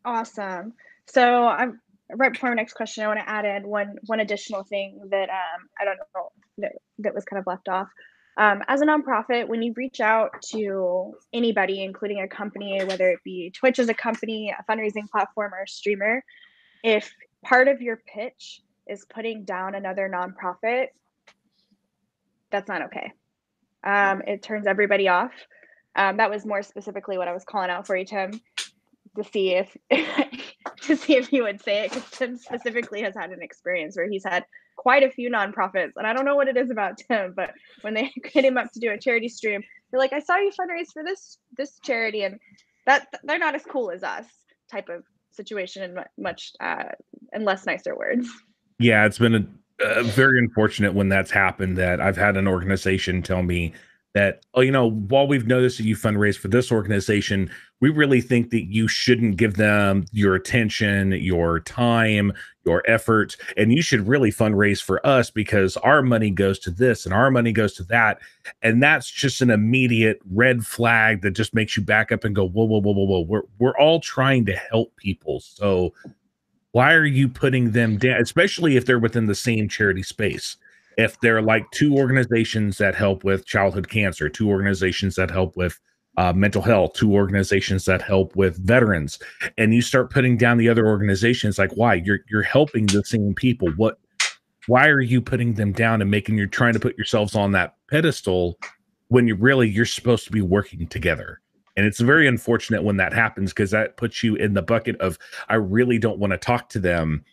Awesome. 0.04 0.72
So 1.06 1.46
I'm 1.46 1.80
right 2.14 2.32
before 2.32 2.50
my 2.50 2.54
next 2.54 2.74
question. 2.74 3.04
I 3.04 3.08
want 3.08 3.18
to 3.18 3.28
add 3.28 3.44
in 3.44 3.66
one 3.66 3.96
one 4.06 4.20
additional 4.20 4.62
thing 4.62 5.00
that 5.10 5.28
um, 5.28 5.68
I 5.80 5.84
don't 5.84 5.98
know 6.14 6.30
that, 6.58 6.72
that 7.00 7.14
was 7.14 7.24
kind 7.24 7.40
of 7.40 7.46
left 7.46 7.68
off. 7.68 7.88
Um, 8.38 8.62
as 8.68 8.82
a 8.82 8.86
nonprofit, 8.86 9.48
when 9.48 9.62
you 9.62 9.72
reach 9.76 10.00
out 10.00 10.30
to 10.50 11.14
anybody, 11.32 11.82
including 11.82 12.20
a 12.20 12.28
company, 12.28 12.82
whether 12.84 13.10
it 13.10 13.20
be 13.24 13.50
Twitch 13.50 13.78
as 13.78 13.88
a 13.88 13.94
company, 13.94 14.54
a 14.56 14.70
fundraising 14.70 15.08
platform, 15.10 15.54
or 15.54 15.62
a 15.62 15.68
streamer, 15.68 16.22
if 16.84 17.10
part 17.42 17.68
of 17.68 17.80
your 17.80 17.96
pitch 18.06 18.60
is 18.86 19.06
putting 19.06 19.44
down 19.44 19.74
another 19.74 20.10
nonprofit, 20.12 20.88
that's 22.50 22.68
not 22.68 22.82
okay. 22.82 23.12
Um, 23.82 24.22
it 24.26 24.42
turns 24.42 24.66
everybody 24.66 25.08
off. 25.08 25.32
Um, 25.94 26.18
that 26.18 26.30
was 26.30 26.44
more 26.44 26.62
specifically 26.62 27.16
what 27.16 27.28
I 27.28 27.32
was 27.32 27.44
calling 27.44 27.70
out 27.70 27.86
for 27.86 27.96
you, 27.96 28.04
Tim, 28.04 28.38
to 29.16 29.24
see 29.24 29.54
if 29.54 29.74
to 30.82 30.96
see 30.96 31.16
if 31.16 31.28
he 31.28 31.40
would 31.40 31.62
say 31.62 31.84
it, 31.84 31.92
because 31.92 32.10
Tim 32.10 32.36
specifically 32.36 33.00
has 33.00 33.14
had 33.14 33.30
an 33.30 33.40
experience 33.40 33.96
where 33.96 34.08
he's 34.08 34.24
had 34.24 34.44
quite 34.76 35.02
a 35.02 35.10
few 35.10 35.30
nonprofits, 35.30 35.92
and 35.96 36.06
I 36.06 36.12
don't 36.12 36.24
know 36.24 36.36
what 36.36 36.48
it 36.48 36.56
is 36.56 36.70
about 36.70 36.98
Tim, 37.08 37.32
but 37.34 37.52
when 37.82 37.94
they 37.94 38.12
hit 38.24 38.44
him 38.44 38.56
up 38.56 38.72
to 38.72 38.80
do 38.80 38.90
a 38.90 38.98
charity 38.98 39.28
stream, 39.28 39.62
they're 39.90 40.00
like, 40.00 40.12
"I 40.12 40.20
saw 40.20 40.36
you 40.36 40.50
fundraise 40.50 40.92
for 40.92 41.02
this 41.02 41.38
this 41.56 41.78
charity," 41.80 42.22
and 42.22 42.38
that 42.86 43.08
they're 43.24 43.38
not 43.38 43.54
as 43.54 43.64
cool 43.64 43.90
as 43.90 44.02
us 44.02 44.26
type 44.70 44.88
of 44.88 45.04
situation, 45.30 45.82
and 45.82 45.98
much 46.18 46.52
uh, 46.60 46.90
and 47.32 47.44
less 47.44 47.66
nicer 47.66 47.96
words. 47.96 48.28
Yeah, 48.78 49.06
it's 49.06 49.18
been 49.18 49.34
a, 49.34 49.84
a 49.84 50.02
very 50.02 50.38
unfortunate 50.38 50.94
when 50.94 51.08
that's 51.08 51.30
happened. 51.30 51.76
That 51.78 52.00
I've 52.00 52.16
had 52.16 52.36
an 52.36 52.46
organization 52.46 53.22
tell 53.22 53.42
me 53.42 53.72
that, 54.16 54.46
oh, 54.54 54.62
you 54.62 54.72
know, 54.72 54.90
while 54.90 55.26
we've 55.26 55.46
noticed 55.46 55.76
that 55.76 55.84
you 55.84 55.94
fundraise 55.94 56.38
for 56.38 56.48
this 56.48 56.72
organization, 56.72 57.50
we 57.82 57.90
really 57.90 58.22
think 58.22 58.48
that 58.48 58.64
you 58.64 58.88
shouldn't 58.88 59.36
give 59.36 59.56
them 59.56 60.06
your 60.10 60.34
attention, 60.34 61.12
your 61.12 61.60
time, 61.60 62.32
your 62.66 62.82
effort, 62.86 63.36
and 63.56 63.72
you 63.72 63.80
should 63.80 64.06
really 64.06 64.30
fundraise 64.30 64.82
for 64.82 65.04
us 65.06 65.30
because 65.30 65.76
our 65.78 66.02
money 66.02 66.30
goes 66.30 66.58
to 66.58 66.70
this 66.70 67.06
and 67.06 67.14
our 67.14 67.30
money 67.30 67.52
goes 67.52 67.72
to 67.74 67.84
that. 67.84 68.18
And 68.62 68.82
that's 68.82 69.10
just 69.10 69.40
an 69.40 69.50
immediate 69.50 70.20
red 70.30 70.66
flag 70.66 71.22
that 71.22 71.30
just 71.30 71.54
makes 71.54 71.76
you 71.76 71.82
back 71.82 72.12
up 72.12 72.24
and 72.24 72.34
go, 72.34 72.46
whoa, 72.46 72.64
whoa, 72.64 72.80
whoa, 72.80 72.92
whoa, 72.92 73.04
whoa. 73.04 73.20
We're 73.20 73.42
we're 73.58 73.78
all 73.78 74.00
trying 74.00 74.44
to 74.46 74.52
help 74.52 74.94
people. 74.96 75.40
So 75.40 75.94
why 76.72 76.92
are 76.92 77.06
you 77.06 77.28
putting 77.28 77.70
them 77.70 77.96
down, 77.96 78.20
especially 78.20 78.76
if 78.76 78.84
they're 78.84 78.98
within 78.98 79.26
the 79.26 79.34
same 79.34 79.68
charity 79.68 80.02
space? 80.02 80.56
if 80.96 81.20
they're 81.20 81.42
like 81.42 81.70
two 81.72 81.94
organizations 81.94 82.78
that 82.78 82.94
help 82.94 83.22
with 83.22 83.46
childhood 83.46 83.88
cancer, 83.88 84.28
two 84.28 84.48
organizations 84.48 85.14
that 85.16 85.30
help 85.30 85.56
with 85.56 85.78
uh, 86.16 86.32
mental 86.32 86.62
health, 86.62 86.94
two 86.94 87.12
organizations 87.12 87.84
that 87.84 88.02
help 88.02 88.34
with 88.36 88.56
veterans, 88.58 89.18
and 89.58 89.74
you 89.74 89.82
start 89.82 90.10
putting 90.10 90.36
down 90.36 90.58
the 90.58 90.68
other 90.68 90.86
organizations. 90.86 91.58
Like, 91.58 91.72
why 91.76 91.94
you're 91.94 92.20
you're 92.30 92.42
helping 92.42 92.86
the 92.86 93.04
same 93.04 93.34
people? 93.34 93.68
What? 93.76 93.98
Why 94.66 94.88
are 94.88 95.00
you 95.00 95.20
putting 95.20 95.54
them 95.54 95.72
down 95.72 96.02
and 96.02 96.10
making 96.10 96.36
you're 96.36 96.48
trying 96.48 96.72
to 96.72 96.80
put 96.80 96.96
yourselves 96.96 97.36
on 97.36 97.52
that 97.52 97.76
pedestal 97.88 98.58
when 99.08 99.28
you 99.28 99.36
really 99.36 99.68
you're 99.68 99.84
supposed 99.84 100.24
to 100.24 100.32
be 100.32 100.40
working 100.42 100.86
together? 100.88 101.40
And 101.76 101.86
it's 101.86 102.00
very 102.00 102.26
unfortunate 102.26 102.82
when 102.82 102.96
that 102.96 103.12
happens 103.12 103.52
because 103.52 103.70
that 103.70 103.96
puts 103.96 104.22
you 104.22 104.34
in 104.36 104.54
the 104.54 104.62
bucket 104.62 104.96
of 104.96 105.18
I 105.48 105.54
really 105.56 105.98
don't 105.98 106.18
want 106.18 106.32
to 106.32 106.38
talk 106.38 106.68
to 106.70 106.80
them. 106.80 107.24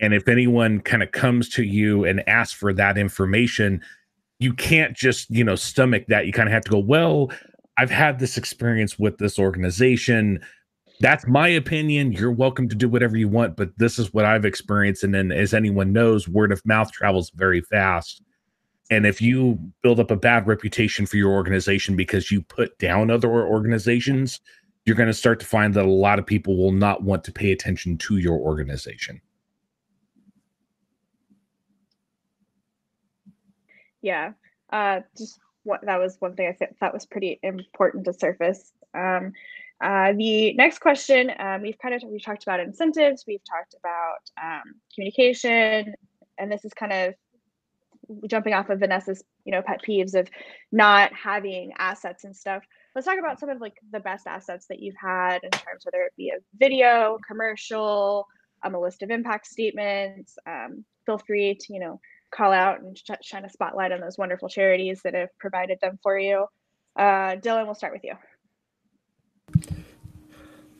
And 0.00 0.12
if 0.12 0.28
anyone 0.28 0.80
kind 0.80 1.02
of 1.02 1.12
comes 1.12 1.48
to 1.50 1.62
you 1.62 2.04
and 2.04 2.28
asks 2.28 2.54
for 2.54 2.72
that 2.74 2.98
information, 2.98 3.80
you 4.38 4.52
can't 4.52 4.96
just, 4.96 5.30
you 5.30 5.44
know, 5.44 5.54
stomach 5.54 6.06
that. 6.08 6.26
You 6.26 6.32
kind 6.32 6.48
of 6.48 6.52
have 6.52 6.64
to 6.64 6.70
go, 6.70 6.78
well, 6.78 7.30
I've 7.78 7.90
had 7.90 8.18
this 8.18 8.36
experience 8.36 8.98
with 8.98 9.18
this 9.18 9.38
organization. 9.38 10.40
That's 11.00 11.26
my 11.26 11.48
opinion. 11.48 12.12
You're 12.12 12.32
welcome 12.32 12.68
to 12.68 12.76
do 12.76 12.88
whatever 12.88 13.16
you 13.16 13.28
want, 13.28 13.56
but 13.56 13.70
this 13.78 13.98
is 13.98 14.12
what 14.12 14.24
I've 14.24 14.44
experienced. 14.44 15.02
And 15.04 15.14
then, 15.14 15.32
as 15.32 15.54
anyone 15.54 15.92
knows, 15.92 16.28
word 16.28 16.52
of 16.52 16.64
mouth 16.64 16.92
travels 16.92 17.30
very 17.34 17.60
fast. 17.62 18.22
And 18.90 19.06
if 19.06 19.22
you 19.22 19.58
build 19.82 20.00
up 20.00 20.10
a 20.10 20.16
bad 20.16 20.46
reputation 20.46 21.06
for 21.06 21.16
your 21.16 21.32
organization 21.32 21.96
because 21.96 22.30
you 22.30 22.42
put 22.42 22.78
down 22.78 23.10
other 23.10 23.30
organizations, 23.30 24.40
you're 24.84 24.96
going 24.96 25.06
to 25.06 25.14
start 25.14 25.40
to 25.40 25.46
find 25.46 25.74
that 25.74 25.84
a 25.84 25.90
lot 25.90 26.18
of 26.18 26.26
people 26.26 26.56
will 26.56 26.72
not 26.72 27.02
want 27.02 27.24
to 27.24 27.32
pay 27.32 27.52
attention 27.52 27.96
to 27.98 28.18
your 28.18 28.38
organization. 28.38 29.20
Yeah, 34.02 34.32
uh, 34.72 35.00
just 35.16 35.38
what 35.64 35.80
that 35.82 35.98
was 35.98 36.16
one 36.18 36.34
thing 36.34 36.48
I 36.48 36.52
th- 36.52 36.72
thought 36.78 36.94
was 36.94 37.06
pretty 37.06 37.38
important 37.42 38.04
to 38.06 38.12
surface. 38.12 38.72
Um, 38.94 39.32
uh, 39.82 40.12
the 40.12 40.52
next 40.54 40.78
question, 40.78 41.32
um, 41.38 41.62
we've 41.62 41.78
kind 41.78 41.94
of 41.94 42.02
we've 42.08 42.24
talked 42.24 42.44
about 42.44 42.60
incentives, 42.60 43.24
we've 43.26 43.44
talked 43.44 43.74
about 43.78 44.20
um, 44.40 44.74
communication, 44.94 45.94
and 46.38 46.52
this 46.52 46.64
is 46.64 46.72
kind 46.72 46.92
of 46.92 47.14
jumping 48.28 48.52
off 48.52 48.70
of 48.70 48.80
Vanessa's, 48.80 49.24
you 49.44 49.52
know, 49.52 49.62
pet 49.62 49.80
peeves 49.86 50.14
of 50.14 50.28
not 50.70 51.12
having 51.12 51.72
assets 51.78 52.24
and 52.24 52.36
stuff. 52.36 52.62
Let's 52.94 53.06
talk 53.06 53.18
about 53.18 53.40
some 53.40 53.48
of 53.48 53.60
like 53.60 53.74
the 53.90 54.00
best 54.00 54.26
assets 54.26 54.66
that 54.68 54.80
you've 54.80 54.96
had 55.00 55.38
in 55.42 55.50
terms 55.50 55.84
whether 55.84 56.02
it 56.02 56.12
be 56.16 56.30
a 56.30 56.40
video, 56.58 57.18
commercial, 57.26 58.26
um, 58.62 58.74
a 58.74 58.80
list 58.80 59.02
of 59.02 59.10
impact 59.10 59.46
statements. 59.46 60.36
Um, 60.46 60.84
feel 61.06 61.18
free 61.18 61.56
to 61.58 61.72
you 61.72 61.80
know 61.80 62.00
call 62.32 62.52
out 62.52 62.80
and 62.80 62.98
sh- 62.98 63.10
shine 63.22 63.44
a 63.44 63.50
spotlight 63.50 63.92
on 63.92 64.00
those 64.00 64.18
wonderful 64.18 64.48
charities 64.48 65.00
that 65.04 65.14
have 65.14 65.28
provided 65.38 65.78
them 65.80 65.98
for 66.02 66.18
you. 66.18 66.46
Uh, 66.96 67.36
Dylan, 67.36 67.64
we'll 67.66 67.74
start 67.74 67.92
with 67.92 68.04
you. 68.04 68.14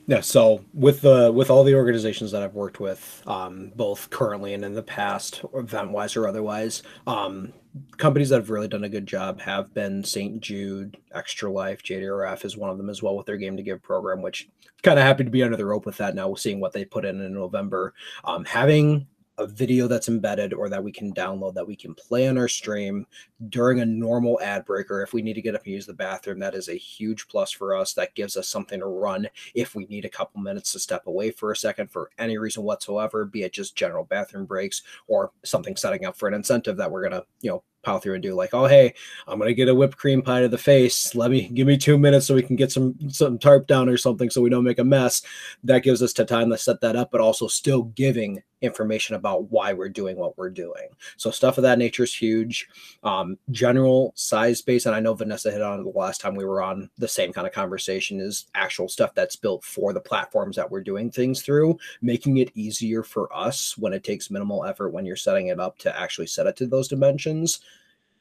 Yeah, 0.06 0.20
so 0.20 0.64
with 0.74 1.00
the 1.00 1.30
with 1.32 1.48
all 1.48 1.62
the 1.62 1.76
organizations 1.76 2.32
that 2.32 2.42
I've 2.42 2.54
worked 2.54 2.80
with, 2.80 3.22
um, 3.26 3.72
both 3.76 4.10
currently 4.10 4.52
and 4.52 4.64
in 4.64 4.74
the 4.74 4.82
past, 4.82 5.44
event 5.54 5.92
wise 5.92 6.16
or 6.16 6.26
otherwise, 6.26 6.82
um, 7.06 7.52
companies 7.98 8.28
that 8.30 8.36
have 8.36 8.50
really 8.50 8.66
done 8.66 8.82
a 8.84 8.88
good 8.88 9.06
job 9.06 9.40
have 9.40 9.72
been 9.72 10.02
St. 10.02 10.40
Jude, 10.40 10.96
Extra 11.14 11.50
Life, 11.50 11.84
JDRF 11.84 12.44
is 12.44 12.56
one 12.56 12.68
of 12.68 12.78
them 12.78 12.90
as 12.90 13.00
well 13.00 13.16
with 13.16 13.26
their 13.26 13.36
Game 13.36 13.56
to 13.56 13.62
Give 13.62 13.80
program, 13.80 14.22
which 14.22 14.48
kind 14.82 14.98
of 14.98 15.04
happy 15.04 15.22
to 15.22 15.30
be 15.30 15.44
under 15.44 15.56
the 15.56 15.64
rope 15.64 15.86
with 15.86 15.96
that 15.98 16.16
now, 16.16 16.34
seeing 16.34 16.58
what 16.58 16.72
they 16.72 16.84
put 16.84 17.04
in 17.04 17.20
in 17.20 17.32
November. 17.32 17.94
Um, 18.24 18.44
having 18.44 19.06
a 19.42 19.46
video 19.46 19.88
that's 19.88 20.08
embedded 20.08 20.54
or 20.54 20.68
that 20.68 20.82
we 20.82 20.92
can 20.92 21.12
download 21.12 21.54
that 21.54 21.66
we 21.66 21.76
can 21.76 21.94
play 21.94 22.28
on 22.28 22.38
our 22.38 22.48
stream 22.48 23.06
during 23.48 23.80
a 23.80 23.86
normal 23.86 24.40
ad 24.40 24.64
breaker. 24.64 25.02
If 25.02 25.12
we 25.12 25.20
need 25.20 25.34
to 25.34 25.42
get 25.42 25.54
up 25.54 25.64
and 25.64 25.74
use 25.74 25.86
the 25.86 25.92
bathroom 25.92 26.38
that 26.38 26.54
is 26.54 26.68
a 26.68 26.74
huge 26.74 27.28
plus 27.28 27.50
for 27.50 27.74
us. 27.74 27.92
That 27.92 28.14
gives 28.14 28.36
us 28.36 28.48
something 28.48 28.80
to 28.80 28.86
run 28.86 29.28
if 29.54 29.74
we 29.74 29.86
need 29.86 30.04
a 30.04 30.10
couple 30.10 30.40
minutes 30.40 30.72
to 30.72 30.78
step 30.78 31.06
away 31.06 31.30
for 31.30 31.50
a 31.50 31.56
second 31.56 31.90
for 31.90 32.10
any 32.18 32.38
reason 32.38 32.62
whatsoever 32.62 33.24
be 33.24 33.42
it 33.42 33.52
just 33.52 33.76
general 33.76 34.04
bathroom 34.04 34.46
breaks 34.46 34.82
or 35.08 35.32
something 35.44 35.76
setting 35.76 36.04
up 36.04 36.16
for 36.16 36.28
an 36.28 36.34
incentive 36.34 36.76
that 36.76 36.90
we're 36.90 37.08
going 37.08 37.20
to 37.20 37.26
you 37.40 37.50
know 37.50 37.62
pile 37.82 37.98
through 37.98 38.14
and 38.14 38.22
do 38.22 38.34
like 38.34 38.54
oh 38.54 38.66
hey 38.66 38.94
i'm 39.26 39.40
gonna 39.40 39.52
get 39.52 39.68
a 39.68 39.74
whipped 39.74 39.96
cream 39.96 40.22
pie 40.22 40.40
to 40.40 40.48
the 40.48 40.58
face. 40.58 41.14
Let 41.14 41.30
me 41.30 41.48
give 41.48 41.66
me 41.66 41.76
two 41.76 41.98
minutes 41.98 42.26
so 42.26 42.34
we 42.34 42.42
can 42.42 42.56
get 42.56 42.70
some 42.70 42.94
some 43.10 43.38
tarp 43.38 43.66
down 43.66 43.88
or 43.88 43.96
something 43.96 44.30
so 44.30 44.40
we 44.40 44.50
don't 44.50 44.64
make 44.64 44.78
a 44.78 44.84
mess. 44.84 45.22
That 45.64 45.82
gives 45.82 46.02
us 46.02 46.12
time 46.12 46.50
to 46.50 46.58
set 46.58 46.80
that 46.80 46.96
up 46.96 47.10
but 47.10 47.20
also 47.20 47.48
still 47.48 47.82
giving 47.82 48.42
information 48.62 49.16
about 49.16 49.50
why 49.50 49.72
we're 49.72 49.88
doing 49.88 50.16
what 50.16 50.36
we're 50.38 50.50
doing 50.50 50.88
so 51.16 51.30
stuff 51.30 51.58
of 51.58 51.62
that 51.62 51.78
nature 51.78 52.04
is 52.04 52.14
huge 52.14 52.68
um, 53.02 53.36
general 53.50 54.12
size 54.14 54.58
space 54.58 54.86
and 54.86 54.94
i 54.94 55.00
know 55.00 55.14
vanessa 55.14 55.50
hit 55.50 55.62
on 55.62 55.84
the 55.84 55.90
last 55.90 56.20
time 56.20 56.34
we 56.34 56.44
were 56.44 56.62
on 56.62 56.88
the 56.98 57.08
same 57.08 57.32
kind 57.32 57.46
of 57.46 57.52
conversation 57.52 58.20
is 58.20 58.46
actual 58.54 58.88
stuff 58.88 59.14
that's 59.14 59.36
built 59.36 59.64
for 59.64 59.92
the 59.92 60.00
platforms 60.00 60.56
that 60.56 60.70
we're 60.70 60.80
doing 60.82 61.10
things 61.10 61.42
through 61.42 61.76
making 62.00 62.38
it 62.38 62.50
easier 62.54 63.02
for 63.02 63.34
us 63.36 63.76
when 63.76 63.92
it 63.92 64.04
takes 64.04 64.30
minimal 64.30 64.64
effort 64.64 64.90
when 64.90 65.04
you're 65.04 65.16
setting 65.16 65.48
it 65.48 65.60
up 65.60 65.78
to 65.78 65.98
actually 65.98 66.26
set 66.26 66.46
it 66.46 66.56
to 66.56 66.66
those 66.66 66.88
dimensions 66.88 67.60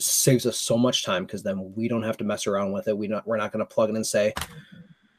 saves 0.02 0.46
us 0.46 0.58
so 0.58 0.78
much 0.78 1.04
time 1.04 1.26
because 1.26 1.44
then 1.44 1.74
we 1.76 1.88
don't 1.88 2.04
have 2.04 2.18
to 2.18 2.24
mess 2.24 2.48
around 2.48 2.72
with 2.72 2.88
it. 2.88 2.98
We 2.98 3.08
not 3.08 3.26
we're 3.26 3.38
not 3.38 3.52
going 3.52 3.66
to 3.66 3.74
plug 3.74 3.90
in 3.90 3.96
and 3.96 4.06
say, 4.06 4.34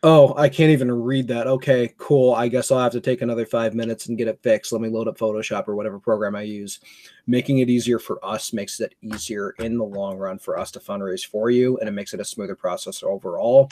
"Oh, 0.03 0.35
I 0.37 0.49
can't 0.49 0.71
even 0.71 0.91
read 0.91 1.29
that." 1.29 1.47
Okay, 1.47 1.95
cool. 1.99 2.35
I 2.35 2.49
guess 2.49 2.71
I'll 2.71 2.81
have 2.81 2.93
to 2.93 3.01
take 3.01 3.23
another 3.23 3.47
five 3.47 3.75
minutes 3.75 4.07
and 4.07 4.19
get 4.19 4.29
it 4.29 4.41
fixed. 4.43 4.73
Let 4.73 4.81
me 4.81 4.88
load 4.88 5.09
up 5.09 5.19
Photoshop 5.19 5.69
or 5.69 5.77
whatever 5.77 5.99
program 5.99 6.35
I 6.35 6.43
use. 6.43 6.81
Making 7.27 7.59
it 7.59 7.71
easier 7.71 7.99
for 7.99 8.25
us 8.25 8.53
makes 8.53 8.81
it 8.81 8.95
easier 9.01 9.55
in 9.59 9.79
the 9.79 9.85
long 9.85 10.19
run 10.19 10.38
for 10.38 10.59
us 10.59 10.71
to 10.73 10.81
fundraise 10.81 11.27
for 11.27 11.51
you, 11.51 11.79
and 11.79 11.88
it 11.88 11.93
makes 11.93 12.15
it 12.15 12.21
a 12.21 12.25
smoother 12.25 12.57
process 12.57 13.03
overall. 13.03 13.71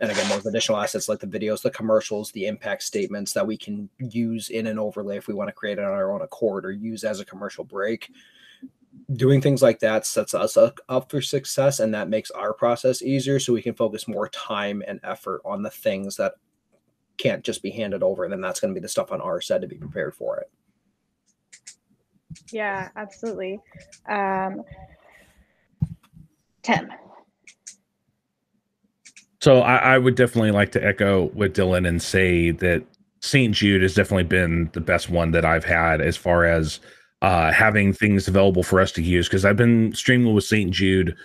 And 0.00 0.10
again, 0.10 0.28
those 0.30 0.46
additional 0.46 0.78
assets 0.78 1.08
like 1.10 1.18
the 1.18 1.26
videos, 1.26 1.60
the 1.60 1.70
commercials, 1.70 2.32
the 2.32 2.46
impact 2.46 2.82
statements 2.82 3.34
that 3.34 3.46
we 3.46 3.58
can 3.58 3.88
use 3.98 4.48
in 4.48 4.66
an 4.66 4.78
overlay 4.78 5.18
if 5.18 5.28
we 5.28 5.34
want 5.34 5.48
to 5.48 5.54
create 5.54 5.78
it 5.78 5.84
on 5.84 5.92
our 5.92 6.10
own 6.12 6.22
accord 6.22 6.64
or 6.64 6.72
use 6.72 7.04
as 7.04 7.20
a 7.20 7.24
commercial 7.24 7.64
break 7.64 8.10
doing 9.14 9.40
things 9.40 9.62
like 9.62 9.80
that 9.80 10.06
sets 10.06 10.34
us 10.34 10.56
up 10.56 11.10
for 11.10 11.20
success 11.20 11.80
and 11.80 11.92
that 11.92 12.08
makes 12.08 12.30
our 12.30 12.52
process 12.52 13.02
easier 13.02 13.40
so 13.40 13.52
we 13.52 13.62
can 13.62 13.74
focus 13.74 14.06
more 14.06 14.28
time 14.28 14.82
and 14.86 15.00
effort 15.02 15.40
on 15.44 15.62
the 15.62 15.70
things 15.70 16.16
that 16.16 16.34
can't 17.16 17.42
just 17.44 17.62
be 17.62 17.70
handed 17.70 18.02
over 18.02 18.24
and 18.24 18.32
then 18.32 18.40
that's 18.40 18.60
going 18.60 18.72
to 18.72 18.78
be 18.78 18.82
the 18.82 18.88
stuff 18.88 19.10
on 19.10 19.20
our 19.20 19.40
side 19.40 19.60
to 19.60 19.66
be 19.66 19.76
prepared 19.76 20.14
for 20.14 20.38
it. 20.38 20.50
Yeah 22.52 22.88
absolutely. 22.96 23.60
Um, 24.08 24.62
tim. 26.62 26.92
So 29.40 29.60
I, 29.60 29.94
I 29.94 29.98
would 29.98 30.14
definitely 30.14 30.52
like 30.52 30.70
to 30.72 30.84
echo 30.84 31.30
with 31.34 31.56
dylan 31.56 31.88
and 31.88 32.00
say 32.00 32.52
that 32.52 32.84
st 33.22 33.54
jude 33.54 33.82
has 33.82 33.94
definitely 33.94 34.24
been 34.24 34.70
the 34.72 34.80
best 34.80 35.10
one 35.10 35.30
that 35.32 35.44
i've 35.44 35.64
had 35.64 36.00
as 36.00 36.16
far 36.16 36.46
as 36.46 36.80
uh, 37.22 37.52
having 37.52 37.92
things 37.92 38.28
available 38.28 38.62
for 38.62 38.80
us 38.80 38.92
to 38.92 39.02
use 39.02 39.28
because 39.28 39.44
I've 39.44 39.56
been 39.56 39.92
streaming 39.94 40.34
with 40.34 40.44
St. 40.44 40.70
Jude 40.70 41.16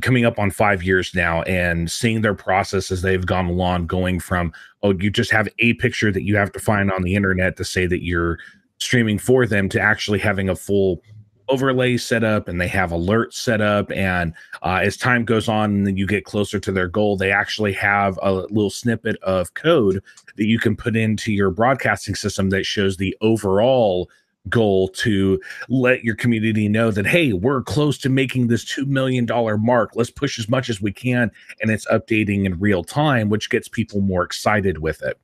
coming 0.00 0.24
up 0.24 0.38
on 0.38 0.50
five 0.50 0.82
years 0.82 1.14
now 1.14 1.42
and 1.42 1.90
seeing 1.90 2.20
their 2.20 2.34
process 2.34 2.90
as 2.90 3.02
they've 3.02 3.26
gone 3.26 3.46
along, 3.46 3.86
going 3.86 4.18
from, 4.20 4.52
oh, 4.82 4.92
you 4.92 5.10
just 5.10 5.30
have 5.30 5.48
a 5.60 5.74
picture 5.74 6.10
that 6.10 6.24
you 6.24 6.36
have 6.36 6.52
to 6.52 6.58
find 6.58 6.90
on 6.90 7.02
the 7.02 7.14
internet 7.14 7.56
to 7.56 7.64
say 7.64 7.86
that 7.86 8.04
you're 8.04 8.38
streaming 8.78 9.18
for 9.18 9.46
them 9.46 9.68
to 9.68 9.80
actually 9.80 10.18
having 10.18 10.48
a 10.48 10.56
full 10.56 11.00
overlay 11.48 11.96
set 11.96 12.24
up 12.24 12.48
and 12.48 12.60
they 12.60 12.66
have 12.66 12.90
alerts 12.90 13.34
set 13.34 13.60
up 13.60 13.90
and 13.92 14.32
uh, 14.62 14.80
as 14.82 14.96
time 14.96 15.24
goes 15.24 15.46
on 15.46 15.86
and 15.86 15.98
you 15.98 16.06
get 16.06 16.24
closer 16.24 16.58
to 16.58 16.72
their 16.72 16.88
goal 16.88 17.18
they 17.18 17.30
actually 17.30 17.72
have 17.72 18.18
a 18.22 18.32
little 18.32 18.70
snippet 18.70 19.16
of 19.22 19.52
code 19.52 20.02
that 20.36 20.46
you 20.46 20.58
can 20.58 20.74
put 20.74 20.96
into 20.96 21.32
your 21.32 21.50
broadcasting 21.50 22.14
system 22.14 22.48
that 22.48 22.64
shows 22.64 22.96
the 22.96 23.14
overall 23.20 24.08
goal 24.48 24.88
to 24.88 25.40
let 25.68 26.04
your 26.04 26.14
community 26.14 26.68
know 26.68 26.90
that 26.90 27.06
hey 27.06 27.32
we're 27.32 27.62
close 27.62 27.96
to 27.98 28.08
making 28.08 28.48
this 28.48 28.64
$2 28.64 28.86
million 28.86 29.26
mark. 29.60 29.92
Let's 29.94 30.10
push 30.10 30.38
as 30.38 30.48
much 30.48 30.68
as 30.68 30.82
we 30.82 30.92
can 30.92 31.30
and 31.60 31.70
it's 31.70 31.86
updating 31.86 32.44
in 32.44 32.58
real 32.58 32.84
time 32.84 33.28
which 33.28 33.50
gets 33.50 33.68
people 33.68 34.00
more 34.00 34.22
excited 34.22 34.78
with 34.78 35.02
it. 35.02 35.18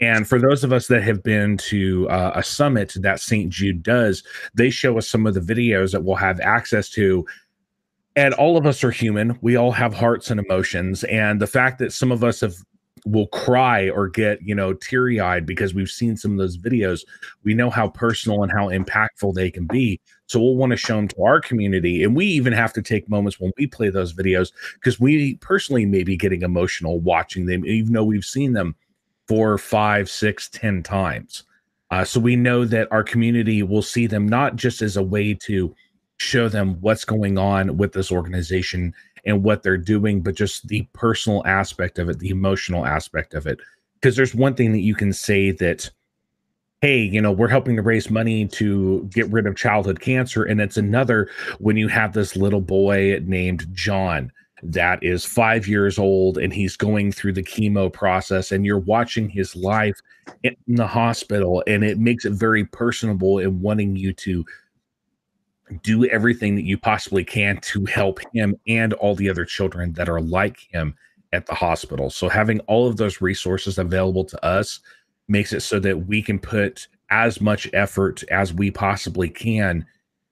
And 0.00 0.26
for 0.26 0.40
those 0.40 0.64
of 0.64 0.72
us 0.72 0.88
that 0.88 1.02
have 1.02 1.22
been 1.22 1.56
to 1.58 2.08
uh, 2.08 2.32
a 2.34 2.42
summit 2.42 2.94
that 2.96 3.20
st 3.20 3.50
jude 3.50 3.82
does 3.82 4.22
they 4.54 4.70
show 4.70 4.98
us 4.98 5.08
some 5.08 5.26
of 5.26 5.34
the 5.34 5.40
videos 5.40 5.92
that 5.92 6.02
we'll 6.02 6.16
have 6.16 6.40
access 6.40 6.88
to. 6.90 7.26
And 8.16 8.34
all 8.34 8.56
of 8.56 8.66
us 8.66 8.82
are 8.82 8.90
human. 8.90 9.38
We 9.42 9.54
all 9.54 9.70
have 9.70 9.94
hearts 9.94 10.28
and 10.28 10.40
emotions. 10.40 11.04
And 11.04 11.40
the 11.40 11.46
fact 11.46 11.78
that 11.78 11.92
some 11.92 12.10
of 12.10 12.24
us 12.24 12.40
have 12.40 12.56
will 13.06 13.26
cry 13.28 13.88
or 13.90 14.08
get 14.08 14.40
you 14.42 14.54
know 14.54 14.72
teary 14.72 15.20
eyed 15.20 15.46
because 15.46 15.74
we've 15.74 15.90
seen 15.90 16.16
some 16.16 16.32
of 16.32 16.38
those 16.38 16.56
videos. 16.56 17.04
We 17.44 17.54
know 17.54 17.70
how 17.70 17.88
personal 17.88 18.42
and 18.42 18.52
how 18.52 18.68
impactful 18.68 19.34
they 19.34 19.50
can 19.50 19.66
be. 19.66 20.00
So 20.26 20.40
we'll 20.40 20.56
want 20.56 20.70
to 20.70 20.76
show 20.76 20.96
them 20.96 21.08
to 21.08 21.22
our 21.22 21.40
community, 21.40 22.04
and 22.04 22.14
we 22.14 22.26
even 22.26 22.52
have 22.52 22.72
to 22.74 22.82
take 22.82 23.08
moments 23.08 23.40
when 23.40 23.52
we 23.56 23.66
play 23.66 23.90
those 23.90 24.12
videos 24.12 24.52
because 24.74 25.00
we 25.00 25.36
personally 25.36 25.86
may 25.86 26.04
be 26.04 26.16
getting 26.16 26.42
emotional 26.42 27.00
watching 27.00 27.46
them, 27.46 27.64
even 27.64 27.92
though 27.92 28.04
we've 28.04 28.24
seen 28.24 28.52
them 28.52 28.74
four, 29.26 29.58
five, 29.58 30.10
six, 30.10 30.48
ten 30.48 30.82
times. 30.82 31.44
Uh, 31.90 32.04
so 32.04 32.20
we 32.20 32.36
know 32.36 32.64
that 32.64 32.88
our 32.90 33.02
community 33.02 33.62
will 33.62 33.82
see 33.82 34.06
them 34.06 34.28
not 34.28 34.56
just 34.56 34.82
as 34.82 34.96
a 34.96 35.02
way 35.02 35.32
to 35.32 35.74
show 36.18 36.48
them 36.48 36.76
what's 36.80 37.04
going 37.04 37.38
on 37.38 37.76
with 37.76 37.92
this 37.92 38.10
organization 38.10 38.92
and 39.24 39.42
what 39.42 39.62
they're 39.62 39.76
doing, 39.76 40.20
but 40.20 40.34
just 40.34 40.68
the 40.68 40.86
personal 40.92 41.42
aspect 41.46 41.98
of 41.98 42.08
it, 42.08 42.18
the 42.18 42.30
emotional 42.30 42.86
aspect 42.86 43.34
of 43.34 43.46
it. 43.46 43.58
Because 43.94 44.16
there's 44.16 44.34
one 44.34 44.54
thing 44.54 44.72
that 44.72 44.80
you 44.80 44.94
can 44.94 45.12
say 45.12 45.50
that, 45.52 45.90
hey, 46.80 46.98
you 46.98 47.20
know, 47.20 47.32
we're 47.32 47.48
helping 47.48 47.76
to 47.76 47.82
raise 47.82 48.10
money 48.10 48.46
to 48.46 49.08
get 49.12 49.30
rid 49.30 49.46
of 49.46 49.56
childhood 49.56 50.00
cancer. 50.00 50.44
And 50.44 50.60
it's 50.60 50.76
another 50.76 51.28
when 51.58 51.76
you 51.76 51.88
have 51.88 52.12
this 52.12 52.36
little 52.36 52.60
boy 52.60 53.20
named 53.24 53.66
John 53.72 54.30
that 54.62 55.02
is 55.02 55.24
five 55.24 55.68
years 55.68 55.98
old 55.98 56.38
and 56.38 56.52
he's 56.52 56.76
going 56.76 57.12
through 57.12 57.32
the 57.32 57.42
chemo 57.42 57.92
process 57.92 58.50
and 58.52 58.66
you're 58.66 58.78
watching 58.78 59.28
his 59.28 59.54
life 59.54 60.00
in 60.42 60.56
the 60.66 60.86
hospital 60.86 61.62
and 61.66 61.84
it 61.84 61.98
makes 61.98 62.24
it 62.24 62.32
very 62.32 62.64
personable 62.64 63.38
and 63.38 63.60
wanting 63.60 63.96
you 63.96 64.12
to 64.12 64.44
do 65.82 66.04
everything 66.06 66.54
that 66.56 66.64
you 66.64 66.78
possibly 66.78 67.24
can 67.24 67.58
to 67.58 67.84
help 67.86 68.20
him 68.32 68.54
and 68.66 68.92
all 68.94 69.14
the 69.14 69.28
other 69.28 69.44
children 69.44 69.92
that 69.94 70.08
are 70.08 70.20
like 70.20 70.58
him 70.70 70.94
at 71.32 71.46
the 71.46 71.54
hospital. 71.54 72.10
So 72.10 72.28
having 72.28 72.60
all 72.60 72.86
of 72.86 72.96
those 72.96 73.20
resources 73.20 73.78
available 73.78 74.24
to 74.24 74.44
us 74.44 74.80
makes 75.28 75.52
it 75.52 75.60
so 75.60 75.78
that 75.80 76.06
we 76.06 76.22
can 76.22 76.38
put 76.38 76.88
as 77.10 77.40
much 77.40 77.68
effort 77.72 78.22
as 78.30 78.52
we 78.52 78.70
possibly 78.70 79.28
can 79.28 79.84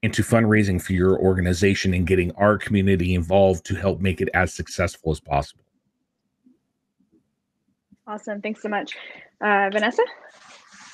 into 0.03 0.23
fundraising 0.23 0.81
for 0.81 0.93
your 0.93 1.19
organization 1.19 1.95
and 1.95 2.07
getting 2.07 2.31
our 2.33 2.59
community 2.59 3.15
involved 3.15 3.65
to 3.67 3.75
help 3.75 4.01
make 4.01 4.21
it 4.21 4.29
as 4.35 4.53
successful 4.53 5.11
as 5.11 5.21
possible. 5.21 5.65
Awesome. 8.07 8.41
Thanks 8.41 8.63
so 8.63 8.69
much. 8.69 8.95
Uh, 9.41 9.69
Vanessa? 9.73 10.03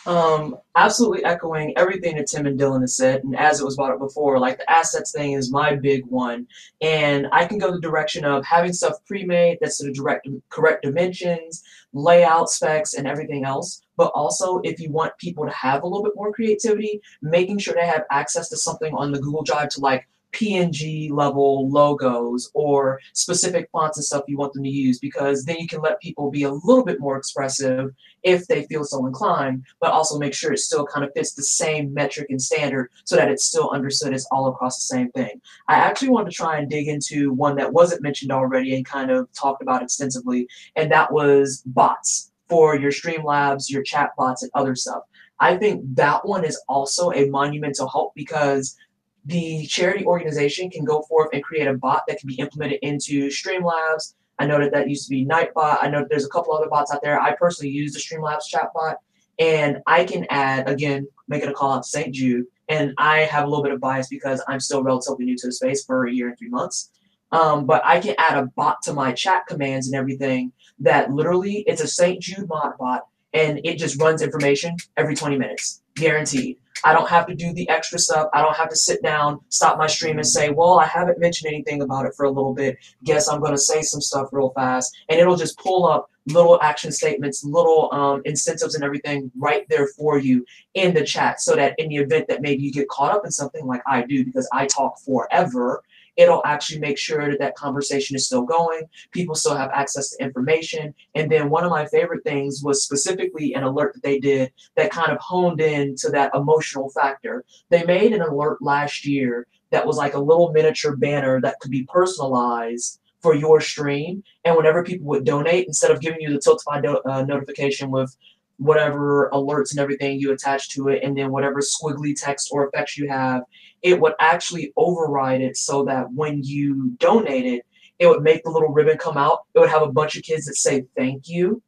Um, 0.05 0.57
absolutely 0.74 1.24
echoing 1.24 1.76
everything 1.76 2.16
that 2.16 2.26
Tim 2.26 2.46
and 2.46 2.59
Dylan 2.59 2.80
has 2.80 2.96
said, 2.96 3.22
and 3.22 3.36
as 3.36 3.61
it 3.61 3.64
was 3.64 3.76
brought 3.76 3.92
up 3.92 4.00
before, 4.00 4.38
like 4.38 4.59
the 4.59 4.70
assets 4.70 5.12
thing 5.12 5.32
is 5.32 5.53
my 5.53 5.76
big 5.76 6.05
one, 6.07 6.46
and 6.80 7.28
I 7.30 7.44
can 7.44 7.59
go 7.59 7.70
the 7.70 7.80
direction 7.80 8.24
of 8.24 8.44
having 8.44 8.72
stuff 8.72 8.96
pre-made 9.07 9.59
that's 9.61 9.78
the 9.78 9.92
direct 9.92 10.28
correct 10.48 10.82
dimensions, 10.82 11.62
layout 11.92 12.50
specs, 12.50 12.94
and 12.94 13.07
everything 13.07 13.44
else. 13.44 13.82
But 13.96 14.11
also, 14.14 14.61
if 14.64 14.80
you 14.80 14.90
want 14.90 15.16
people 15.18 15.44
to 15.44 15.53
have 15.53 15.82
a 15.82 15.86
little 15.86 16.03
bit 16.03 16.16
more 16.16 16.32
creativity, 16.32 17.00
making 17.20 17.59
sure 17.59 17.74
they 17.74 17.86
have 17.86 18.05
access 18.11 18.48
to 18.48 18.57
something 18.57 18.92
on 18.94 19.12
the 19.12 19.20
Google 19.20 19.44
Drive 19.44 19.68
to 19.70 19.80
like 19.80 20.09
PNG 20.32 21.10
level 21.10 21.68
logos 21.68 22.50
or 22.54 23.00
specific 23.12 23.68
fonts 23.72 23.98
and 23.98 24.04
stuff 24.04 24.24
you 24.26 24.36
want 24.36 24.52
them 24.52 24.62
to 24.64 24.68
use 24.68 24.98
because 24.98 25.44
then 25.44 25.56
you 25.58 25.66
can 25.66 25.80
let 25.80 26.00
people 26.00 26.30
be 26.30 26.44
a 26.44 26.52
little 26.52 26.84
bit 26.84 27.00
more 27.00 27.16
expressive 27.16 27.90
if 28.22 28.46
they 28.46 28.64
feel 28.64 28.84
so 28.84 29.06
inclined, 29.06 29.64
but 29.80 29.92
also 29.92 30.18
make 30.18 30.34
sure 30.34 30.52
it 30.52 30.58
still 30.58 30.86
kind 30.86 31.04
of 31.04 31.12
fits 31.14 31.34
the 31.34 31.42
same 31.42 31.92
metric 31.92 32.26
and 32.30 32.40
standard 32.40 32.90
so 33.04 33.16
that 33.16 33.30
it's 33.30 33.44
still 33.44 33.70
understood 33.70 34.14
as 34.14 34.26
all 34.30 34.48
across 34.48 34.76
the 34.76 34.94
same 34.94 35.10
thing. 35.12 35.40
I 35.68 35.74
actually 35.74 36.10
wanted 36.10 36.30
to 36.30 36.36
try 36.36 36.58
and 36.58 36.70
dig 36.70 36.88
into 36.88 37.32
one 37.32 37.56
that 37.56 37.72
wasn't 37.72 38.02
mentioned 38.02 38.32
already 38.32 38.74
and 38.74 38.84
kind 38.84 39.10
of 39.10 39.32
talked 39.32 39.62
about 39.62 39.82
extensively, 39.82 40.48
and 40.76 40.90
that 40.92 41.12
was 41.12 41.62
bots 41.66 42.32
for 42.48 42.76
your 42.76 42.90
Streamlabs, 42.90 43.70
your 43.70 43.82
chat 43.82 44.10
bots, 44.16 44.42
and 44.42 44.50
other 44.54 44.74
stuff. 44.74 45.02
I 45.40 45.56
think 45.56 45.82
that 45.96 46.24
one 46.24 46.44
is 46.44 46.60
also 46.68 47.10
a 47.12 47.28
monumental 47.28 47.88
help 47.88 48.12
because 48.14 48.76
the 49.24 49.66
charity 49.66 50.04
organization 50.04 50.70
can 50.70 50.84
go 50.84 51.02
forth 51.02 51.30
and 51.32 51.42
create 51.42 51.66
a 51.66 51.74
bot 51.74 52.02
that 52.08 52.18
can 52.18 52.26
be 52.26 52.34
implemented 52.34 52.80
into 52.82 53.28
Streamlabs. 53.28 54.14
I 54.38 54.46
know 54.46 54.58
that 54.58 54.72
that 54.72 54.88
used 54.88 55.04
to 55.04 55.10
be 55.10 55.24
Nightbot. 55.24 55.78
I 55.80 55.88
know 55.88 56.04
there's 56.08 56.24
a 56.24 56.30
couple 56.30 56.52
other 56.52 56.68
bots 56.68 56.92
out 56.92 57.02
there. 57.02 57.20
I 57.20 57.34
personally 57.36 57.70
use 57.70 57.92
the 57.92 58.00
Streamlabs 58.00 58.52
chatbot, 58.52 58.96
and 59.38 59.78
I 59.86 60.04
can 60.04 60.26
add 60.30 60.68
again, 60.68 61.06
make 61.28 61.42
it 61.42 61.48
a 61.48 61.52
call 61.52 61.72
out 61.72 61.84
to 61.84 61.88
St. 61.88 62.12
Jude. 62.12 62.46
And 62.68 62.94
I 62.98 63.20
have 63.20 63.44
a 63.44 63.48
little 63.48 63.62
bit 63.62 63.72
of 63.72 63.80
bias 63.80 64.08
because 64.08 64.42
I'm 64.48 64.60
still 64.60 64.82
relatively 64.82 65.24
new 65.24 65.36
to 65.36 65.46
the 65.46 65.52
space 65.52 65.84
for 65.84 66.06
a 66.06 66.12
year 66.12 66.28
and 66.28 66.38
three 66.38 66.48
months. 66.48 66.90
Um, 67.30 67.64
but 67.64 67.82
I 67.84 68.00
can 68.00 68.14
add 68.18 68.38
a 68.38 68.46
bot 68.46 68.82
to 68.82 68.92
my 68.92 69.12
chat 69.12 69.46
commands 69.46 69.86
and 69.86 69.96
everything 69.96 70.52
that 70.80 71.10
literally 71.10 71.64
it's 71.66 71.82
a 71.82 71.88
St. 71.88 72.20
Jude 72.20 72.48
mod 72.48 72.76
bot 72.78 73.06
and 73.32 73.60
it 73.64 73.78
just 73.78 74.00
runs 74.00 74.22
information 74.22 74.76
every 74.96 75.14
20 75.14 75.38
minutes, 75.38 75.82
guaranteed. 75.94 76.58
I 76.84 76.92
don't 76.92 77.08
have 77.08 77.26
to 77.26 77.34
do 77.34 77.52
the 77.52 77.68
extra 77.68 77.98
stuff. 77.98 78.28
I 78.32 78.42
don't 78.42 78.56
have 78.56 78.68
to 78.70 78.76
sit 78.76 79.02
down, 79.02 79.40
stop 79.48 79.78
my 79.78 79.86
stream, 79.86 80.18
and 80.18 80.26
say, 80.26 80.50
well, 80.50 80.78
I 80.78 80.86
haven't 80.86 81.18
mentioned 81.18 81.52
anything 81.52 81.82
about 81.82 82.06
it 82.06 82.14
for 82.16 82.24
a 82.26 82.30
little 82.30 82.54
bit. 82.54 82.76
Guess 83.04 83.28
I'm 83.28 83.40
going 83.40 83.52
to 83.52 83.58
say 83.58 83.82
some 83.82 84.00
stuff 84.00 84.28
real 84.32 84.50
fast. 84.50 84.96
And 85.08 85.20
it'll 85.20 85.36
just 85.36 85.58
pull 85.58 85.86
up 85.86 86.10
little 86.26 86.60
action 86.62 86.92
statements, 86.92 87.44
little 87.44 87.92
um, 87.92 88.22
incentives, 88.24 88.74
and 88.74 88.84
everything 88.84 89.30
right 89.36 89.66
there 89.68 89.88
for 89.88 90.18
you 90.18 90.44
in 90.74 90.94
the 90.94 91.04
chat 91.04 91.40
so 91.40 91.56
that 91.56 91.74
in 91.78 91.88
the 91.88 91.96
event 91.96 92.26
that 92.28 92.42
maybe 92.42 92.62
you 92.62 92.72
get 92.72 92.88
caught 92.88 93.14
up 93.14 93.24
in 93.24 93.30
something 93.30 93.66
like 93.66 93.82
I 93.86 94.02
do 94.02 94.24
because 94.24 94.48
I 94.52 94.66
talk 94.66 95.00
forever 95.00 95.82
it'll 96.16 96.42
actually 96.44 96.80
make 96.80 96.98
sure 96.98 97.30
that 97.30 97.38
that 97.38 97.54
conversation 97.54 98.16
is 98.16 98.26
still 98.26 98.42
going. 98.42 98.82
People 99.12 99.34
still 99.34 99.56
have 99.56 99.70
access 99.70 100.10
to 100.10 100.24
information. 100.24 100.94
And 101.14 101.30
then 101.30 101.50
one 101.50 101.64
of 101.64 101.70
my 101.70 101.86
favorite 101.86 102.24
things 102.24 102.62
was 102.62 102.84
specifically 102.84 103.54
an 103.54 103.62
alert 103.62 103.94
that 103.94 104.02
they 104.02 104.18
did 104.18 104.52
that 104.76 104.90
kind 104.90 105.10
of 105.10 105.18
honed 105.18 105.60
in 105.60 105.96
to 105.96 106.10
that 106.10 106.34
emotional 106.34 106.90
factor. 106.90 107.44
They 107.70 107.84
made 107.84 108.12
an 108.12 108.22
alert 108.22 108.60
last 108.60 109.06
year 109.06 109.46
that 109.70 109.86
was 109.86 109.96
like 109.96 110.14
a 110.14 110.20
little 110.20 110.52
miniature 110.52 110.96
banner 110.96 111.40
that 111.40 111.58
could 111.60 111.70
be 111.70 111.84
personalized 111.84 113.00
for 113.22 113.34
your 113.34 113.60
stream. 113.60 114.22
And 114.44 114.56
whenever 114.56 114.82
people 114.82 115.06
would 115.06 115.24
donate, 115.24 115.66
instead 115.66 115.92
of 115.92 116.00
giving 116.00 116.20
you 116.20 116.30
the 116.30 116.38
Tiltify 116.38 116.82
do- 116.82 117.00
uh, 117.10 117.22
notification 117.22 117.90
with 117.90 118.14
whatever 118.62 119.30
alerts 119.32 119.70
and 119.70 119.80
everything 119.80 120.18
you 120.18 120.32
attach 120.32 120.70
to 120.70 120.88
it, 120.88 121.02
and 121.02 121.16
then 121.16 121.30
whatever 121.30 121.60
squiggly 121.60 122.14
text 122.14 122.50
or 122.52 122.68
effects 122.68 122.96
you 122.96 123.08
have, 123.08 123.42
it 123.82 124.00
would 124.00 124.14
actually 124.20 124.72
override 124.76 125.40
it 125.40 125.56
so 125.56 125.84
that 125.84 126.12
when 126.12 126.42
you 126.42 126.90
donate 126.98 127.46
it, 127.46 127.64
it 127.98 128.06
would 128.06 128.22
make 128.22 128.42
the 128.42 128.50
little 128.50 128.68
ribbon 128.68 128.98
come 128.98 129.16
out. 129.16 129.40
It 129.54 129.60
would 129.60 129.68
have 129.68 129.82
a 129.82 129.92
bunch 129.92 130.16
of 130.16 130.22
kids 130.22 130.46
that 130.46 130.56
say 130.56 130.84
thank 130.96 131.28
you, 131.28 131.62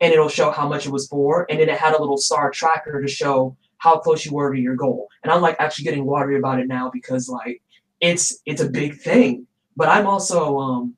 and 0.00 0.12
it'll 0.12 0.28
show 0.28 0.50
how 0.50 0.68
much 0.68 0.86
it 0.86 0.92
was 0.92 1.08
for, 1.08 1.46
and 1.50 1.60
then 1.60 1.68
it 1.68 1.78
had 1.78 1.94
a 1.94 2.00
little 2.00 2.18
star 2.18 2.50
tracker 2.50 3.00
to 3.00 3.08
show 3.08 3.56
how 3.78 3.98
close 3.98 4.24
you 4.24 4.32
were 4.32 4.54
to 4.54 4.60
your 4.60 4.76
goal. 4.76 5.08
And 5.22 5.32
I'm 5.32 5.42
like 5.42 5.56
actually 5.58 5.84
getting 5.84 6.06
watery 6.06 6.38
about 6.38 6.60
it 6.60 6.66
now 6.66 6.90
because 6.92 7.28
like 7.28 7.62
it's 8.00 8.40
it's 8.46 8.62
a 8.62 8.68
big 8.68 8.98
thing. 8.98 9.46
But 9.76 9.88
I'm 9.88 10.06
also 10.06 10.58
um 10.58 10.95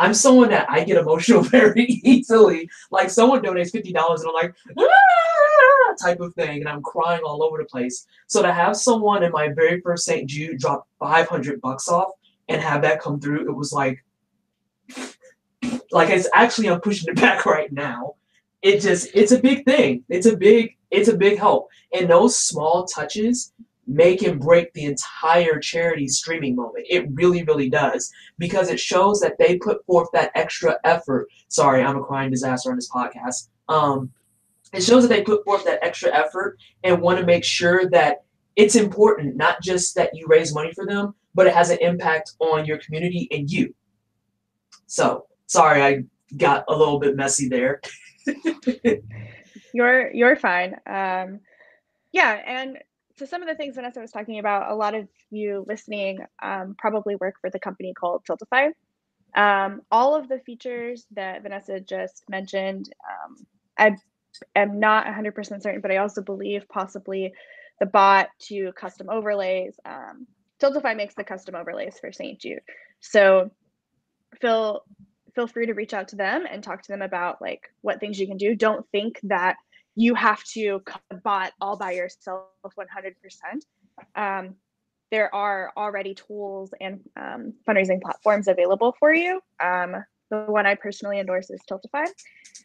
I'm 0.00 0.14
someone 0.14 0.48
that 0.48 0.68
I 0.70 0.82
get 0.82 0.96
emotional 0.96 1.42
very 1.58 1.84
easily. 1.84 2.68
Like 2.90 3.10
someone 3.10 3.42
donates 3.42 3.70
fifty 3.70 3.92
dollars, 3.92 4.22
and 4.22 4.30
I'm 4.30 4.34
like, 4.34 4.54
ah! 4.78 5.94
type 6.02 6.20
of 6.20 6.34
thing, 6.34 6.60
and 6.60 6.68
I'm 6.68 6.82
crying 6.82 7.20
all 7.22 7.42
over 7.42 7.58
the 7.58 7.66
place. 7.66 8.06
So 8.26 8.40
to 8.40 8.50
have 8.50 8.76
someone 8.76 9.22
in 9.22 9.30
my 9.30 9.48
very 9.48 9.80
first 9.82 10.06
St. 10.06 10.28
Jude 10.28 10.58
drop 10.58 10.88
five 10.98 11.28
hundred 11.28 11.60
bucks 11.60 11.88
off 11.88 12.12
and 12.48 12.62
have 12.62 12.80
that 12.82 13.00
come 13.00 13.20
through, 13.20 13.46
it 13.46 13.54
was 13.54 13.74
like, 13.74 14.02
like 15.92 16.08
it's 16.08 16.28
actually 16.32 16.70
I'm 16.70 16.80
pushing 16.80 17.10
it 17.10 17.16
back 17.20 17.44
right 17.44 17.70
now. 17.70 18.14
It 18.62 18.80
just 18.80 19.10
it's 19.12 19.32
a 19.32 19.38
big 19.38 19.66
thing. 19.66 20.04
It's 20.08 20.26
a 20.26 20.36
big 20.36 20.78
it's 20.90 21.08
a 21.08 21.16
big 21.16 21.38
help, 21.38 21.68
and 21.92 22.08
those 22.08 22.38
small 22.38 22.86
touches 22.86 23.52
make 23.90 24.22
and 24.22 24.40
break 24.40 24.72
the 24.72 24.84
entire 24.84 25.58
charity 25.58 26.06
streaming 26.06 26.54
moment. 26.54 26.86
It 26.88 27.08
really, 27.12 27.42
really 27.42 27.68
does 27.68 28.10
because 28.38 28.70
it 28.70 28.78
shows 28.78 29.20
that 29.20 29.36
they 29.38 29.58
put 29.58 29.84
forth 29.84 30.08
that 30.12 30.30
extra 30.36 30.78
effort. 30.84 31.26
Sorry, 31.48 31.82
I'm 31.82 31.96
a 31.96 32.04
crying 32.04 32.30
disaster 32.30 32.70
on 32.70 32.76
this 32.76 32.88
podcast. 32.88 33.48
Um, 33.68 34.10
it 34.72 34.84
shows 34.84 35.02
that 35.02 35.08
they 35.08 35.22
put 35.22 35.44
forth 35.44 35.64
that 35.64 35.82
extra 35.82 36.14
effort 36.14 36.56
and 36.84 37.02
want 37.02 37.18
to 37.18 37.26
make 37.26 37.44
sure 37.44 37.90
that 37.90 38.18
it's 38.54 38.76
important, 38.76 39.36
not 39.36 39.60
just 39.60 39.96
that 39.96 40.14
you 40.14 40.26
raise 40.28 40.54
money 40.54 40.72
for 40.72 40.86
them, 40.86 41.14
but 41.34 41.48
it 41.48 41.54
has 41.54 41.70
an 41.70 41.78
impact 41.80 42.34
on 42.38 42.64
your 42.66 42.78
community 42.78 43.26
and 43.32 43.50
you. 43.50 43.74
So, 44.86 45.26
sorry, 45.46 45.82
I 45.82 46.04
got 46.36 46.64
a 46.68 46.76
little 46.76 47.00
bit 47.00 47.16
messy 47.16 47.48
there. 47.48 47.80
you're 49.74 50.12
you're 50.12 50.36
fine. 50.36 50.74
Um, 50.86 51.40
yeah, 52.12 52.40
and 52.46 52.78
so 53.20 53.26
some 53.26 53.42
of 53.42 53.48
the 53.48 53.54
things 53.54 53.74
Vanessa 53.74 54.00
was 54.00 54.12
talking 54.12 54.38
about, 54.38 54.72
a 54.72 54.74
lot 54.74 54.94
of 54.94 55.06
you 55.30 55.62
listening 55.68 56.20
um, 56.42 56.74
probably 56.78 57.16
work 57.16 57.34
for 57.38 57.50
the 57.50 57.58
company 57.58 57.92
called 57.92 58.24
Tiltify. 58.24 58.70
Um, 59.36 59.82
all 59.90 60.16
of 60.16 60.26
the 60.26 60.38
features 60.38 61.04
that 61.10 61.42
Vanessa 61.42 61.80
just 61.80 62.24
mentioned, 62.30 62.90
um, 63.06 63.36
I 63.78 63.96
am 64.56 64.80
not 64.80 65.04
100% 65.04 65.62
certain, 65.62 65.82
but 65.82 65.90
I 65.90 65.98
also 65.98 66.22
believe 66.22 66.66
possibly 66.70 67.34
the 67.78 67.84
bot 67.84 68.28
to 68.46 68.72
custom 68.72 69.10
overlays. 69.10 69.78
Um, 69.84 70.26
Tiltify 70.58 70.96
makes 70.96 71.14
the 71.14 71.22
custom 71.22 71.54
overlays 71.54 71.98
for 72.00 72.12
St. 72.12 72.40
Jude. 72.40 72.60
So 73.00 73.50
feel 74.40 74.82
feel 75.34 75.46
free 75.46 75.66
to 75.66 75.74
reach 75.74 75.92
out 75.92 76.08
to 76.08 76.16
them 76.16 76.46
and 76.50 76.64
talk 76.64 76.82
to 76.82 76.88
them 76.90 77.02
about 77.02 77.42
like 77.42 77.70
what 77.82 78.00
things 78.00 78.18
you 78.18 78.26
can 78.26 78.38
do. 78.38 78.56
Don't 78.56 78.88
think 78.90 79.20
that 79.24 79.56
you 80.00 80.14
have 80.14 80.42
to 80.44 80.82
bot 81.22 81.52
all 81.60 81.76
by 81.76 81.92
yourself 81.92 82.46
100%. 82.64 83.14
Um, 84.16 84.54
there 85.10 85.34
are 85.34 85.72
already 85.76 86.14
tools 86.14 86.70
and 86.80 87.00
um, 87.16 87.52
fundraising 87.68 88.00
platforms 88.00 88.48
available 88.48 88.96
for 88.98 89.12
you. 89.12 89.42
Um, 89.62 89.96
the 90.30 90.44
one 90.46 90.64
I 90.64 90.74
personally 90.74 91.20
endorse 91.20 91.50
is 91.50 91.60
Tiltify. 91.70 92.06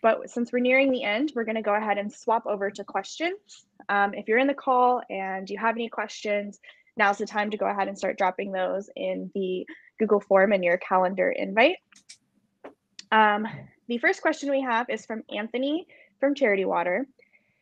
But 0.02 0.30
since 0.30 0.54
we're 0.54 0.60
nearing 0.60 0.94
the 0.94 1.04
end, 1.04 1.34
we're 1.36 1.44
going 1.44 1.56
to 1.56 1.62
go 1.62 1.76
ahead 1.76 1.98
and 1.98 2.10
swap 2.10 2.46
over 2.46 2.72
to 2.72 2.84
questions. 2.86 3.66
Um, 3.90 4.14
if 4.14 4.30
you're 4.30 4.38
in 4.38 4.48
the 4.48 4.54
call 4.54 5.02
and 5.10 5.50
you 5.50 5.58
have 5.58 5.76
any 5.76 5.90
questions, 5.90 6.62
now's 6.96 7.18
the 7.18 7.26
time 7.26 7.52
to 7.52 7.58
go 7.58 7.66
ahead 7.66 7.90
and 7.90 7.98
start 7.98 8.18
dropping 8.18 8.54
those 8.54 8.90
in 8.96 9.30
the 9.36 9.66
Google 10.00 10.22
form 10.22 10.54
in 10.54 10.64
your 10.64 10.78
calendar 10.78 11.32
invite. 11.32 11.78
Um, 13.12 13.46
the 13.90 13.98
first 13.98 14.22
question 14.22 14.52
we 14.52 14.62
have 14.62 14.90
is 14.90 15.06
from 15.06 15.24
Anthony 15.36 15.86
from 16.20 16.36
Charity 16.36 16.66
Water, 16.66 17.06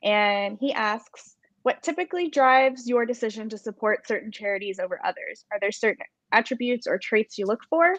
and 0.04 0.58
he 0.60 0.74
asks, 0.74 1.36
what 1.64 1.82
typically 1.82 2.30
drives 2.30 2.88
your 2.88 3.06
decision 3.06 3.48
to 3.50 3.58
support 3.58 4.08
certain 4.08 4.32
charities 4.32 4.80
over 4.80 5.00
others? 5.04 5.46
Are 5.52 5.60
there 5.60 5.72
certain 5.72 6.06
attributes 6.32 6.88
or 6.88 6.98
traits 6.98 7.38
you 7.38 7.46
look 7.46 7.62
for? 7.70 7.96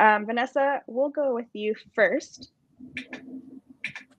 Um, 0.00 0.26
Vanessa, 0.26 0.82
we'll 0.88 1.10
go 1.10 1.34
with 1.34 1.46
you 1.52 1.74
first. 1.94 2.50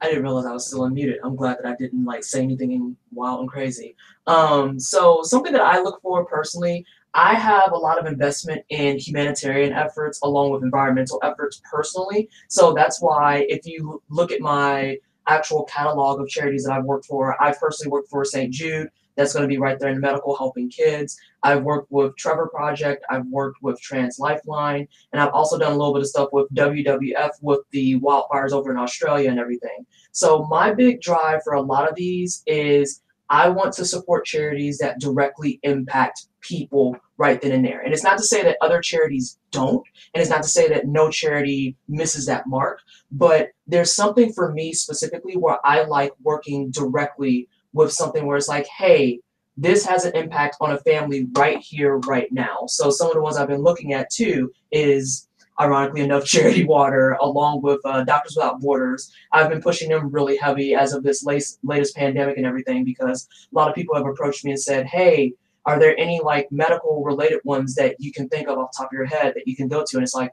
I 0.01 0.07
didn't 0.07 0.23
realize 0.23 0.45
I 0.45 0.53
was 0.53 0.67
still 0.67 0.81
unmuted. 0.81 1.17
I'm 1.23 1.35
glad 1.35 1.57
that 1.57 1.65
I 1.65 1.75
didn't 1.75 2.05
like 2.05 2.23
say 2.23 2.41
anything 2.41 2.95
wild 3.11 3.41
and 3.41 3.49
crazy. 3.49 3.95
Um, 4.27 4.79
so 4.79 5.21
something 5.23 5.51
that 5.53 5.61
I 5.61 5.81
look 5.81 6.01
for 6.01 6.25
personally, 6.25 6.85
I 7.13 7.33
have 7.33 7.71
a 7.71 7.77
lot 7.77 7.99
of 7.99 8.05
investment 8.05 8.63
in 8.69 8.97
humanitarian 8.97 9.73
efforts 9.73 10.19
along 10.21 10.51
with 10.51 10.63
environmental 10.63 11.19
efforts 11.23 11.61
personally. 11.69 12.29
So 12.49 12.73
that's 12.73 13.01
why 13.01 13.45
if 13.49 13.65
you 13.65 14.01
look 14.09 14.31
at 14.31 14.41
my 14.41 14.97
actual 15.27 15.63
catalog 15.63 16.21
of 16.21 16.27
charities 16.27 16.65
that 16.65 16.73
I've 16.73 16.85
worked 16.85 17.05
for, 17.05 17.41
I've 17.41 17.59
personally 17.59 17.91
worked 17.91 18.09
for 18.09 18.23
St. 18.25 18.51
Jude, 18.51 18.89
that's 19.15 19.33
going 19.33 19.43
to 19.43 19.47
be 19.47 19.57
right 19.57 19.79
there 19.79 19.89
in 19.89 19.99
medical 19.99 20.35
helping 20.35 20.69
kids. 20.69 21.17
I've 21.43 21.63
worked 21.63 21.91
with 21.91 22.15
Trevor 22.17 22.47
Project, 22.47 23.05
I've 23.09 23.25
worked 23.27 23.61
with 23.61 23.79
Trans 23.79 24.19
Lifeline, 24.19 24.87
and 25.13 25.21
I've 25.21 25.33
also 25.33 25.57
done 25.57 25.71
a 25.71 25.75
little 25.75 25.93
bit 25.93 26.01
of 26.01 26.09
stuff 26.09 26.29
with 26.31 26.53
WWF 26.53 27.31
with 27.41 27.61
the 27.71 27.99
wildfires 27.99 28.51
over 28.51 28.71
in 28.71 28.77
Australia 28.77 29.29
and 29.29 29.39
everything. 29.39 29.85
So 30.11 30.45
my 30.49 30.73
big 30.73 31.01
drive 31.01 31.41
for 31.43 31.53
a 31.53 31.61
lot 31.61 31.89
of 31.89 31.95
these 31.95 32.43
is 32.45 33.01
I 33.29 33.49
want 33.49 33.73
to 33.73 33.85
support 33.85 34.25
charities 34.25 34.77
that 34.79 34.99
directly 34.99 35.59
impact 35.63 36.27
people 36.47 36.97
right 37.17 37.41
then 37.41 37.51
and 37.51 37.65
there. 37.65 37.81
And 37.81 37.93
it's 37.93 38.03
not 38.03 38.17
to 38.17 38.23
say 38.23 38.43
that 38.43 38.57
other 38.61 38.81
charities 38.81 39.39
don't, 39.51 39.85
and 40.13 40.21
it's 40.21 40.29
not 40.29 40.43
to 40.43 40.49
say 40.49 40.67
that 40.69 40.87
no 40.87 41.09
charity 41.09 41.75
misses 41.87 42.25
that 42.25 42.47
mark, 42.47 42.81
but 43.11 43.49
there's 43.67 43.91
something 43.91 44.33
for 44.33 44.51
me 44.51 44.73
specifically 44.73 45.35
where 45.35 45.57
I 45.63 45.83
like 45.83 46.11
working 46.21 46.71
directly 46.71 47.47
with 47.73 47.91
something 47.91 48.25
where 48.25 48.37
it's 48.37 48.47
like, 48.47 48.67
hey, 48.67 49.19
this 49.57 49.85
has 49.85 50.05
an 50.05 50.15
impact 50.15 50.57
on 50.59 50.71
a 50.71 50.79
family 50.79 51.27
right 51.37 51.59
here, 51.59 51.97
right 51.99 52.31
now. 52.31 52.65
So 52.67 52.89
some 52.89 53.07
of 53.07 53.13
the 53.13 53.21
ones 53.21 53.37
I've 53.37 53.47
been 53.47 53.63
looking 53.63 53.93
at 53.93 54.09
too 54.09 54.51
is 54.71 55.29
ironically 55.59 56.01
enough, 56.01 56.25
Charity 56.25 56.65
Water, 56.65 57.17
along 57.21 57.61
with 57.61 57.79
uh, 57.85 58.03
Doctors 58.03 58.35
Without 58.35 58.59
Borders. 58.59 59.13
I've 59.31 59.49
been 59.49 59.61
pushing 59.61 59.89
them 59.89 60.09
really 60.09 60.37
heavy 60.37 60.75
as 60.75 60.93
of 60.93 61.03
this 61.03 61.23
latest, 61.23 61.59
latest 61.63 61.95
pandemic 61.95 62.37
and 62.37 62.45
everything 62.45 62.83
because 62.83 63.27
a 63.51 63.55
lot 63.55 63.69
of 63.69 63.75
people 63.75 63.95
have 63.95 64.05
approached 64.05 64.43
me 64.43 64.51
and 64.51 64.61
said, 64.61 64.85
hey, 64.85 65.33
are 65.65 65.79
there 65.79 65.97
any 65.99 66.19
like 66.21 66.51
medical 66.51 67.03
related 67.03 67.39
ones 67.43 67.75
that 67.75 67.95
you 67.99 68.11
can 68.11 68.29
think 68.29 68.47
of 68.47 68.57
off 68.57 68.71
the 68.71 68.77
top 68.83 68.87
of 68.87 68.93
your 68.93 69.05
head 69.05 69.33
that 69.35 69.47
you 69.47 69.55
can 69.55 69.67
go 69.67 69.83
to? 69.85 69.97
And 69.97 70.03
it's 70.03 70.13
like, 70.13 70.31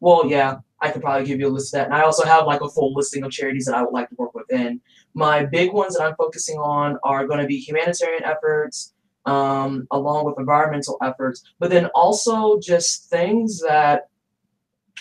well, 0.00 0.24
yeah, 0.26 0.58
I 0.80 0.90
could 0.90 1.02
probably 1.02 1.26
give 1.26 1.40
you 1.40 1.48
a 1.48 1.50
list 1.50 1.74
of 1.74 1.78
that. 1.78 1.86
And 1.86 1.94
I 1.94 2.02
also 2.02 2.24
have 2.24 2.46
like 2.46 2.60
a 2.60 2.68
full 2.68 2.94
listing 2.94 3.24
of 3.24 3.30
charities 3.30 3.66
that 3.66 3.74
I 3.74 3.82
would 3.82 3.92
like 3.92 4.08
to 4.08 4.14
work 4.16 4.34
with. 4.34 4.46
And 4.50 4.80
my 5.14 5.44
big 5.44 5.72
ones 5.72 5.96
that 5.96 6.04
I'm 6.04 6.16
focusing 6.16 6.58
on 6.58 6.98
are 7.04 7.26
going 7.26 7.40
to 7.40 7.46
be 7.46 7.58
humanitarian 7.58 8.24
efforts, 8.24 8.94
um, 9.26 9.86
along 9.90 10.24
with 10.24 10.38
environmental 10.38 10.96
efforts, 11.02 11.42
but 11.58 11.70
then 11.70 11.86
also 11.94 12.58
just 12.58 13.10
things 13.10 13.60
that, 13.60 14.08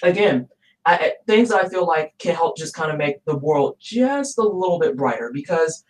again, 0.03 0.47
I, 0.85 1.13
things 1.27 1.49
that 1.49 1.63
I 1.63 1.69
feel 1.69 1.85
like 1.85 2.13
can 2.17 2.35
help 2.35 2.57
just 2.57 2.73
kind 2.73 2.91
of 2.91 2.97
make 2.97 3.23
the 3.25 3.37
world 3.37 3.77
just 3.79 4.37
a 4.37 4.43
little 4.43 4.79
bit 4.79 4.97
brighter. 4.97 5.31
Because 5.33 5.83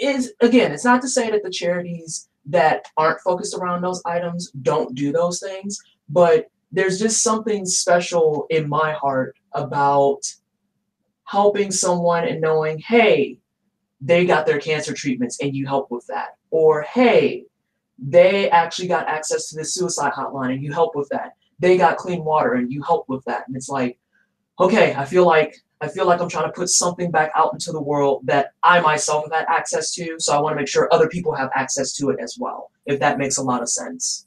is 0.00 0.32
again, 0.40 0.72
it's 0.72 0.84
not 0.84 1.02
to 1.02 1.08
say 1.08 1.30
that 1.30 1.42
the 1.42 1.50
charities 1.50 2.28
that 2.46 2.86
aren't 2.96 3.20
focused 3.20 3.54
around 3.54 3.82
those 3.82 4.02
items 4.06 4.50
don't 4.62 4.94
do 4.94 5.12
those 5.12 5.40
things, 5.40 5.78
but 6.08 6.46
there's 6.72 6.98
just 6.98 7.22
something 7.22 7.64
special 7.64 8.46
in 8.50 8.68
my 8.68 8.92
heart 8.92 9.36
about 9.52 10.20
helping 11.24 11.70
someone 11.70 12.24
and 12.24 12.40
knowing, 12.40 12.78
hey, 12.78 13.38
they 14.00 14.24
got 14.24 14.46
their 14.46 14.60
cancer 14.60 14.92
treatments 14.92 15.38
and 15.40 15.54
you 15.54 15.66
help 15.66 15.90
with 15.90 16.06
that. 16.06 16.36
Or, 16.50 16.82
hey, 16.82 17.44
they 17.98 18.50
actually 18.50 18.88
got 18.88 19.08
access 19.08 19.48
to 19.48 19.56
the 19.56 19.64
suicide 19.64 20.12
hotline 20.12 20.52
and 20.52 20.62
you 20.62 20.72
help 20.72 20.94
with 20.94 21.08
that. 21.10 21.32
They 21.58 21.76
got 21.76 21.96
clean 21.96 22.24
water 22.24 22.54
and 22.54 22.70
you 22.70 22.82
help 22.82 23.08
with 23.08 23.24
that. 23.24 23.46
And 23.46 23.56
it's 23.56 23.68
like, 23.68 23.98
okay, 24.60 24.94
I 24.94 25.04
feel 25.04 25.26
like 25.26 25.56
I 25.80 25.88
feel 25.88 26.06
like 26.06 26.20
I'm 26.20 26.28
trying 26.28 26.46
to 26.46 26.52
put 26.52 26.70
something 26.70 27.10
back 27.10 27.30
out 27.36 27.52
into 27.52 27.70
the 27.70 27.82
world 27.82 28.22
that 28.24 28.52
I 28.62 28.80
myself 28.80 29.24
have 29.24 29.40
had 29.40 29.46
access 29.48 29.92
to. 29.94 30.16
So 30.18 30.34
I 30.34 30.40
want 30.40 30.54
to 30.54 30.56
make 30.56 30.68
sure 30.68 30.88
other 30.92 31.08
people 31.08 31.34
have 31.34 31.50
access 31.54 31.92
to 31.94 32.08
it 32.10 32.18
as 32.20 32.36
well, 32.38 32.70
if 32.86 32.98
that 33.00 33.18
makes 33.18 33.36
a 33.36 33.42
lot 33.42 33.62
of 33.62 33.68
sense. 33.68 34.26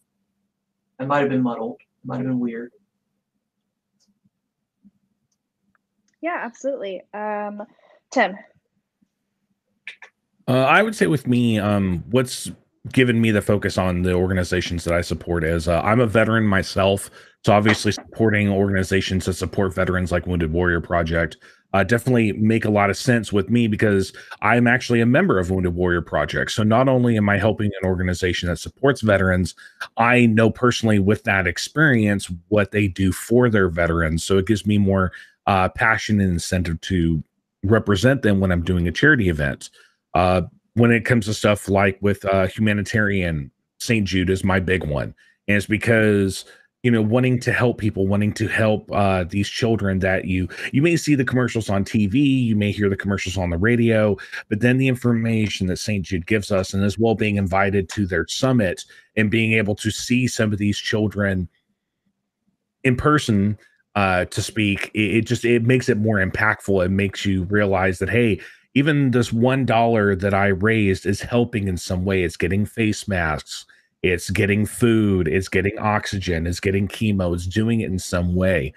I 1.00 1.06
might 1.06 1.22
have 1.22 1.30
been 1.30 1.42
muddled, 1.42 1.78
it 1.80 2.08
might 2.08 2.18
have 2.18 2.28
been 2.28 2.40
weird. 2.40 2.72
Yeah, 6.22 6.42
absolutely. 6.44 7.02
Um, 7.14 7.64
Tim. 8.12 8.38
Uh, 10.48 10.64
I 10.64 10.84
would 10.84 10.96
say 10.96 11.08
with 11.08 11.28
me, 11.28 11.60
um, 11.60 12.04
what's 12.10 12.52
given 12.92 13.22
me 13.22 13.32
the 13.32 13.42
focus 13.42 13.78
on 13.78 14.02
the 14.02 14.14
organizations 14.14 14.84
that 14.84 14.94
I 14.94 15.02
support 15.02 15.44
is 15.44 15.68
uh, 15.68 15.82
I'm 15.82 16.00
a 16.00 16.08
veteran 16.08 16.46
myself. 16.46 17.10
So 17.46 17.54
obviously 17.54 17.92
supporting 17.92 18.50
organizations 18.50 19.26
that 19.26 19.34
support 19.34 19.74
veterans 19.74 20.12
like 20.12 20.28
Wounded 20.28 20.52
Warrior 20.52 20.82
Project 20.82 21.38
uh, 21.74 21.84
definitely 21.84 22.34
make 22.34 22.66
a 22.66 22.70
lot 22.70 22.90
of 22.90 22.98
sense 22.98 23.32
with 23.32 23.50
me 23.50 23.68
because 23.68 24.12
I'm 24.42 24.68
actually 24.68 25.02
a 25.02 25.06
member 25.06 25.38
of 25.38 25.52
Wounded 25.52 25.76
Warrior 25.76 26.02
Project. 26.02 26.52
So 26.52 26.64
not 26.64 26.90
only 26.90 27.16
am 27.16 27.30
I 27.30 27.38
helping 27.38 27.72
an 27.80 27.88
organization 27.88 28.50
that 28.50 28.58
supports 28.58 29.02
veterans, 29.02 29.54
I 29.98 30.26
know 30.26 30.50
personally 30.50 31.00
with 31.00 31.24
that 31.26 31.46
experience 31.46 32.32
what 32.48 32.72
they 32.72 32.88
do 32.88 33.12
for 33.12 33.50
their 33.50 33.70
veterans. 33.70 34.24
So 34.24 34.40
it 34.40 34.48
gives 34.48 34.66
me 34.66 34.80
more 34.80 35.12
uh, 35.46 35.70
passion 35.70 36.20
and 36.20 36.32
incentive 36.34 36.82
to 36.82 37.24
represent 37.64 38.24
them 38.24 38.40
when 38.40 38.52
I'm 38.52 38.64
doing 38.64 38.88
a 38.88 38.92
charity 38.92 39.30
event. 39.30 39.70
Uh, 40.16 40.44
when 40.74 40.92
it 40.92 41.06
comes 41.06 41.26
to 41.26 41.34
stuff 41.34 41.70
like 41.70 42.00
with 42.02 42.26
uh, 42.26 42.48
humanitarian, 42.48 43.52
St. 43.80 44.08
Jude 44.08 44.30
is 44.30 44.44
my 44.44 44.60
big 44.60 44.86
one. 44.86 45.14
And 45.48 45.58
it's 45.58 45.66
because 45.66 46.46
you 46.84 46.92
know 46.92 47.02
wanting 47.02 47.40
to 47.40 47.52
help 47.52 47.78
people 47.78 48.08
wanting 48.08 48.32
to 48.34 48.48
help 48.48 48.90
uh, 48.92 49.24
these 49.26 49.50
children 49.50 50.00
that 50.00 50.26
you 50.26 50.48
you 50.72 50.82
may 50.82 50.96
see 50.96 51.14
the 51.14 51.26
commercials 51.26 51.70
on 51.70 51.84
tv 51.84 52.16
you 52.16 52.56
may 52.56 52.72
hear 52.72 52.90
the 52.90 52.96
commercials 52.96 53.38
on 53.38 53.50
the 53.50 53.58
radio 53.58 54.16
but 54.48 54.62
then 54.62 54.78
the 54.78 54.88
information 54.88 55.68
that 55.68 55.78
st 55.78 56.06
jude 56.06 56.26
gives 56.26 56.52
us 56.52 56.74
and 56.74 56.84
as 56.84 56.98
well 56.98 57.16
being 57.16 57.36
invited 57.36 57.90
to 57.90 58.06
their 58.06 58.26
summit 58.28 58.86
and 59.18 59.30
being 59.30 59.54
able 59.54 59.76
to 59.76 59.92
see 59.92 60.26
some 60.26 60.54
of 60.54 60.58
these 60.58 60.78
children 60.78 61.50
in 62.84 62.96
person 62.96 63.58
uh, 63.96 64.26
to 64.26 64.42
speak, 64.42 64.92
it, 64.94 65.16
it 65.16 65.22
just 65.26 65.44
it 65.46 65.64
makes 65.64 65.90
it 65.90 65.98
more 65.98 66.18
impactful. 66.18 66.86
It 66.86 66.90
makes 66.90 67.26
you 67.26 67.44
realize 67.46 68.00
that 68.00 68.10
hey, 68.10 68.40
even 68.74 69.12
this 69.12 69.34
one 69.34 69.66
dollar 69.66 70.16
that 70.16 70.34
I 70.34 70.48
raised 70.48 71.06
is 71.06 71.22
helping 71.22 71.68
in 71.68 71.78
some 71.78 72.06
way. 72.06 72.24
It's 72.24 72.38
getting 72.38 72.66
face 72.66 73.08
masks, 73.08 73.66
it's 74.02 74.30
getting 74.30 74.66
food, 74.66 75.28
it's 75.28 75.50
getting 75.50 75.78
oxygen, 75.78 76.48
it's 76.48 76.60
getting 76.60 76.88
chemo, 76.88 77.34
it's 77.34 77.46
doing 77.46 77.82
it 77.82 77.92
in 77.92 78.00
some 78.00 78.36
way. 78.36 78.74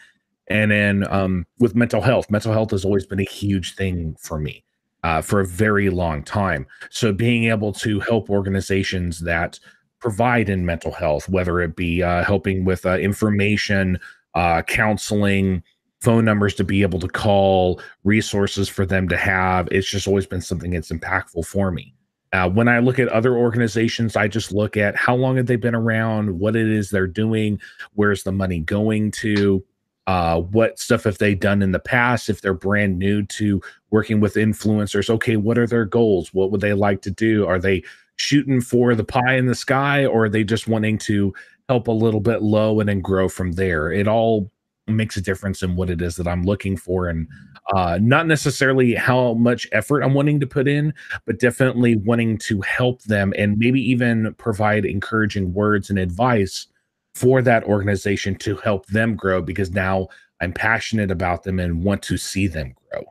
And 0.48 0.70
then 0.70 1.06
um, 1.10 1.46
with 1.58 1.74
mental 1.74 2.00
health, 2.00 2.30
mental 2.30 2.52
health 2.52 2.72
has 2.72 2.84
always 2.84 3.06
been 3.06 3.20
a 3.20 3.24
huge 3.24 3.74
thing 3.74 4.16
for 4.20 4.38
me 4.38 4.64
uh, 5.04 5.22
for 5.22 5.40
a 5.40 5.46
very 5.46 5.90
long 5.90 6.22
time. 6.22 6.66
So 6.90 7.12
being 7.12 7.44
able 7.44 7.72
to 7.74 8.00
help 8.00 8.28
organizations 8.28 9.20
that 9.20 9.58
provide 10.00 10.48
in 10.48 10.66
mental 10.66 10.92
health, 10.92 11.28
whether 11.28 11.60
it 11.60 11.76
be 11.76 12.02
uh, 12.02 12.24
helping 12.24 12.64
with 12.64 12.84
uh, 12.84 12.98
information 12.98 13.98
uh, 14.34 14.62
counseling, 14.62 15.62
phone 16.00 16.24
numbers 16.24 16.54
to 16.54 16.64
be 16.64 16.82
able 16.82 16.98
to 16.98 17.08
call, 17.08 17.80
resources 18.02 18.68
for 18.68 18.84
them 18.84 19.08
to 19.08 19.16
have. 19.16 19.68
It's 19.70 19.88
just 19.88 20.08
always 20.08 20.26
been 20.26 20.40
something 20.40 20.72
that's 20.72 20.90
impactful 20.90 21.46
for 21.46 21.70
me. 21.70 21.94
Uh, 22.32 22.48
when 22.48 22.68
I 22.68 22.78
look 22.78 22.98
at 22.98 23.08
other 23.08 23.36
organizations, 23.36 24.16
I 24.16 24.28
just 24.28 24.52
look 24.52 24.76
at 24.76 24.96
how 24.96 25.14
long 25.14 25.36
have 25.36 25.46
they 25.46 25.56
been 25.56 25.74
around, 25.74 26.38
what 26.38 26.56
it 26.56 26.68
is 26.68 26.90
they're 26.90 27.06
doing, 27.06 27.60
where's 27.94 28.22
the 28.22 28.32
money 28.32 28.60
going 28.60 29.10
to, 29.12 29.62
uh, 30.06 30.40
what 30.40 30.78
stuff 30.78 31.04
have 31.04 31.18
they 31.18 31.34
done 31.34 31.62
in 31.62 31.72
the 31.72 31.78
past, 31.78 32.30
if 32.30 32.40
they're 32.40 32.54
brand 32.54 32.98
new 32.98 33.22
to 33.26 33.60
working 33.90 34.18
with 34.18 34.34
influencers. 34.34 35.10
Okay, 35.10 35.36
what 35.36 35.58
are 35.58 35.66
their 35.66 35.84
goals? 35.84 36.32
What 36.32 36.50
would 36.50 36.62
they 36.62 36.72
like 36.72 37.02
to 37.02 37.10
do? 37.10 37.46
Are 37.46 37.58
they 37.58 37.82
shooting 38.16 38.60
for 38.60 38.94
the 38.94 39.04
pie 39.04 39.36
in 39.36 39.46
the 39.46 39.54
sky, 39.54 40.06
or 40.06 40.24
are 40.24 40.28
they 40.28 40.44
just 40.44 40.68
wanting 40.68 40.98
to 40.98 41.34
help 41.68 41.88
a 41.88 41.92
little 41.92 42.20
bit 42.20 42.42
low 42.42 42.80
and 42.80 42.88
then 42.88 43.00
grow 43.00 43.28
from 43.28 43.52
there. 43.52 43.90
It 43.90 44.08
all 44.08 44.50
makes 44.86 45.16
a 45.16 45.20
difference 45.20 45.62
in 45.62 45.76
what 45.76 45.90
it 45.90 46.02
is 46.02 46.16
that 46.16 46.26
I'm 46.26 46.42
looking 46.42 46.76
for 46.76 47.08
and 47.08 47.28
uh, 47.74 47.98
not 48.00 48.26
necessarily 48.26 48.94
how 48.94 49.34
much 49.34 49.68
effort 49.72 50.02
I'm 50.02 50.14
wanting 50.14 50.40
to 50.40 50.46
put 50.46 50.66
in, 50.66 50.92
but 51.24 51.38
definitely 51.38 51.96
wanting 51.96 52.38
to 52.38 52.60
help 52.62 53.02
them 53.02 53.32
and 53.38 53.56
maybe 53.58 53.80
even 53.80 54.34
provide 54.34 54.84
encouraging 54.84 55.52
words 55.52 55.88
and 55.88 55.98
advice 55.98 56.66
for 57.14 57.42
that 57.42 57.64
organization 57.64 58.34
to 58.36 58.56
help 58.56 58.86
them 58.86 59.14
grow 59.14 59.40
because 59.40 59.70
now 59.70 60.08
I'm 60.40 60.52
passionate 60.52 61.10
about 61.10 61.44
them 61.44 61.60
and 61.60 61.84
want 61.84 62.02
to 62.04 62.16
see 62.16 62.48
them 62.48 62.74
grow. 62.90 63.04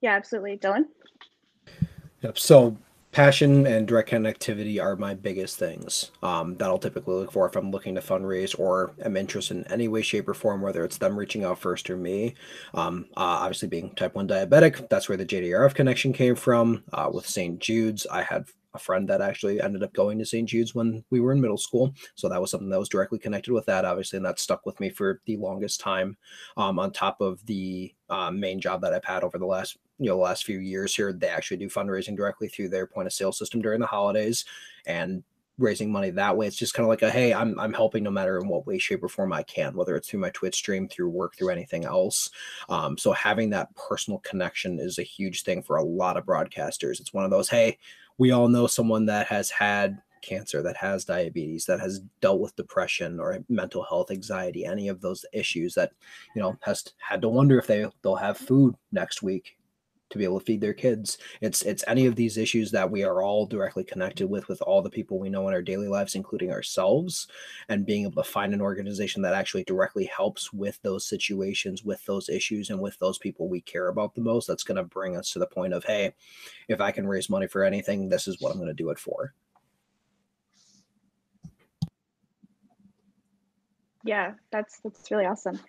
Yeah, 0.00 0.16
absolutely. 0.16 0.58
Dylan? 0.58 0.86
Yep. 2.22 2.38
So 2.38 2.76
passion 3.12 3.66
and 3.66 3.86
direct 3.86 4.10
connectivity 4.10 4.82
are 4.82 4.96
my 4.96 5.14
biggest 5.14 5.58
things 5.58 6.10
um, 6.22 6.56
that 6.56 6.64
I'll 6.64 6.78
typically 6.78 7.14
look 7.14 7.30
for 7.30 7.46
if 7.46 7.54
I'm 7.54 7.70
looking 7.70 7.94
to 7.94 8.00
fundraise 8.00 8.58
or 8.58 8.94
am 9.04 9.16
interested 9.16 9.58
in 9.58 9.70
any 9.70 9.86
way, 9.86 10.00
shape, 10.00 10.28
or 10.28 10.34
form, 10.34 10.62
whether 10.62 10.82
it's 10.82 10.96
them 10.96 11.16
reaching 11.16 11.44
out 11.44 11.58
first 11.58 11.90
or 11.90 11.96
me. 11.96 12.34
Um, 12.72 13.06
uh, 13.16 13.44
obviously, 13.44 13.68
being 13.68 13.94
type 13.94 14.14
1 14.14 14.26
diabetic, 14.26 14.88
that's 14.88 15.08
where 15.08 15.18
the 15.18 15.26
JDRF 15.26 15.74
connection 15.74 16.12
came 16.12 16.34
from. 16.34 16.84
Uh, 16.92 17.10
with 17.12 17.28
St. 17.28 17.58
Jude's, 17.58 18.06
I 18.06 18.22
had 18.22 18.46
a 18.74 18.78
friend 18.78 19.06
that 19.08 19.20
actually 19.20 19.60
ended 19.60 19.82
up 19.82 19.92
going 19.92 20.18
to 20.18 20.24
St. 20.24 20.48
Jude's 20.48 20.74
when 20.74 21.04
we 21.10 21.20
were 21.20 21.32
in 21.32 21.40
middle 21.40 21.58
school. 21.58 21.94
So 22.14 22.28
that 22.28 22.40
was 22.40 22.50
something 22.50 22.70
that 22.70 22.78
was 22.78 22.88
directly 22.88 23.18
connected 23.18 23.52
with 23.52 23.66
that, 23.66 23.84
obviously, 23.84 24.16
and 24.16 24.24
that 24.24 24.40
stuck 24.40 24.64
with 24.64 24.80
me 24.80 24.88
for 24.88 25.20
the 25.26 25.36
longest 25.36 25.80
time. 25.80 26.16
Um, 26.56 26.78
on 26.78 26.92
top 26.92 27.20
of 27.20 27.44
the 27.44 27.94
uh, 28.08 28.30
main 28.30 28.60
job 28.60 28.80
that 28.82 28.94
I've 28.94 29.04
had 29.04 29.24
over 29.24 29.38
the 29.38 29.46
last 29.46 29.76
you 30.02 30.10
know 30.10 30.18
last 30.18 30.44
few 30.44 30.58
years 30.58 30.94
here, 30.94 31.12
they 31.12 31.28
actually 31.28 31.58
do 31.58 31.68
fundraising 31.68 32.16
directly 32.16 32.48
through 32.48 32.68
their 32.68 32.86
point 32.86 33.06
of 33.06 33.12
sale 33.12 33.32
system 33.32 33.62
during 33.62 33.80
the 33.80 33.86
holidays, 33.86 34.44
and 34.86 35.22
raising 35.58 35.92
money 35.92 36.10
that 36.10 36.36
way. 36.36 36.46
It's 36.46 36.56
just 36.56 36.74
kind 36.74 36.84
of 36.84 36.88
like 36.88 37.02
a 37.02 37.10
hey, 37.10 37.32
I'm 37.32 37.58
I'm 37.58 37.72
helping 37.72 38.02
no 38.02 38.10
matter 38.10 38.38
in 38.38 38.48
what 38.48 38.66
way, 38.66 38.78
shape, 38.78 39.02
or 39.02 39.08
form 39.08 39.32
I 39.32 39.42
can, 39.42 39.74
whether 39.74 39.96
it's 39.96 40.08
through 40.08 40.20
my 40.20 40.30
Twitch 40.30 40.56
stream, 40.56 40.88
through 40.88 41.10
work, 41.10 41.36
through 41.36 41.50
anything 41.50 41.84
else. 41.84 42.30
Um, 42.68 42.98
so 42.98 43.12
having 43.12 43.50
that 43.50 43.74
personal 43.76 44.18
connection 44.20 44.78
is 44.78 44.98
a 44.98 45.02
huge 45.02 45.42
thing 45.42 45.62
for 45.62 45.76
a 45.76 45.84
lot 45.84 46.16
of 46.16 46.26
broadcasters. 46.26 47.00
It's 47.00 47.14
one 47.14 47.24
of 47.24 47.30
those 47.30 47.48
hey, 47.48 47.78
we 48.18 48.30
all 48.30 48.48
know 48.48 48.66
someone 48.66 49.06
that 49.06 49.26
has 49.28 49.50
had 49.50 50.02
cancer, 50.22 50.62
that 50.62 50.76
has 50.76 51.04
diabetes, 51.04 51.66
that 51.66 51.80
has 51.80 52.00
dealt 52.20 52.40
with 52.40 52.56
depression 52.56 53.18
or 53.18 53.38
mental 53.48 53.82
health, 53.82 54.10
anxiety, 54.10 54.64
any 54.64 54.88
of 54.88 55.00
those 55.00 55.24
issues 55.32 55.74
that, 55.74 55.92
you 56.34 56.40
know, 56.40 56.56
has 56.62 56.84
had 56.98 57.20
to 57.22 57.28
wonder 57.28 57.58
if 57.58 57.66
they 57.66 57.86
they'll 58.02 58.14
have 58.14 58.38
food 58.38 58.74
next 58.92 59.22
week 59.22 59.56
to 60.12 60.18
be 60.18 60.24
able 60.24 60.38
to 60.38 60.44
feed 60.44 60.60
their 60.60 60.74
kids. 60.74 61.18
It's 61.40 61.62
it's 61.62 61.84
any 61.86 62.06
of 62.06 62.14
these 62.14 62.36
issues 62.36 62.70
that 62.70 62.90
we 62.90 63.02
are 63.02 63.22
all 63.22 63.46
directly 63.46 63.82
connected 63.82 64.28
with 64.28 64.46
with 64.48 64.62
all 64.62 64.82
the 64.82 64.90
people 64.90 65.18
we 65.18 65.30
know 65.30 65.48
in 65.48 65.54
our 65.54 65.62
daily 65.62 65.88
lives, 65.88 66.14
including 66.14 66.52
ourselves, 66.52 67.26
and 67.68 67.86
being 67.86 68.04
able 68.04 68.22
to 68.22 68.28
find 68.28 68.54
an 68.54 68.60
organization 68.60 69.22
that 69.22 69.34
actually 69.34 69.64
directly 69.64 70.04
helps 70.04 70.52
with 70.52 70.80
those 70.82 71.06
situations, 71.06 71.84
with 71.84 72.04
those 72.06 72.28
issues, 72.28 72.70
and 72.70 72.80
with 72.80 72.98
those 72.98 73.18
people 73.18 73.48
we 73.48 73.60
care 73.60 73.88
about 73.88 74.14
the 74.14 74.20
most. 74.20 74.46
That's 74.46 74.64
going 74.64 74.76
to 74.76 74.84
bring 74.84 75.16
us 75.16 75.30
to 75.32 75.38
the 75.38 75.46
point 75.46 75.72
of, 75.72 75.84
hey, 75.84 76.14
if 76.68 76.80
I 76.80 76.92
can 76.92 77.06
raise 77.06 77.30
money 77.30 77.46
for 77.46 77.64
anything, 77.64 78.08
this 78.08 78.28
is 78.28 78.40
what 78.40 78.52
I'm 78.52 78.58
going 78.58 78.68
to 78.68 78.74
do 78.74 78.90
it 78.90 78.98
for. 78.98 79.34
Yeah, 84.04 84.32
that's 84.50 84.80
that's 84.80 85.10
really 85.10 85.26
awesome. 85.26 85.60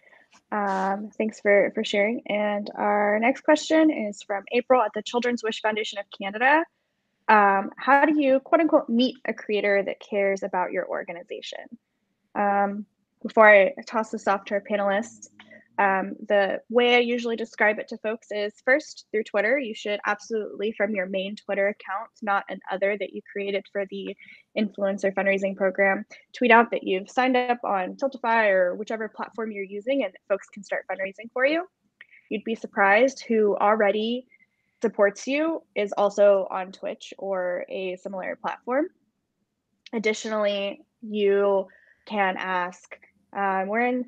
Um, 0.51 1.09
thanks 1.17 1.39
for, 1.39 1.71
for 1.73 1.83
sharing. 1.83 2.21
And 2.27 2.69
our 2.75 3.17
next 3.19 3.41
question 3.41 3.89
is 3.89 4.21
from 4.21 4.43
April 4.51 4.81
at 4.81 4.91
the 4.93 5.01
Children's 5.01 5.43
Wish 5.43 5.61
Foundation 5.61 5.99
of 5.99 6.05
Canada. 6.17 6.63
Um, 7.27 7.71
how 7.77 8.05
do 8.05 8.19
you, 8.19 8.39
quote 8.39 8.61
unquote, 8.61 8.89
meet 8.89 9.15
a 9.25 9.33
creator 9.33 9.81
that 9.83 9.99
cares 9.99 10.43
about 10.43 10.71
your 10.71 10.87
organization? 10.87 11.59
Um, 12.35 12.85
before 13.21 13.49
I 13.49 13.73
toss 13.87 14.09
this 14.09 14.27
off 14.27 14.45
to 14.45 14.55
our 14.55 14.63
panelists, 14.69 15.29
um, 15.79 16.13
the 16.27 16.61
way 16.69 16.95
I 16.95 16.99
usually 16.99 17.35
describe 17.35 17.79
it 17.79 17.87
to 17.89 17.97
folks 17.97 18.27
is 18.31 18.53
first 18.63 19.05
through 19.11 19.23
Twitter. 19.23 19.57
You 19.57 19.73
should 19.73 19.99
absolutely, 20.05 20.71
from 20.71 20.93
your 20.93 21.07
main 21.07 21.35
Twitter 21.35 21.67
account, 21.69 22.09
not 22.21 22.43
an 22.49 22.59
other 22.71 22.95
that 22.97 23.13
you 23.13 23.21
created 23.31 23.65
for 23.71 23.85
the 23.89 24.15
influencer 24.57 25.13
fundraising 25.13 25.55
program, 25.55 26.05
tweet 26.37 26.51
out 26.51 26.69
that 26.71 26.83
you've 26.83 27.09
signed 27.09 27.35
up 27.35 27.59
on 27.63 27.95
Tiltify 27.95 28.49
or 28.49 28.75
whichever 28.75 29.09
platform 29.09 29.51
you're 29.51 29.63
using 29.63 30.03
and 30.03 30.13
folks 30.29 30.47
can 30.49 30.63
start 30.63 30.85
fundraising 30.91 31.31
for 31.33 31.45
you. 31.45 31.65
You'd 32.29 32.43
be 32.43 32.55
surprised 32.55 33.25
who 33.27 33.55
already 33.57 34.27
supports 34.81 35.27
you 35.27 35.63
is 35.75 35.93
also 35.97 36.47
on 36.51 36.71
Twitch 36.71 37.13
or 37.17 37.65
a 37.69 37.95
similar 37.95 38.37
platform. 38.41 38.87
Additionally, 39.93 40.81
you 41.01 41.67
can 42.05 42.35
ask, 42.37 42.95
um, 43.35 43.67
we're 43.67 43.85
in 43.85 44.05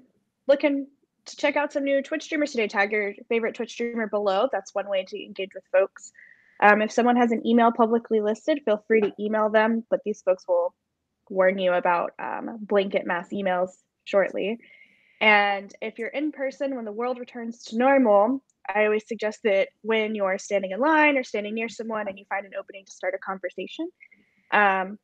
looking 0.47 0.88
to 1.26 1.36
check 1.36 1.56
out 1.56 1.74
some 1.74 1.84
new 1.84 2.02
Twitch 2.02 2.24
streamers 2.24 2.52
today, 2.52 2.68
tag 2.68 2.92
your 2.92 3.14
favorite 3.30 3.56
Twitch 3.56 3.72
streamer 3.72 4.08
below. 4.08 4.48
That's 4.52 4.76
one 4.76 4.90
way 4.90 5.06
to 5.06 5.24
engage 5.24 5.52
with 5.54 5.64
folks. 5.72 6.12
Um, 6.60 6.82
if 6.82 6.92
someone 6.92 7.18
has 7.18 7.32
an 7.32 7.46
email 7.46 7.72
publicly 7.72 8.22
listed, 8.22 8.62
feel 8.64 8.84
free 8.88 9.02
to 9.02 9.14
email 9.20 9.50
them, 9.50 9.84
but 9.90 10.02
these 10.06 10.22
folks 10.22 10.48
will 10.48 10.74
warn 11.30 11.58
you 11.58 11.74
about 11.74 12.14
um, 12.20 12.58
blanket 12.62 13.06
mass 13.06 13.30
emails 13.30 13.72
shortly. 14.06 14.60
And 15.20 15.74
if 15.82 15.98
you're 15.98 16.10
in 16.10 16.32
person 16.32 16.76
when 16.76 16.86
the 16.86 16.92
world 16.92 17.20
returns 17.20 17.64
to 17.66 17.78
normal, 17.78 18.44
I 18.74 18.86
always 18.86 19.08
suggest 19.08 19.42
that 19.44 19.70
when 19.82 20.16
you're 20.16 20.38
standing 20.38 20.72
in 20.72 20.80
line 20.80 21.18
or 21.18 21.24
standing 21.24 21.56
near 21.56 21.70
someone 21.70 22.08
and 22.08 22.18
you 22.18 22.26
find 22.30 22.46
an 22.46 22.54
opening 22.58 22.86
to 22.86 22.92
start 22.92 23.14
a 23.16 23.18
conversation, 23.18 23.90
um, 24.52 24.98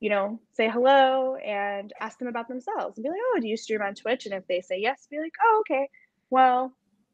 you 0.00 0.10
know, 0.10 0.40
say 0.52 0.68
hello 0.68 1.36
and 1.36 1.92
ask 2.00 2.18
them 2.18 2.28
about 2.28 2.48
themselves 2.48 2.96
and 2.96 3.04
be 3.04 3.10
like, 3.10 3.18
oh, 3.34 3.40
do 3.40 3.48
you 3.48 3.56
stream 3.56 3.82
on 3.82 3.94
Twitch? 3.94 4.26
And 4.26 4.34
if 4.34 4.46
they 4.46 4.60
say 4.60 4.78
yes, 4.78 5.06
be 5.10 5.18
like, 5.18 5.32
oh, 5.42 5.62
okay. 5.62 5.88
Well, 6.30 6.72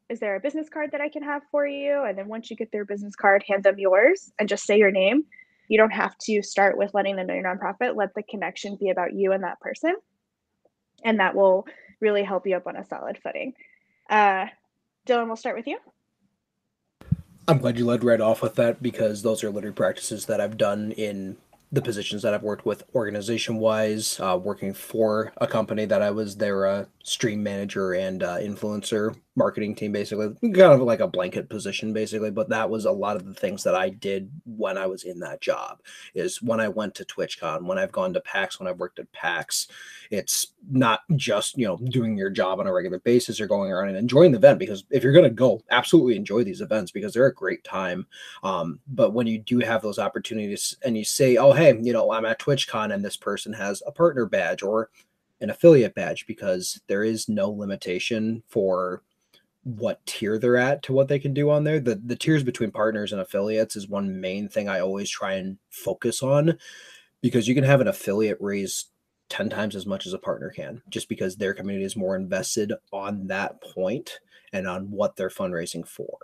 is 0.09 0.19
there 0.19 0.35
a 0.35 0.41
business 0.41 0.67
card 0.67 0.91
that 0.91 1.01
I 1.01 1.09
can 1.09 1.23
have 1.23 1.41
for 1.51 1.65
you? 1.65 2.03
And 2.03 2.17
then 2.17 2.27
once 2.27 2.49
you 2.49 2.57
get 2.57 2.71
their 2.71 2.85
business 2.85 3.15
card, 3.15 3.43
hand 3.47 3.63
them 3.63 3.79
yours 3.79 4.31
and 4.39 4.49
just 4.49 4.65
say 4.65 4.77
your 4.77 4.91
name. 4.91 5.23
You 5.69 5.77
don't 5.77 5.93
have 5.93 6.17
to 6.23 6.41
start 6.43 6.77
with 6.77 6.93
letting 6.93 7.15
them 7.15 7.27
know 7.27 7.33
your 7.33 7.43
nonprofit. 7.43 7.95
Let 7.95 8.13
the 8.13 8.23
connection 8.23 8.75
be 8.75 8.89
about 8.89 9.13
you 9.13 9.31
and 9.31 9.43
that 9.43 9.61
person. 9.61 9.95
And 11.05 11.19
that 11.21 11.33
will 11.33 11.65
really 12.01 12.23
help 12.23 12.45
you 12.45 12.57
up 12.57 12.67
on 12.67 12.75
a 12.75 12.83
solid 12.83 13.19
footing. 13.23 13.53
Uh, 14.09 14.47
Dylan, 15.07 15.27
we'll 15.27 15.37
start 15.37 15.55
with 15.55 15.67
you. 15.67 15.77
I'm 17.47 17.59
glad 17.59 17.77
you 17.77 17.85
led 17.85 18.03
right 18.03 18.21
off 18.21 18.41
with 18.41 18.55
that 18.55 18.83
because 18.83 19.21
those 19.21 19.43
are 19.43 19.49
literally 19.49 19.73
practices 19.73 20.25
that 20.25 20.41
I've 20.41 20.57
done 20.57 20.91
in 20.91 21.37
the 21.71 21.81
positions 21.81 22.21
that 22.21 22.33
I've 22.33 22.43
worked 22.43 22.65
with 22.65 22.83
organization 22.93 23.57
wise, 23.57 24.19
uh, 24.19 24.37
working 24.41 24.73
for 24.73 25.31
a 25.37 25.47
company 25.47 25.85
that 25.85 26.01
I 26.01 26.11
was 26.11 26.35
their 26.35 26.65
uh, 26.65 26.85
stream 27.03 27.41
manager 27.41 27.93
and 27.93 28.23
uh, 28.23 28.37
influencer 28.37 29.15
marketing 29.35 29.73
team, 29.75 29.93
basically, 29.93 30.27
kind 30.41 30.73
of 30.73 30.81
like 30.81 30.99
a 30.99 31.07
blanket 31.07 31.49
position, 31.49 31.93
basically. 31.93 32.31
But 32.31 32.49
that 32.49 32.69
was 32.69 32.85
a 32.85 32.91
lot 32.91 33.15
of 33.15 33.25
the 33.25 33.33
things 33.33 33.63
that 33.63 33.75
I 33.75 33.89
did 33.89 34.29
when 34.45 34.77
I 34.77 34.85
was 34.85 35.03
in 35.03 35.19
that 35.21 35.39
job. 35.39 35.79
Is 36.13 36.41
when 36.41 36.59
I 36.59 36.67
went 36.67 36.95
to 36.95 37.05
TwitchCon, 37.05 37.63
when 37.63 37.79
I've 37.79 37.91
gone 37.91 38.13
to 38.13 38.21
PAX, 38.21 38.59
when 38.59 38.67
I've 38.67 38.79
worked 38.79 38.99
at 38.99 39.11
PAX, 39.13 39.67
it's 40.09 40.47
not 40.69 41.01
just 41.15 41.57
you 41.57 41.65
know 41.65 41.77
doing 41.77 42.17
your 42.17 42.29
job 42.29 42.59
on 42.59 42.67
a 42.67 42.73
regular 42.73 42.99
basis 42.99 43.39
or 43.39 43.47
going 43.47 43.71
around 43.71 43.89
and 43.89 43.97
enjoying 43.97 44.31
the 44.31 44.37
event. 44.37 44.59
Because 44.59 44.83
if 44.89 45.03
you're 45.03 45.13
going 45.13 45.23
to 45.23 45.29
go, 45.29 45.61
absolutely 45.71 46.17
enjoy 46.17 46.43
these 46.43 46.61
events 46.61 46.91
because 46.91 47.13
they're 47.13 47.27
a 47.27 47.33
great 47.33 47.63
time. 47.63 48.05
Um, 48.43 48.79
but 48.87 49.13
when 49.13 49.27
you 49.27 49.39
do 49.39 49.59
have 49.59 49.81
those 49.81 49.99
opportunities 49.99 50.75
and 50.83 50.97
you 50.97 51.05
say, 51.05 51.37
oh 51.37 51.53
hey, 51.53 51.60
you 51.61 51.93
know, 51.93 52.11
I'm 52.11 52.25
at 52.25 52.39
TwitchCon 52.39 52.93
and 52.93 53.03
this 53.03 53.17
person 53.17 53.53
has 53.53 53.81
a 53.85 53.91
partner 53.91 54.25
badge 54.25 54.63
or 54.63 54.89
an 55.39 55.49
affiliate 55.49 55.95
badge 55.95 56.27
because 56.27 56.79
there 56.87 57.03
is 57.03 57.27
no 57.27 57.49
limitation 57.49 58.43
for 58.47 59.03
what 59.63 60.05
tier 60.05 60.37
they're 60.37 60.57
at 60.57 60.81
to 60.83 60.93
what 60.93 61.07
they 61.07 61.19
can 61.19 61.33
do 61.33 61.49
on 61.49 61.63
there. 61.63 61.79
The 61.79 61.95
the 61.95 62.15
tiers 62.15 62.43
between 62.43 62.71
partners 62.71 63.11
and 63.11 63.21
affiliates 63.21 63.75
is 63.75 63.87
one 63.87 64.19
main 64.19 64.49
thing 64.49 64.67
I 64.67 64.79
always 64.79 65.09
try 65.09 65.33
and 65.33 65.57
focus 65.69 66.23
on 66.23 66.57
because 67.21 67.47
you 67.47 67.55
can 67.55 67.63
have 67.63 67.81
an 67.81 67.87
affiliate 67.87 68.37
raise 68.39 68.85
10 69.29 69.49
times 69.49 69.75
as 69.75 69.85
much 69.85 70.05
as 70.05 70.13
a 70.13 70.19
partner 70.19 70.49
can 70.49 70.81
just 70.89 71.07
because 71.07 71.35
their 71.35 71.53
community 71.53 71.85
is 71.85 71.95
more 71.95 72.15
invested 72.15 72.73
on 72.91 73.27
that 73.27 73.61
point 73.61 74.19
and 74.53 74.67
on 74.67 74.91
what 74.91 75.15
they're 75.15 75.29
fundraising 75.29 75.87
for. 75.87 76.17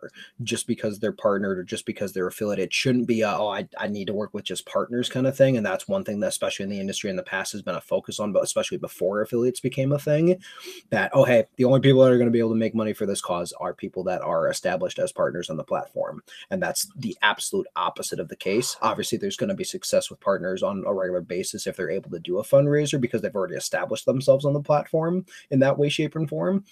Just 0.43 0.67
because 0.67 0.99
they're 0.99 1.11
partnered 1.11 1.57
or 1.57 1.63
just 1.63 1.86
because 1.86 2.13
they're 2.13 2.28
affiliated, 2.28 2.65
it 2.65 2.73
shouldn't 2.73 3.07
be 3.07 3.21
a, 3.21 3.30
oh, 3.30 3.49
I, 3.49 3.67
I 3.78 3.88
need 3.88 4.07
to 4.07 4.13
work 4.13 4.34
with 4.34 4.43
just 4.43 4.65
partners 4.65 5.09
kind 5.09 5.28
of 5.28 5.36
thing. 5.36 5.57
And 5.57 5.65
that's 5.65 5.88
one 5.88 6.03
thing 6.03 6.19
that, 6.19 6.28
especially 6.28 6.63
in 6.63 6.69
the 6.69 6.80
industry 6.80 7.09
in 7.09 7.15
the 7.15 7.23
past, 7.23 7.51
has 7.53 7.61
been 7.61 7.75
a 7.75 7.82
focus 7.82 8.19
on, 8.19 8.32
but 8.32 8.43
especially 8.43 8.78
before 8.78 9.21
affiliates 9.21 9.59
became 9.59 9.91
a 9.91 9.99
thing. 9.99 10.41
That, 10.89 11.11
oh, 11.13 11.23
hey, 11.23 11.45
the 11.55 11.65
only 11.65 11.80
people 11.80 12.01
that 12.01 12.11
are 12.11 12.17
going 12.17 12.28
to 12.28 12.32
be 12.32 12.39
able 12.39 12.49
to 12.49 12.55
make 12.55 12.75
money 12.75 12.93
for 12.93 13.05
this 13.05 13.21
cause 13.21 13.53
are 13.59 13.73
people 13.73 14.03
that 14.05 14.21
are 14.21 14.49
established 14.49 14.99
as 14.99 15.11
partners 15.11 15.49
on 15.49 15.57
the 15.57 15.63
platform. 15.63 16.21
And 16.49 16.61
that's 16.61 16.88
the 16.95 17.17
absolute 17.21 17.67
opposite 17.75 18.19
of 18.19 18.28
the 18.28 18.36
case. 18.36 18.78
Obviously, 18.82 19.17
there's 19.17 19.38
going 19.38 19.49
to 19.49 19.55
be 19.55 19.63
success 19.63 20.09
with 20.09 20.19
partners 20.19 20.63
on 20.63 20.84
a 20.86 20.93
regular 20.93 21.21
basis 21.21 21.67
if 21.67 21.75
they're 21.75 21.89
able 21.89 22.09
to 22.11 22.19
do 22.19 22.39
a 22.39 22.43
fundraiser 22.43 22.99
because 22.99 23.21
they've 23.21 23.36
already 23.36 23.55
established 23.55 24.05
themselves 24.05 24.45
on 24.45 24.53
the 24.53 24.61
platform 24.61 25.25
in 25.51 25.59
that 25.59 25.78
way, 25.78 25.89
shape, 25.89 26.15
and 26.15 26.30
form. 26.30 26.63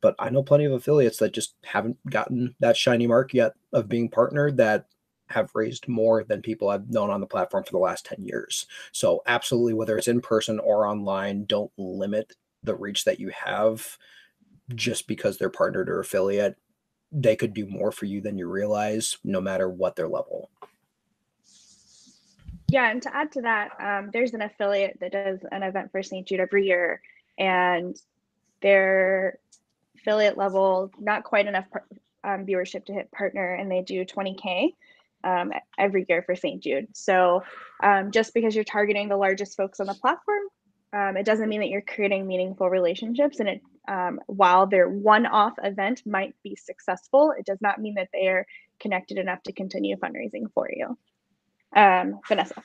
But 0.00 0.14
I 0.18 0.30
know 0.30 0.42
plenty 0.42 0.64
of 0.64 0.72
affiliates 0.72 1.18
that 1.18 1.32
just 1.32 1.54
haven't 1.64 1.98
gotten 2.08 2.54
that 2.60 2.76
shiny 2.76 3.06
mark 3.06 3.34
yet 3.34 3.52
of 3.72 3.88
being 3.88 4.08
partnered 4.08 4.56
that 4.56 4.86
have 5.28 5.50
raised 5.54 5.88
more 5.88 6.24
than 6.24 6.42
people 6.42 6.68
I've 6.68 6.90
known 6.90 7.10
on 7.10 7.20
the 7.20 7.26
platform 7.26 7.64
for 7.64 7.70
the 7.70 7.78
last 7.78 8.04
10 8.06 8.24
years. 8.24 8.66
So, 8.92 9.22
absolutely, 9.26 9.74
whether 9.74 9.96
it's 9.96 10.08
in 10.08 10.20
person 10.20 10.58
or 10.58 10.86
online, 10.86 11.44
don't 11.44 11.70
limit 11.76 12.34
the 12.62 12.74
reach 12.74 13.04
that 13.04 13.20
you 13.20 13.30
have 13.30 13.96
just 14.74 15.06
because 15.06 15.38
they're 15.38 15.48
partnered 15.48 15.88
or 15.88 16.00
affiliate. 16.00 16.56
They 17.12 17.36
could 17.36 17.54
do 17.54 17.66
more 17.66 17.92
for 17.92 18.06
you 18.06 18.20
than 18.20 18.38
you 18.38 18.48
realize, 18.48 19.18
no 19.24 19.40
matter 19.40 19.68
what 19.68 19.96
their 19.96 20.08
level. 20.08 20.50
Yeah, 22.68 22.90
and 22.90 23.02
to 23.02 23.14
add 23.14 23.32
to 23.32 23.40
that, 23.42 23.70
um, 23.80 24.10
there's 24.12 24.32
an 24.32 24.42
affiliate 24.42 24.98
that 25.00 25.10
does 25.10 25.40
an 25.50 25.64
event 25.64 25.90
for 25.90 26.02
St. 26.04 26.26
Jude 26.26 26.38
every 26.38 26.66
year, 26.66 27.00
and 27.36 27.96
they're 28.62 29.38
affiliate 30.00 30.36
level, 30.36 30.90
not 30.98 31.24
quite 31.24 31.46
enough 31.46 31.66
um, 32.24 32.46
viewership 32.46 32.84
to 32.86 32.92
hit 32.92 33.10
partner, 33.12 33.54
and 33.54 33.70
they 33.70 33.82
do 33.82 34.04
20K. 34.04 34.74
um, 35.24 35.52
every 35.78 36.06
year 36.08 36.22
for 36.22 36.34
St. 36.34 36.62
Jude. 36.62 36.88
So 36.94 37.42
um, 37.82 38.10
just 38.10 38.34
because 38.34 38.54
you're 38.54 38.64
targeting 38.64 39.08
the 39.08 39.16
largest 39.16 39.56
folks 39.56 39.80
on 39.80 39.86
the 39.86 39.94
platform, 39.94 40.42
um, 40.92 41.16
it 41.16 41.24
doesn't 41.24 41.48
mean 41.48 41.60
that 41.60 41.68
you're 41.68 41.82
creating 41.82 42.26
meaningful 42.26 42.68
relationships. 42.68 43.38
And 43.40 43.48
it, 43.48 43.60
um, 43.88 44.20
while 44.26 44.66
their 44.66 44.88
one-off 44.88 45.54
event 45.62 46.02
might 46.06 46.34
be 46.42 46.56
successful, 46.56 47.32
it 47.38 47.46
does 47.46 47.60
not 47.60 47.80
mean 47.80 47.94
that 47.94 48.08
they 48.12 48.28
are 48.28 48.46
connected 48.80 49.18
enough 49.18 49.42
to 49.44 49.52
continue 49.52 49.96
fundraising 49.96 50.50
for 50.54 50.68
you. 50.74 50.96
Um, 51.76 52.20
Vanessa. 52.26 52.62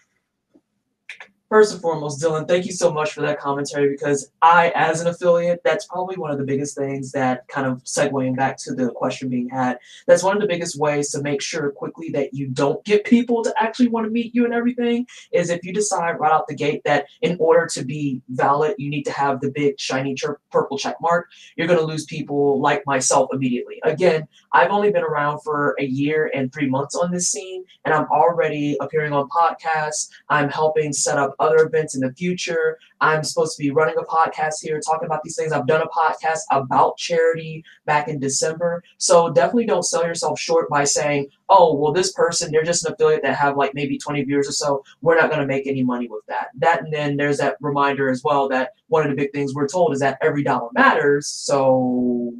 First 1.47 1.73
and 1.73 1.81
foremost, 1.81 2.23
Dylan, 2.23 2.47
thank 2.47 2.65
you 2.65 2.71
so 2.71 2.91
much 2.91 3.13
for 3.13 3.21
that 3.21 3.39
commentary 3.39 3.89
because 3.89 4.31
I, 4.41 4.71
as 4.73 5.01
an 5.01 5.07
affiliate, 5.07 5.61
that's 5.63 5.85
probably 5.85 6.15
one 6.15 6.31
of 6.31 6.39
the 6.39 6.43
biggest 6.43 6.75
things 6.75 7.11
that 7.11 7.47
kind 7.47 7.67
of 7.67 7.83
segueing 7.83 8.35
back 8.35 8.57
to 8.63 8.73
the 8.73 8.89
question 8.89 9.29
being 9.29 9.49
had. 9.49 9.77
That's 10.07 10.23
one 10.23 10.35
of 10.35 10.41
the 10.41 10.47
biggest 10.47 10.79
ways 10.79 11.11
to 11.11 11.21
make 11.21 11.43
sure 11.43 11.69
quickly 11.69 12.09
that 12.09 12.33
you 12.33 12.47
don't 12.47 12.83
get 12.83 13.05
people 13.05 13.43
to 13.43 13.53
actually 13.59 13.89
want 13.89 14.07
to 14.07 14.11
meet 14.11 14.33
you 14.33 14.45
and 14.45 14.55
everything 14.55 15.05
is 15.31 15.51
if 15.51 15.63
you 15.63 15.71
decide 15.71 16.19
right 16.19 16.31
out 16.31 16.47
the 16.47 16.55
gate 16.55 16.81
that 16.83 17.05
in 17.21 17.37
order 17.39 17.67
to 17.67 17.85
be 17.85 18.23
valid, 18.29 18.73
you 18.79 18.89
need 18.89 19.03
to 19.03 19.11
have 19.11 19.39
the 19.39 19.51
big 19.51 19.79
shiny 19.79 20.15
purple 20.51 20.79
check 20.79 20.95
mark, 20.99 21.29
you're 21.57 21.67
going 21.67 21.79
to 21.79 21.85
lose 21.85 22.05
people 22.05 22.59
like 22.59 22.81
myself 22.87 23.29
immediately. 23.31 23.79
Again, 23.83 24.27
I've 24.51 24.71
only 24.71 24.91
been 24.91 25.03
around 25.03 25.41
for 25.43 25.75
a 25.79 25.85
year 25.85 26.31
and 26.33 26.51
three 26.51 26.67
months 26.67 26.95
on 26.95 27.11
this 27.11 27.29
scene, 27.29 27.65
and 27.85 27.93
I'm 27.93 28.07
already 28.09 28.77
appearing 28.81 29.13
on 29.13 29.29
podcasts. 29.29 30.09
I'm 30.29 30.49
helping 30.49 30.91
set 30.91 31.19
up 31.19 31.34
other 31.39 31.65
events 31.65 31.95
in 31.95 32.01
the 32.01 32.13
future. 32.13 32.77
I'm 33.01 33.23
supposed 33.23 33.57
to 33.57 33.63
be 33.63 33.71
running 33.71 33.95
a 33.97 34.03
podcast 34.03 34.61
here, 34.61 34.79
talking 34.79 35.05
about 35.05 35.23
these 35.23 35.35
things. 35.35 35.51
I've 35.51 35.67
done 35.67 35.81
a 35.81 35.87
podcast 35.87 36.39
about 36.51 36.97
charity 36.97 37.63
back 37.85 38.07
in 38.07 38.19
December. 38.19 38.83
So 38.97 39.31
definitely 39.31 39.65
don't 39.65 39.83
sell 39.83 40.05
yourself 40.05 40.39
short 40.39 40.69
by 40.69 40.83
saying, 40.83 41.27
oh, 41.49 41.75
well, 41.75 41.93
this 41.93 42.13
person, 42.13 42.51
they're 42.51 42.63
just 42.63 42.85
an 42.85 42.93
affiliate 42.93 43.23
that 43.23 43.35
have 43.35 43.57
like 43.57 43.73
maybe 43.73 43.97
20 43.97 44.23
viewers 44.23 44.47
or 44.47 44.53
so. 44.53 44.83
We're 45.01 45.19
not 45.19 45.29
going 45.29 45.41
to 45.41 45.47
make 45.47 45.67
any 45.67 45.83
money 45.83 46.07
with 46.07 46.25
that. 46.27 46.47
That 46.55 46.83
and 46.83 46.93
then 46.93 47.17
there's 47.17 47.37
that 47.37 47.57
reminder 47.61 48.09
as 48.09 48.23
well 48.23 48.47
that 48.49 48.71
one 48.87 49.03
of 49.03 49.09
the 49.09 49.15
big 49.15 49.31
things 49.33 49.53
we're 49.53 49.67
told 49.67 49.93
is 49.93 49.99
that 49.99 50.17
every 50.21 50.43
dollar 50.43 50.69
matters. 50.73 51.27
So 51.27 52.33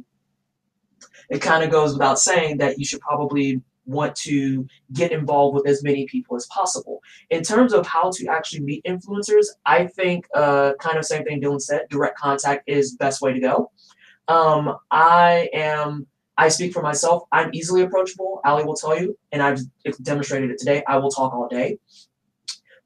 it 1.28 1.40
kind 1.40 1.64
of 1.64 1.70
goes 1.70 1.92
without 1.92 2.18
saying 2.18 2.58
that 2.58 2.78
you 2.78 2.84
should 2.84 3.00
probably 3.00 3.60
want 3.86 4.14
to 4.16 4.66
get 4.92 5.12
involved 5.12 5.54
with 5.54 5.66
as 5.66 5.82
many 5.82 6.06
people 6.06 6.36
as 6.36 6.46
possible. 6.46 7.02
In 7.30 7.42
terms 7.42 7.72
of 7.72 7.86
how 7.86 8.10
to 8.10 8.26
actually 8.28 8.60
meet 8.60 8.84
influencers, 8.84 9.46
I 9.64 9.86
think 9.86 10.26
uh, 10.34 10.74
kind 10.80 10.98
of 10.98 11.04
same 11.04 11.24
thing 11.24 11.40
Dylan 11.40 11.60
said, 11.60 11.82
direct 11.88 12.18
contact 12.18 12.64
is 12.66 12.96
best 12.96 13.22
way 13.22 13.32
to 13.32 13.40
go. 13.40 13.70
Um, 14.28 14.76
I 14.90 15.48
am, 15.52 16.06
I 16.36 16.48
speak 16.48 16.72
for 16.72 16.82
myself. 16.82 17.24
I'm 17.32 17.50
easily 17.54 17.82
approachable. 17.82 18.40
Ali 18.44 18.64
will 18.64 18.74
tell 18.74 19.00
you, 19.00 19.16
and 19.32 19.42
I've 19.42 19.60
demonstrated 20.02 20.50
it 20.50 20.58
today. 20.58 20.82
I 20.86 20.98
will 20.98 21.10
talk 21.10 21.32
all 21.32 21.48
day. 21.48 21.78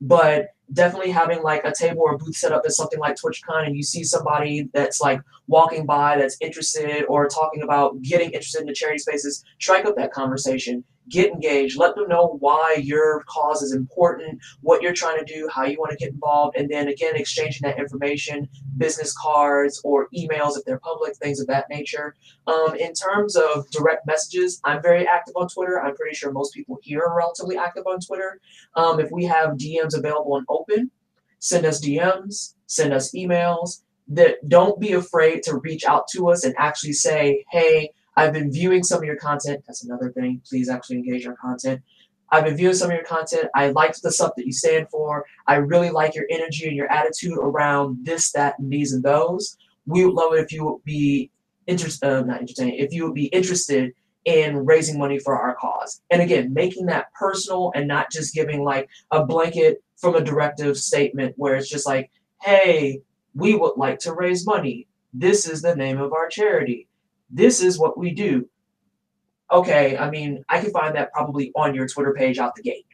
But 0.03 0.49
definitely 0.73 1.11
having 1.11 1.43
like 1.43 1.65
a 1.65 1.73
table 1.73 2.03
or 2.03 2.15
a 2.15 2.19
booth 2.19 2.37
set 2.37 2.53
up 2.53 2.63
at 2.65 2.73
something 2.73 2.99
like 2.99 3.17
TwitchCon 3.17 3.67
and 3.67 3.77
you 3.77 3.83
see 3.83 4.05
somebody 4.05 4.69
that's 4.73 5.01
like 5.01 5.21
walking 5.47 5.85
by 5.85 6.17
that's 6.17 6.37
interested 6.41 7.05
or 7.07 7.29
talking 7.29 7.63
about 7.63 8.01
getting 8.03 8.31
interested 8.31 8.61
in 8.61 8.67
the 8.67 8.73
charity 8.73 8.99
spaces, 8.99 9.45
strike 9.59 9.85
up 9.85 9.97
that 9.97 10.13
conversation 10.13 10.85
get 11.11 11.33
engaged, 11.33 11.77
let 11.77 11.95
them 11.95 12.09
know 12.09 12.37
why 12.41 12.77
your 12.81 13.25
cause 13.27 13.63
is 13.63 13.75
important, 13.75 14.41
what 14.61 14.81
you're 14.83 14.95
trying 14.95 15.19
to 15.19 15.25
do, 15.25 15.49
how 15.53 15.65
you 15.65 15.79
want 15.79 15.91
to 15.91 15.97
get 15.97 16.13
involved, 16.13 16.57
and 16.57 16.71
then 16.71 16.89
again, 16.89 17.17
exchanging 17.17 17.61
that 17.63 17.79
information, 17.79 18.49
business 18.77 19.15
cards 19.21 19.81
or 19.85 20.09
emails 20.17 20.57
if 20.57 20.65
they're 20.65 20.79
public, 20.79 21.17
things 21.17 21.41
of 21.41 21.47
that 21.49 21.69
nature. 21.69 22.15
Um, 22.47 22.75
in 22.77 22.93
terms 22.95 23.37
of 23.37 23.69
direct 23.71 24.07
messages, 24.07 24.61
I'm 24.65 24.83
very 24.83 25.07
active 25.07 25.35
on 25.37 25.49
Twitter. 25.49 25.81
I'm 25.81 25.97
pretty 25.97 26.15
sure 26.15 26.33
most 26.33 26.55
people 26.55 26.79
here 26.83 27.03
are 27.03 27.17
relatively 27.17 27.59
active 27.59 27.87
on 27.87 28.01
Twitter. 28.01 28.41
Um, 28.77 29.01
if 29.01 29.11
we 29.11 29.25
have 29.25 29.57
DMs 29.57 29.97
available 29.97 30.37
and 30.37 30.47
open, 30.49 30.91
send 31.41 31.67
us 31.67 31.85
DMs, 31.85 32.55
send 32.67 32.93
us 32.93 33.13
emails. 33.13 33.83
That 34.13 34.49
don't 34.49 34.81
be 34.81 34.93
afraid 34.93 35.45
to 35.45 35.59
reach 35.59 35.85
out 35.85 36.09
to 36.15 36.31
us 36.31 36.43
and 36.43 36.53
actually 36.59 36.95
say, 36.95 37.45
hey, 37.53 37.93
I've 38.17 38.33
been 38.33 38.53
viewing 38.53 38.83
some 38.83 38.99
of 38.99 39.05
your 39.05 39.17
content. 39.17 39.63
That's 39.67 39.85
another 39.85 40.11
thing. 40.13 40.43
Please 40.49 40.69
actually 40.69 40.97
engage 40.97 41.27
our 41.27 41.37
content. 41.37 41.81
I've 42.33 42.45
been 42.45 42.57
viewing 42.57 42.75
some 42.75 42.91
of 42.91 42.95
your 42.95 43.05
content. 43.05 43.49
I 43.55 43.71
liked 43.71 44.03
the 44.03 44.13
stuff 44.13 44.33
that 44.37 44.47
you 44.47 44.53
stand 44.53 44.89
for. 44.91 45.25
I 45.47 45.57
really 45.57 45.91
like 45.91 46.15
your 46.15 46.27
energy 46.31 46.69
and 46.69 46.77
your 46.77 46.91
attitude 46.91 47.39
around 47.39 48.05
this, 48.05 48.31
that, 48.33 48.59
and 48.59 48.71
these 48.71 48.93
and 48.93 49.03
those. 49.03 49.57
We 49.87 50.05
would 50.05 50.15
love 50.15 50.35
it 50.35 50.41
if 50.41 50.53
you 50.53 50.65
would 50.65 50.85
be 50.85 51.31
interested, 51.67 52.07
uh, 52.07 52.23
not 52.23 52.41
entertaining, 52.41 52.75
if 52.75 52.93
you 52.93 53.05
would 53.05 53.15
be 53.15 53.27
interested 53.27 53.93
in 54.25 54.65
raising 54.65 54.99
money 54.99 55.19
for 55.19 55.37
our 55.37 55.55
cause. 55.55 56.03
And 56.11 56.23
again, 56.23 56.53
making 56.53 56.87
that 56.87 57.13
personal 57.15 57.73
and 57.75 57.89
not 57.89 58.11
just 58.13 58.35
giving 58.35 58.63
like 58.63 58.89
a 59.11 59.25
blanket 59.25 59.83
from 59.97 60.15
a 60.15 60.23
directive 60.23 60.77
statement 60.77 61.35
where 61.37 61.57
it's 61.57 61.71
just 61.71 61.87
like, 61.87 62.11
hey, 62.43 63.01
we 63.35 63.55
would 63.55 63.77
like 63.77 63.99
to 64.01 64.13
raise 64.13 64.47
money. 64.47 64.87
This 65.13 65.49
is 65.49 65.63
the 65.63 65.75
name 65.75 65.99
of 65.99 66.13
our 66.13 66.29
charity 66.29 66.87
this 67.31 67.63
is 67.63 67.79
what 67.79 67.99
we 67.99 68.13
do. 68.13 68.49
Okay, 69.53 69.97
I 69.97 70.11
mean, 70.11 70.45
I 70.49 70.61
can 70.61 70.71
find 70.71 70.95
that 70.97 71.13
probably 71.13 71.53
on 71.57 71.75
your 71.75 71.89
Twitter 71.89 72.15
page 72.15 72.39
out 72.39 72.55
the 72.55 72.63
gate. 72.63 72.87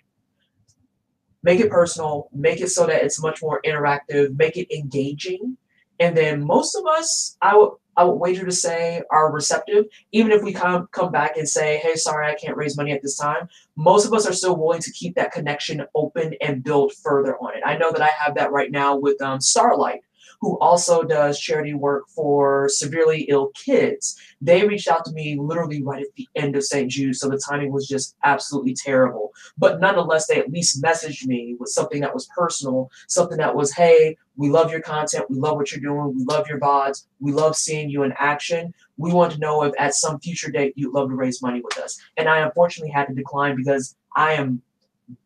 Make 1.43 1.61
it 1.61 1.71
personal, 1.71 2.29
make 2.33 2.61
it 2.61 2.69
so 2.69 2.87
that 2.87 3.05
it's 3.05 3.23
much 3.23 3.43
more 3.43 3.61
interactive, 3.65 4.37
make 4.37 4.57
it 4.57 4.75
engaging. 4.75 5.57
And 6.01 6.17
then 6.17 6.45
most 6.45 6.75
of 6.75 6.87
us, 6.87 7.37
I 7.41 7.57
would 7.57 7.73
I 7.99 8.05
would 8.05 8.17
wager 8.17 8.45
to 8.45 8.53
say 8.53 9.03
are 9.11 9.33
receptive, 9.33 9.87
even 10.13 10.31
if 10.31 10.43
we 10.43 10.53
come 10.53 10.89
come 10.93 11.11
back 11.11 11.37
and 11.39 11.49
say, 11.49 11.79
"Hey, 11.79 11.95
sorry, 11.95 12.27
I 12.27 12.35
can't 12.35 12.57
raise 12.57 12.77
money 12.77 12.93
at 12.93 13.01
this 13.03 13.17
time." 13.17 13.49
Most 13.77 14.07
of 14.07 14.13
us 14.13 14.27
are 14.27 14.35
still 14.35 14.57
willing 14.57 14.83
to 14.83 14.93
keep 14.93 15.15
that 15.15 15.33
connection 15.33 15.87
open 15.95 16.35
and 16.43 16.63
build 16.63 16.93
further 17.03 17.39
on 17.39 17.57
it. 17.57 17.63
I 17.65 17.79
know 17.79 17.91
that 17.93 18.03
I 18.03 18.09
have 18.09 18.35
that 18.35 18.53
right 18.53 18.71
now 18.71 18.97
with 18.97 19.21
um, 19.23 19.41
Starlight 19.41 20.01
who 20.41 20.59
also 20.59 21.03
does 21.03 21.41
charity 21.41 21.75
work 21.75 22.09
for 22.09 22.69
severely 22.69 23.23
ill 23.29 23.51
kids. 23.55 24.17
They 24.41 24.67
reached 24.67 24.89
out 24.89 25.05
to 25.07 25.13
me 25.13 25.37
literally 25.39 25.83
right 25.83 26.03
at 26.03 26.15
the 26.17 26.29
end 26.37 26.57
of 26.57 26.65
St. 26.65 26.91
Jude, 26.91 27.17
so 27.17 27.29
the 27.29 27.39
timing 27.39 27.73
was 27.73 27.87
just 27.89 28.17
absolutely 28.25 28.75
terrible. 28.75 29.33
But 29.59 29.81
nonetheless, 29.81 30.27
they 30.27 30.39
at 30.39 30.51
least 30.51 30.83
messaged 30.83 31.27
me 31.27 31.57
with 31.59 31.71
something 31.71 32.01
that 32.01 32.15
was 32.15 32.29
personal, 32.37 32.91
something 33.09 33.39
that 33.39 33.55
was, 33.55 33.73
hey, 33.73 34.17
we 34.37 34.51
love 34.51 34.71
your 34.71 34.81
content, 34.81 35.31
we 35.31 35.37
love 35.37 35.57
what 35.57 35.73
you're 35.73 35.81
doing, 35.81 36.15
we 36.17 36.25
love 36.25 36.47
your 36.49 36.61
VODs, 36.61 37.07
we 37.21 37.33
love 37.33 37.57
seeing 37.57 37.89
you 37.89 38.03
in 38.03 38.13
action. 38.19 38.75
We 38.99 39.13
want 39.13 39.33
to 39.33 39.39
know 39.39 39.63
if 39.63 39.75
at 39.79 39.95
some 39.95 40.21
future 40.21 40.51
date 40.51 40.75
you'd 40.77 40.93
love 40.93 41.09
to 41.09 41.15
raise 41.15 41.43
money 41.43 41.61
with 41.61 41.79
us. 41.79 41.99
And 42.17 42.29
I 42.29 42.41
unfortunately 42.41 42.93
had 42.93 43.09
to 43.09 43.15
decline 43.15 43.57
because 43.57 43.97
I 44.15 44.33
am 44.35 44.63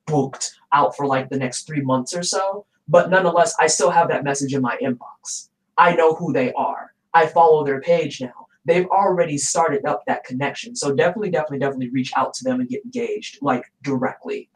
booked 0.07 0.53
out 0.73 0.97
for 0.97 1.07
like 1.07 1.29
the 1.29 1.39
next 1.39 1.67
three 1.67 1.81
months 1.81 2.15
or 2.15 2.23
so. 2.23 2.67
But 2.91 3.09
nonetheless, 3.09 3.55
I 3.61 3.69
still 3.69 3.91
have 3.91 4.09
that 4.09 4.25
message 4.25 4.53
in 4.53 4.61
my 4.61 4.77
inbox. 4.83 5.49
I 5.79 5.95
know 5.95 6.15
who 6.15 6.33
they 6.33 6.53
are. 6.55 6.93
I 7.15 7.27
follow 7.27 7.65
their 7.65 7.81
page 7.81 8.21
now. 8.21 8.49
They've 8.65 8.87
already 8.87 9.39
started 9.39 9.87
up 9.87 10.03
that 10.07 10.25
connection. 10.25 10.75
So 10.75 10.95
definitely, 10.95 11.31
definitely, 11.31 11.61
definitely 11.61 11.91
reach 11.91 12.13
out 12.17 12.35
to 12.35 12.45
them 12.45 12.59
and 12.59 12.69
get 12.69 12.85
engaged, 12.85 13.39
like 13.41 13.65
directly. 13.83 14.51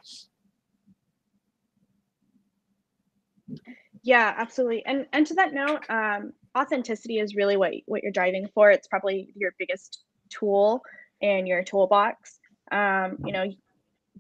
Yeah, 4.03 4.35
absolutely. 4.37 4.85
And 4.85 5.07
and 5.13 5.27
to 5.29 5.35
that 5.35 5.55
note, 5.55 5.89
um, 5.89 6.33
authenticity 6.59 7.19
is 7.21 7.37
really 7.37 7.57
what 7.57 7.73
what 7.87 8.03
you're 8.03 8.13
driving 8.13 8.49
for. 8.53 8.71
It's 8.71 8.89
probably 8.89 9.33
your 9.37 9.55
biggest 9.59 10.05
tool 10.29 10.83
in 11.21 11.47
your 11.47 11.63
toolbox. 11.63 12.41
Um, 12.73 13.19
you 13.25 13.33
know, 13.33 13.47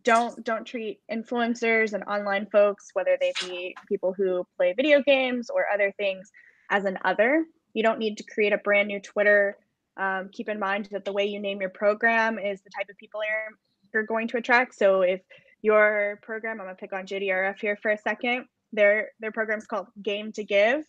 don't 0.04 0.44
don't 0.44 0.64
treat 0.64 1.00
influencers 1.10 1.92
and 1.92 2.04
online 2.04 2.46
folks 2.46 2.90
whether 2.92 3.16
they 3.20 3.32
be 3.40 3.74
people 3.88 4.12
who 4.12 4.46
play 4.56 4.72
video 4.74 5.02
games 5.02 5.50
or 5.50 5.66
other 5.72 5.92
things 5.96 6.30
as 6.70 6.84
an 6.84 6.98
other. 7.04 7.44
You 7.72 7.82
don't 7.82 7.98
need 7.98 8.16
to 8.18 8.24
create 8.24 8.52
a 8.52 8.58
brand 8.58 8.88
new 8.88 9.00
twitter. 9.00 9.56
Um, 9.96 10.28
keep 10.32 10.48
in 10.48 10.58
mind 10.58 10.88
that 10.92 11.04
the 11.04 11.12
way 11.12 11.24
you 11.26 11.40
name 11.40 11.60
your 11.60 11.70
program 11.70 12.38
is 12.38 12.60
the 12.62 12.70
type 12.70 12.88
of 12.90 12.96
people 12.98 13.20
you're, 13.28 13.58
you're 13.92 14.06
going 14.06 14.26
to 14.28 14.38
attract. 14.38 14.74
So 14.74 15.02
if 15.02 15.20
your 15.62 16.18
program 16.22 16.60
i'm 16.60 16.66
going 16.66 16.76
to 16.76 16.80
pick 16.80 16.92
on 16.92 17.06
jdrf 17.06 17.58
here 17.58 17.78
for 17.80 17.90
a 17.90 17.96
second 17.96 18.44
their 18.74 19.10
their 19.20 19.32
program's 19.32 19.66
called 19.66 19.86
game 20.02 20.32
to 20.32 20.44
give. 20.44 20.84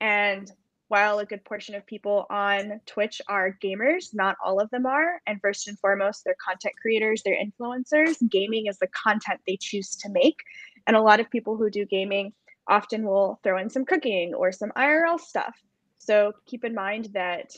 And 0.00 0.50
while 0.88 1.18
a 1.18 1.26
good 1.26 1.44
portion 1.44 1.74
of 1.74 1.86
people 1.86 2.26
on 2.30 2.80
Twitch 2.86 3.20
are 3.28 3.56
gamers, 3.62 4.14
not 4.14 4.36
all 4.44 4.60
of 4.60 4.70
them 4.70 4.86
are. 4.86 5.20
And 5.26 5.40
first 5.40 5.66
and 5.66 5.78
foremost, 5.78 6.22
they're 6.24 6.36
content 6.44 6.74
creators, 6.80 7.22
they're 7.24 7.36
influencers. 7.36 8.16
Gaming 8.30 8.66
is 8.66 8.78
the 8.78 8.86
content 8.88 9.40
they 9.46 9.58
choose 9.60 9.96
to 9.96 10.08
make. 10.08 10.38
And 10.86 10.96
a 10.96 11.02
lot 11.02 11.18
of 11.18 11.30
people 11.30 11.56
who 11.56 11.70
do 11.70 11.84
gaming 11.84 12.32
often 12.68 13.04
will 13.04 13.40
throw 13.42 13.58
in 13.58 13.70
some 13.70 13.84
cooking 13.84 14.34
or 14.34 14.52
some 14.52 14.70
IRL 14.76 15.18
stuff. 15.18 15.56
So 15.98 16.32
keep 16.46 16.64
in 16.64 16.74
mind 16.74 17.10
that 17.14 17.52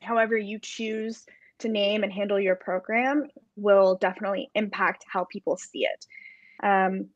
however 0.00 0.36
you 0.36 0.60
choose 0.60 1.24
to 1.58 1.68
name 1.68 2.04
and 2.04 2.12
handle 2.12 2.38
your 2.38 2.54
program 2.54 3.28
will 3.56 3.96
definitely 3.96 4.48
impact 4.54 5.04
how 5.12 5.24
people 5.24 5.56
see 5.56 5.80
it. 5.86 6.06
Um, 6.62 7.08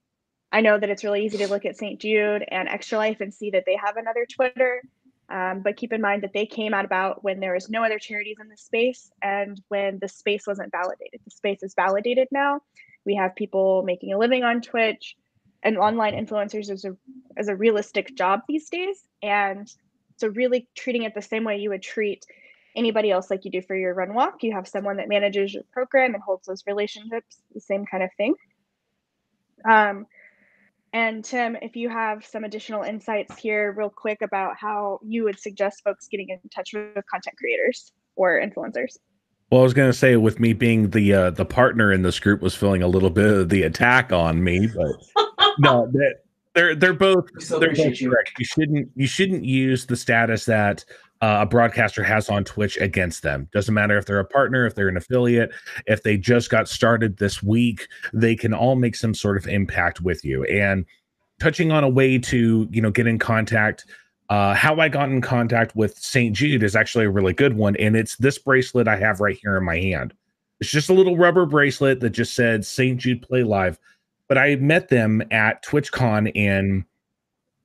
I 0.50 0.60
know 0.60 0.78
that 0.78 0.90
it's 0.90 1.04
really 1.04 1.24
easy 1.24 1.38
to 1.38 1.48
look 1.48 1.64
at 1.64 1.78
St. 1.78 2.00
Jude 2.00 2.44
and 2.48 2.68
Extra 2.68 2.98
Life 2.98 3.20
and 3.20 3.32
see 3.32 3.50
that 3.50 3.64
they 3.66 3.76
have 3.76 3.96
another 3.96 4.26
Twitter 4.26 4.82
um, 5.32 5.62
but 5.62 5.76
keep 5.76 5.94
in 5.94 6.02
mind 6.02 6.22
that 6.22 6.34
they 6.34 6.44
came 6.44 6.74
out 6.74 6.84
about 6.84 7.24
when 7.24 7.40
there 7.40 7.54
was 7.54 7.70
no 7.70 7.82
other 7.82 7.98
charities 7.98 8.36
in 8.38 8.48
the 8.48 8.56
space 8.56 9.10
and 9.22 9.60
when 9.68 9.98
the 9.98 10.08
space 10.08 10.46
wasn't 10.46 10.70
validated. 10.70 11.20
The 11.24 11.30
space 11.30 11.62
is 11.62 11.74
validated 11.74 12.28
now. 12.30 12.60
We 13.06 13.14
have 13.14 13.34
people 13.34 13.82
making 13.82 14.12
a 14.12 14.18
living 14.18 14.44
on 14.44 14.60
Twitch 14.60 15.16
and 15.62 15.78
online 15.78 16.12
influencers 16.12 16.70
as 16.70 16.84
a 16.84 16.94
as 17.38 17.48
a 17.48 17.56
realistic 17.56 18.14
job 18.14 18.40
these 18.46 18.68
days. 18.68 19.04
And 19.22 19.72
so 20.18 20.28
really 20.28 20.68
treating 20.76 21.04
it 21.04 21.14
the 21.14 21.22
same 21.22 21.44
way 21.44 21.56
you 21.56 21.70
would 21.70 21.82
treat 21.82 22.26
anybody 22.76 23.10
else 23.10 23.30
like 23.30 23.46
you 23.46 23.50
do 23.50 23.62
for 23.62 23.74
your 23.74 23.94
run 23.94 24.12
walk. 24.12 24.42
You 24.42 24.52
have 24.52 24.68
someone 24.68 24.98
that 24.98 25.08
manages 25.08 25.54
your 25.54 25.64
program 25.72 26.12
and 26.12 26.22
holds 26.22 26.46
those 26.46 26.64
relationships, 26.66 27.38
the 27.54 27.60
same 27.60 27.86
kind 27.86 28.02
of 28.02 28.10
thing. 28.18 28.34
Um, 29.64 30.06
and 30.92 31.24
Tim, 31.24 31.56
if 31.62 31.76
you 31.76 31.88
have 31.88 32.24
some 32.24 32.44
additional 32.44 32.82
insights 32.82 33.36
here, 33.38 33.72
real 33.72 33.90
quick, 33.90 34.20
about 34.22 34.56
how 34.58 35.00
you 35.02 35.24
would 35.24 35.38
suggest 35.38 35.82
folks 35.84 36.06
getting 36.08 36.28
in 36.28 36.38
touch 36.54 36.70
with 36.74 37.04
content 37.10 37.36
creators 37.38 37.92
or 38.16 38.40
influencers. 38.40 38.98
Well, 39.50 39.60
I 39.60 39.64
was 39.64 39.74
going 39.74 39.90
to 39.90 39.96
say, 39.96 40.16
with 40.16 40.40
me 40.40 40.52
being 40.52 40.90
the 40.90 41.12
uh, 41.12 41.30
the 41.30 41.44
partner 41.44 41.92
in 41.92 42.02
this 42.02 42.18
group, 42.18 42.40
was 42.40 42.54
feeling 42.54 42.82
a 42.82 42.88
little 42.88 43.10
bit 43.10 43.30
of 43.30 43.48
the 43.48 43.62
attack 43.62 44.12
on 44.12 44.42
me, 44.42 44.66
but 44.66 45.26
no, 45.58 45.90
they're 46.54 46.74
they're 46.74 46.92
both 46.92 47.26
they're 47.48 47.74
both 47.74 48.00
you. 48.00 48.10
correct. 48.10 48.32
You 48.38 48.44
shouldn't 48.44 48.90
you 48.94 49.06
shouldn't 49.06 49.44
use 49.44 49.86
the 49.86 49.96
status 49.96 50.44
that 50.46 50.84
uh, 51.22 51.38
a 51.42 51.46
broadcaster 51.46 52.02
has 52.02 52.28
on 52.28 52.42
Twitch 52.42 52.76
against 52.78 53.22
them. 53.22 53.48
Doesn't 53.52 53.72
matter 53.72 53.96
if 53.96 54.06
they're 54.06 54.18
a 54.18 54.24
partner, 54.24 54.66
if 54.66 54.74
they're 54.74 54.88
an 54.88 54.96
affiliate, 54.96 55.52
if 55.86 56.02
they 56.02 56.18
just 56.18 56.50
got 56.50 56.68
started 56.68 57.16
this 57.16 57.40
week, 57.40 57.86
they 58.12 58.34
can 58.34 58.52
all 58.52 58.74
make 58.74 58.96
some 58.96 59.14
sort 59.14 59.36
of 59.36 59.46
impact 59.46 60.00
with 60.00 60.24
you. 60.24 60.42
And 60.44 60.84
touching 61.38 61.70
on 61.70 61.84
a 61.84 61.88
way 61.88 62.18
to, 62.18 62.68
you 62.72 62.82
know, 62.82 62.90
get 62.90 63.06
in 63.06 63.20
contact, 63.20 63.86
uh, 64.30 64.52
how 64.54 64.76
I 64.80 64.88
got 64.88 65.10
in 65.10 65.20
contact 65.20 65.76
with 65.76 65.96
St. 65.96 66.34
Jude 66.34 66.64
is 66.64 66.74
actually 66.74 67.04
a 67.04 67.10
really 67.10 67.32
good 67.32 67.56
one. 67.56 67.76
And 67.76 67.94
it's 67.94 68.16
this 68.16 68.38
bracelet 68.38 68.88
I 68.88 68.96
have 68.96 69.20
right 69.20 69.38
here 69.40 69.56
in 69.56 69.64
my 69.64 69.78
hand. 69.78 70.14
It's 70.60 70.70
just 70.70 70.90
a 70.90 70.94
little 70.94 71.16
rubber 71.16 71.46
bracelet 71.46 72.00
that 72.00 72.10
just 72.10 72.34
said 72.34 72.66
St. 72.66 72.98
Jude 72.98 73.22
Play 73.22 73.44
Live. 73.44 73.78
But 74.26 74.38
I 74.38 74.56
met 74.56 74.88
them 74.88 75.22
at 75.30 75.64
TwitchCon 75.64 76.32
in 76.34 76.84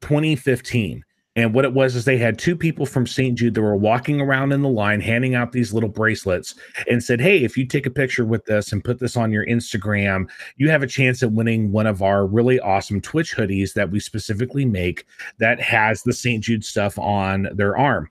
2015 0.02 1.04
and 1.38 1.54
what 1.54 1.66
it 1.66 1.74
was 1.74 1.96
is 1.96 2.04
they 2.04 2.18
had 2.18 2.40
two 2.40 2.56
people 2.56 2.88
from 2.88 3.06
St. 3.06 3.38
Jude 3.38 3.54
that 3.54 3.62
were 3.62 3.76
walking 3.76 4.20
around 4.20 4.52
in 4.52 4.64
the 4.64 4.70
line 4.70 5.00
handing 5.00 5.36
out 5.36 5.52
these 5.52 5.72
little 5.72 5.88
bracelets 5.88 6.56
and 6.90 7.04
said, 7.04 7.22
Hey, 7.22 7.44
if 7.44 7.56
you 7.56 7.66
take 7.68 7.86
a 7.86 7.92
picture 7.92 8.26
with 8.26 8.44
this 8.46 8.72
and 8.72 8.84
put 8.84 9.00
this 9.00 9.16
on 9.16 9.32
your 9.32 9.46
Instagram, 9.46 10.28
you 10.56 10.72
have 10.72 10.82
a 10.82 10.88
chance 10.88 11.22
at 11.22 11.32
winning 11.32 11.72
one 11.72 11.86
of 11.86 12.02
our 12.02 12.26
really 12.26 12.60
awesome 12.60 13.00
Twitch 13.00 13.36
hoodies 13.36 13.74
that 13.74 13.92
we 13.92 14.00
specifically 14.00 14.66
make 14.66 15.06
that 15.38 15.62
has 15.62 16.02
the 16.02 16.12
St. 16.12 16.44
Jude 16.44 16.66
stuff 16.66 16.98
on 16.98 17.48
their 17.54 17.78
arm. 17.78 18.10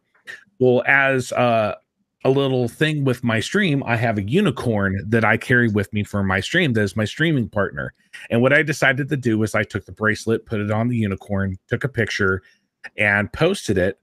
Well, 0.60 0.84
as 0.86 1.32
uh, 1.32 1.74
a 2.24 2.30
little 2.30 2.68
thing 2.68 3.02
with 3.02 3.24
my 3.24 3.40
stream, 3.40 3.82
I 3.84 3.96
have 3.96 4.18
a 4.18 4.22
unicorn 4.22 5.02
that 5.04 5.24
I 5.24 5.36
carry 5.36 5.68
with 5.68 5.92
me 5.92 6.04
for 6.04 6.22
my 6.22 6.38
stream 6.38 6.74
that 6.74 6.82
is 6.82 6.94
my 6.94 7.04
streaming 7.04 7.48
partner. 7.48 7.92
And 8.30 8.40
what 8.40 8.52
I 8.52 8.62
decided 8.62 9.08
to 9.08 9.16
do 9.16 9.36
was 9.36 9.56
I 9.56 9.64
took 9.64 9.84
the 9.84 9.92
bracelet, 9.92 10.46
put 10.46 10.60
it 10.60 10.70
on 10.70 10.86
the 10.86 10.96
unicorn, 10.96 11.56
took 11.68 11.82
a 11.82 11.88
picture, 11.88 12.42
and 12.96 13.32
posted 13.32 13.78
it. 13.78 13.98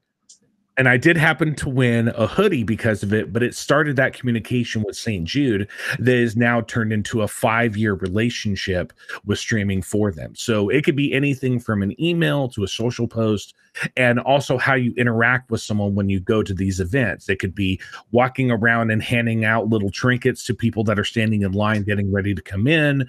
And 0.76 0.90
I 0.90 0.98
did 0.98 1.18
happen 1.18 1.54
to 1.56 1.70
win 1.70 2.08
a 2.16 2.26
hoodie 2.26 2.64
because 2.64 3.04
of 3.04 3.14
it, 3.14 3.32
but 3.32 3.44
it 3.44 3.54
started 3.54 3.96
that 3.98 4.14
communication 4.14 4.82
with 4.82 4.96
St. 4.96 5.24
Jude 5.24 5.70
that 6.00 6.16
is 6.16 6.36
now 6.36 6.62
turned 6.62 6.92
into 6.92 7.22
a 7.22 7.28
five 7.28 7.78
year 7.78 7.94
relationship 7.94 8.92
with 9.24 9.38
streaming 9.38 9.84
for 9.84 10.12
them. 10.12 10.34
So 10.36 10.70
it 10.70 10.84
could 10.84 10.96
be 10.96 11.14
anything 11.14 11.60
from 11.60 11.84
an 11.84 12.00
email 12.02 12.50
to 12.50 12.64
a 12.64 12.68
social 12.68 13.08
post, 13.08 13.54
and 13.98 14.20
also 14.20 14.58
how 14.58 14.76
you 14.76 14.94
interact 14.98 15.50
with 15.52 15.62
someone 15.62 15.96
when 15.96 16.10
you 16.10 16.20
go 16.20 16.44
to 16.44 16.54
these 16.54 16.80
events. 16.80 17.30
It 17.30 17.40
could 17.40 17.56
be 17.56 17.80
walking 18.12 18.52
around 18.52 18.92
and 18.92 19.02
handing 19.02 19.46
out 19.46 19.70
little 19.70 19.90
trinkets 19.90 20.44
to 20.46 20.54
people 20.54 20.84
that 20.86 21.00
are 21.00 21.04
standing 21.04 21.42
in 21.42 21.52
line 21.52 21.84
getting 21.84 22.12
ready 22.12 22.34
to 22.34 22.42
come 22.42 22.68
in, 22.68 23.08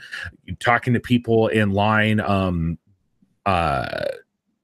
talking 0.61 0.95
to 0.95 1.01
people 1.01 1.49
in 1.49 1.71
line. 1.71 2.21
Um, 2.21 2.79
uh, 3.47 4.07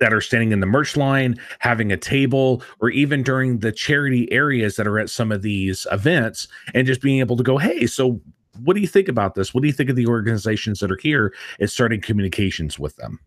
that 0.01 0.12
are 0.12 0.20
standing 0.20 0.53
in 0.53 0.61
the 0.61 0.66
merch 0.66 0.96
line, 0.96 1.36
having 1.61 1.92
a 1.92 1.96
table, 1.96 2.62
or 2.80 2.90
even 2.90 3.22
during 3.22 3.59
the 3.59 3.70
charity 3.70 4.30
areas 4.32 4.76
that 4.76 4.86
are 4.86 4.98
at 4.98 5.11
some 5.11 5.30
of 5.30 5.42
these 5.42 5.86
events, 5.92 6.48
and 6.74 6.86
just 6.86 7.01
being 7.01 7.20
able 7.20 7.36
to 7.36 7.42
go, 7.42 7.59
hey, 7.59 7.86
so 7.86 8.20
what 8.64 8.74
do 8.74 8.80
you 8.80 8.88
think 8.88 9.09
about 9.09 9.34
this? 9.34 9.55
What 9.55 9.61
do 9.62 9.68
you 9.68 9.72
think 9.72 9.90
of 9.90 9.96
the 9.96 10.07
organizations 10.07 10.80
that 10.80 10.90
are 10.90 10.98
here? 11.01 11.32
And 11.59 11.70
starting 11.70 12.01
communications 12.01 12.78
with 12.78 12.96
them. 12.96 13.20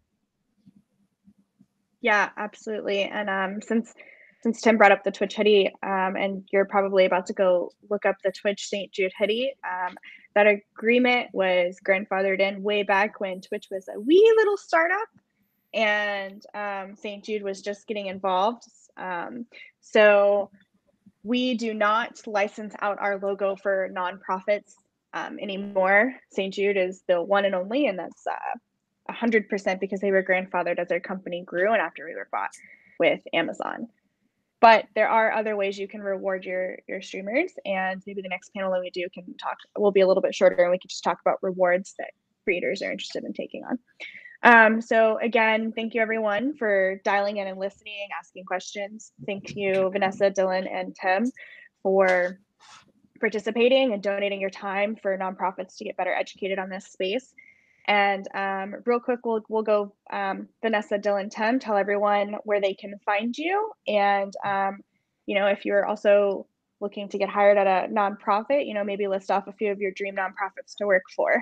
Yeah, 2.02 2.30
absolutely. 2.38 3.04
And 3.04 3.30
um, 3.30 3.62
since 3.62 3.94
since 4.42 4.60
Tim 4.60 4.78
brought 4.78 4.92
up 4.92 5.06
the 5.06 5.12
Twitch 5.12 5.36
hoodie, 5.36 5.70
um, 5.84 6.18
and 6.18 6.44
you're 6.52 6.66
probably 6.66 7.06
about 7.06 7.26
to 7.28 7.34
go 7.34 7.72
look 7.90 8.06
up 8.06 8.18
the 8.26 8.32
Twitch 8.34 8.68
St. 8.68 8.92
Jude 8.92 9.14
hoodie, 9.18 9.54
um, 9.64 9.96
that 10.36 10.48
agreement 10.48 11.30
was 11.32 11.78
grandfathered 11.88 12.42
in 12.42 12.62
way 12.62 12.84
back 12.84 13.22
when 13.22 13.40
Twitch 13.40 13.68
was 13.72 13.88
a 13.88 13.98
wee 14.02 14.34
little 14.36 14.58
startup 14.58 15.08
and 15.74 16.44
um, 16.54 16.96
St. 16.96 17.24
Jude 17.24 17.44
was 17.44 17.62
just 17.62 17.88
getting 17.88 18.08
involved. 18.08 18.64
Um, 18.98 19.46
so 19.82 20.52
we 21.24 21.56
do 21.56 21.74
not 21.74 22.26
license 22.28 22.76
out 22.82 23.00
our 23.00 23.18
logo 23.18 23.56
for 23.56 23.90
nonprofits 23.94 24.74
um, 25.14 25.40
anymore. 25.40 26.14
St. 26.32 26.54
Jude 26.54 26.78
is 26.78 27.04
the 27.08 27.22
one 27.22 27.46
and 27.46 27.56
only, 27.56 27.88
and 27.88 27.98
that's 27.98 28.28
uh, 28.28 29.14
100% 29.14 29.80
because 29.80 30.00
they 30.00 30.12
were 30.12 30.24
grandfathered 30.24 30.80
as 30.80 30.88
their 30.88 31.00
company 31.00 31.44
grew 31.44 31.72
and 31.72 31.82
after 31.82 32.06
we 32.06 32.16
were 32.16 32.28
bought 32.32 32.52
with 33.00 33.22
Amazon. 33.34 33.88
But 34.62 34.86
there 34.96 35.10
are 35.10 35.34
other 35.34 35.58
ways 35.58 35.78
you 35.78 35.90
can 35.90 36.02
reward 36.02 36.46
your 36.46 36.78
your 36.88 37.02
streamers, 37.02 37.52
and 37.66 38.02
maybe 38.08 38.22
the 38.22 38.30
next 38.30 38.54
panel 38.54 38.72
that 38.72 38.80
we 38.80 38.92
do 38.92 39.06
can 39.14 39.26
talk 39.36 39.58
will 39.78 39.92
be 39.92 40.00
a 40.00 40.08
little 40.08 40.24
bit 40.24 40.34
shorter, 40.34 40.64
and 40.64 40.72
we 40.72 40.80
can 40.80 40.88
just 40.88 41.04
talk 41.04 41.20
about 41.20 41.40
rewards 41.42 41.96
that 42.00 42.12
creators 42.46 42.82
are 42.82 42.90
interested 42.90 43.26
in 43.26 43.34
taking 43.34 43.66
on. 43.66 43.78
Um, 44.44 44.82
so 44.82 45.18
again, 45.20 45.72
thank 45.72 45.94
you 45.94 46.02
everyone 46.02 46.54
for 46.54 47.00
dialing 47.06 47.38
in 47.38 47.48
and 47.48 47.58
listening, 47.58 48.10
asking 48.20 48.44
questions. 48.44 49.14
Thank 49.26 49.56
you, 49.56 49.90
Vanessa, 49.92 50.30
Dylan, 50.30 50.70
and 50.70 50.96
Tim 50.96 51.32
for 51.82 52.40
participating 53.22 53.94
and 53.94 54.04
donating 54.04 54.42
your 54.42 54.50
time 54.50 54.98
for 54.98 55.18
nonprofits 55.18 55.78
to 55.78 55.86
get 55.86 55.96
better 55.96 56.14
educated 56.14 56.60
on 56.60 56.70
this 56.70 56.86
space. 56.88 57.34
And 57.86 58.28
um, 58.34 58.76
real 58.86 59.00
quick, 59.00 59.26
we'll, 59.26 59.42
we'll 59.48 59.64
go 59.64 59.94
um, 60.12 60.50
Vanessa, 60.62 60.98
Dylan, 60.98 61.32
Tim, 61.32 61.60
tell 61.60 61.78
everyone 61.78 62.36
where 62.44 62.62
they 62.62 62.74
can 62.74 62.98
find 63.06 63.38
you. 63.38 63.72
And, 63.88 64.34
um, 64.46 64.80
you 65.26 65.36
know, 65.36 65.48
if 65.48 65.66
you're 65.66 65.86
also 65.86 66.48
looking 66.82 67.08
to 67.10 67.18
get 67.18 67.30
hired 67.30 67.58
at 67.58 67.68
a 67.68 67.94
nonprofit, 67.94 68.68
you 68.68 68.74
know, 68.74 68.84
maybe 68.84 69.08
list 69.08 69.32
off 69.32 69.48
a 69.48 69.54
few 69.54 69.72
of 69.72 69.80
your 69.80 69.92
dream 69.92 70.16
nonprofits 70.16 70.76
to 70.78 70.86
work 70.86 71.04
for. 71.16 71.42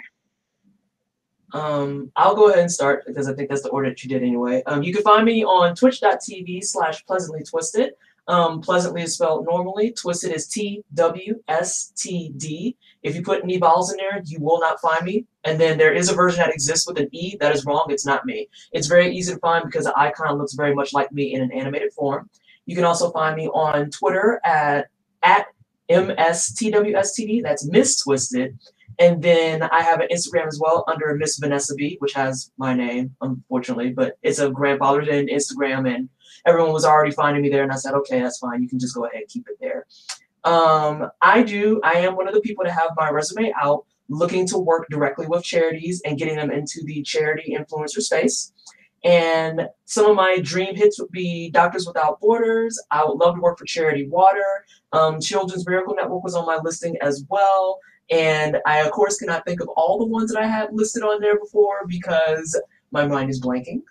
Um, 1.54 2.12
I'll 2.16 2.36
go 2.36 2.49
ahead 2.49 2.60
and 2.60 2.72
start 2.72 3.04
because 3.06 3.28
I 3.28 3.34
think 3.34 3.49
that's 3.49 3.64
the 3.64 3.70
order 3.70 3.89
that 3.89 4.04
you 4.04 4.10
did 4.10 4.24
anyway. 4.24 4.64
Um, 4.66 4.84
you 4.84 4.93
can 4.93 5.04
find 5.04 5.26
me 5.26 5.43
on 5.43 5.76
twitch.tv 5.76 6.64
slash 6.64 7.06
pleasantly 7.06 7.43
twisted. 7.43 7.93
Um, 8.28 8.62
pleasantly 8.62 9.02
is 9.02 9.16
spelled 9.16 9.45
normally. 9.45 9.91
Twisted 9.91 10.32
is 10.32 10.47
T 10.47 10.84
W 10.93 11.41
S 11.47 11.91
T 11.97 12.32
D. 12.38 12.78
If 13.04 13.16
you 13.16 13.24
put 13.24 13.43
any 13.43 13.58
vowels 13.58 13.91
in 13.91 13.97
there, 13.97 14.22
you 14.26 14.39
will 14.39 14.60
not 14.60 14.80
find 14.80 15.04
me. 15.04 15.26
And 15.43 15.60
then 15.60 15.78
there 15.78 15.93
is 15.93 16.10
a 16.10 16.16
version 16.16 16.39
that 16.39 16.54
exists 16.54 16.88
with 16.88 16.99
an 16.99 17.10
E. 17.12 17.36
That 17.39 17.54
is 17.54 17.66
wrong. 17.66 17.88
It's 17.89 18.06
not 18.06 18.26
me. 18.26 18.47
It's 18.72 18.88
very 18.88 19.14
easy 19.14 19.34
to 19.34 19.39
find 19.39 19.66
because 19.66 19.86
the 19.86 19.99
icon 19.99 20.38
looks 20.38 20.54
very 20.54 20.74
much 20.76 20.93
like 20.93 21.12
me 21.12 21.34
in 21.34 21.41
an 21.41 21.52
animated 21.52 21.93
form. 21.93 22.30
You 22.68 22.76
can 22.76 22.86
also 22.86 23.12
find 23.12 23.36
me 23.36 23.47
on 23.47 23.89
Twitter 23.89 24.39
at 24.45 24.89
at 25.24 25.47
MSTWSTD. 25.89 27.41
That's 27.43 27.66
Miss 27.66 28.02
Twisted. 28.02 28.58
And 29.02 29.20
then 29.20 29.64
I 29.64 29.82
have 29.82 29.99
an 29.99 30.10
Instagram 30.14 30.45
as 30.45 30.60
well 30.62 30.84
under 30.88 31.16
Miss 31.16 31.39
Vanessa 31.39 31.74
B, 31.74 31.95
which 31.97 32.14
has 32.14 32.52
my 32.58 32.76
name, 32.76 33.16
unfortunately, 33.22 33.93
but 33.93 34.20
it's 34.22 34.38
a 34.38 34.52
grandfathered 34.52 35.08
in 35.08 35.26
Instagram, 35.26 35.91
and 35.91 36.08
everyone 36.45 36.72
was 36.72 36.86
already 36.86 37.10
finding 37.10 37.41
me 37.41 37.49
there. 37.49 37.64
And 37.64 37.72
I 37.72 37.78
said, 37.78 37.95
okay, 37.95 38.20
that's 38.22 38.38
fine. 38.38 38.62
You 38.62 38.70
can 38.70 38.78
just 38.78 38.93
go 38.93 39.06
ahead 39.06 39.22
and 39.22 39.28
keep 39.28 39.47
it 39.49 39.58
there. 39.60 39.88
Um, 40.43 41.10
I 41.20 41.41
do. 41.41 41.82
I 41.84 41.93
am 41.93 42.16
one 42.16 42.28
of 42.28 42.36
the 42.36 42.41
people 42.41 42.64
to 42.64 42.72
have 42.72 42.91
my 42.95 43.10
resume 43.10 43.52
out, 43.60 43.86
looking 44.08 44.45
to 44.49 44.60
work 44.60 44.86
directly 44.91 45.26
with 45.26 45.43
charities 45.43 46.04
and 46.06 46.20
getting 46.20 46.36
them 46.36 46.52
into 46.52 46.82
the 46.86 47.02
charity 47.02 47.58
influencer 47.58 48.02
space. 48.02 48.54
And 49.04 49.68
some 49.86 50.06
of 50.06 50.16
my 50.16 50.38
dream 50.43 50.76
hits 50.76 50.99
would 51.02 51.10
be 51.10 51.49
Doctors 51.49 51.88
Without 51.88 52.20
Borders. 52.22 52.80
I 52.91 53.04
would 53.04 53.18
love 53.18 53.34
to 53.34 53.41
work 53.41 53.58
for 53.58 53.66
Charity 53.66 54.08
Water. 54.08 54.64
Um, 54.91 55.20
Children's 55.20 55.68
Miracle 55.68 55.95
Network 55.95 56.24
was 56.24 56.36
on 56.36 56.45
my 56.45 56.60
listing 56.64 56.97
as 57.02 57.26
well. 57.30 57.80
And 58.12 58.57
I, 58.66 58.80
of 58.80 58.91
course, 58.91 59.18
cannot 59.18 59.45
think 59.45 59.62
of 59.62 59.70
all 59.70 59.97
the 59.97 60.05
ones 60.05 60.32
that 60.32 60.41
I 60.41 60.45
had 60.45 60.74
listed 60.74 61.01
on 61.01 61.22
there 61.22 61.39
before 61.39 61.88
because 61.88 62.62
my 62.91 63.07
mind 63.07 63.30
is 63.30 63.41
blanking. 63.41 63.82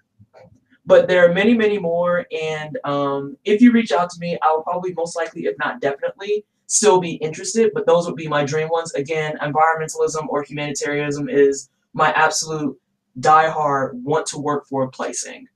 But 0.84 1.08
there 1.08 1.28
are 1.28 1.32
many, 1.32 1.54
many 1.54 1.78
more. 1.78 2.26
And 2.30 2.78
um, 2.84 3.36
if 3.44 3.62
you 3.62 3.72
reach 3.72 3.92
out 3.92 4.10
to 4.10 4.20
me, 4.20 4.38
I 4.42 4.52
will 4.52 4.62
probably 4.62 4.92
most 4.92 5.16
likely, 5.16 5.46
if 5.46 5.56
not 5.58 5.80
definitely, 5.80 6.44
still 6.66 7.00
be 7.00 7.12
interested. 7.14 7.70
But 7.74 7.86
those 7.86 8.06
would 8.06 8.16
be 8.16 8.28
my 8.28 8.44
dream 8.44 8.68
ones. 8.68 8.92
Again, 8.94 9.38
environmentalism 9.40 10.28
or 10.28 10.42
humanitarianism 10.42 11.28
is 11.28 11.70
my 11.94 12.12
absolute 12.12 12.78
diehard 13.18 13.94
want 13.94 14.26
to 14.26 14.38
work 14.38 14.66
for 14.66 14.88
placing. 14.90 15.46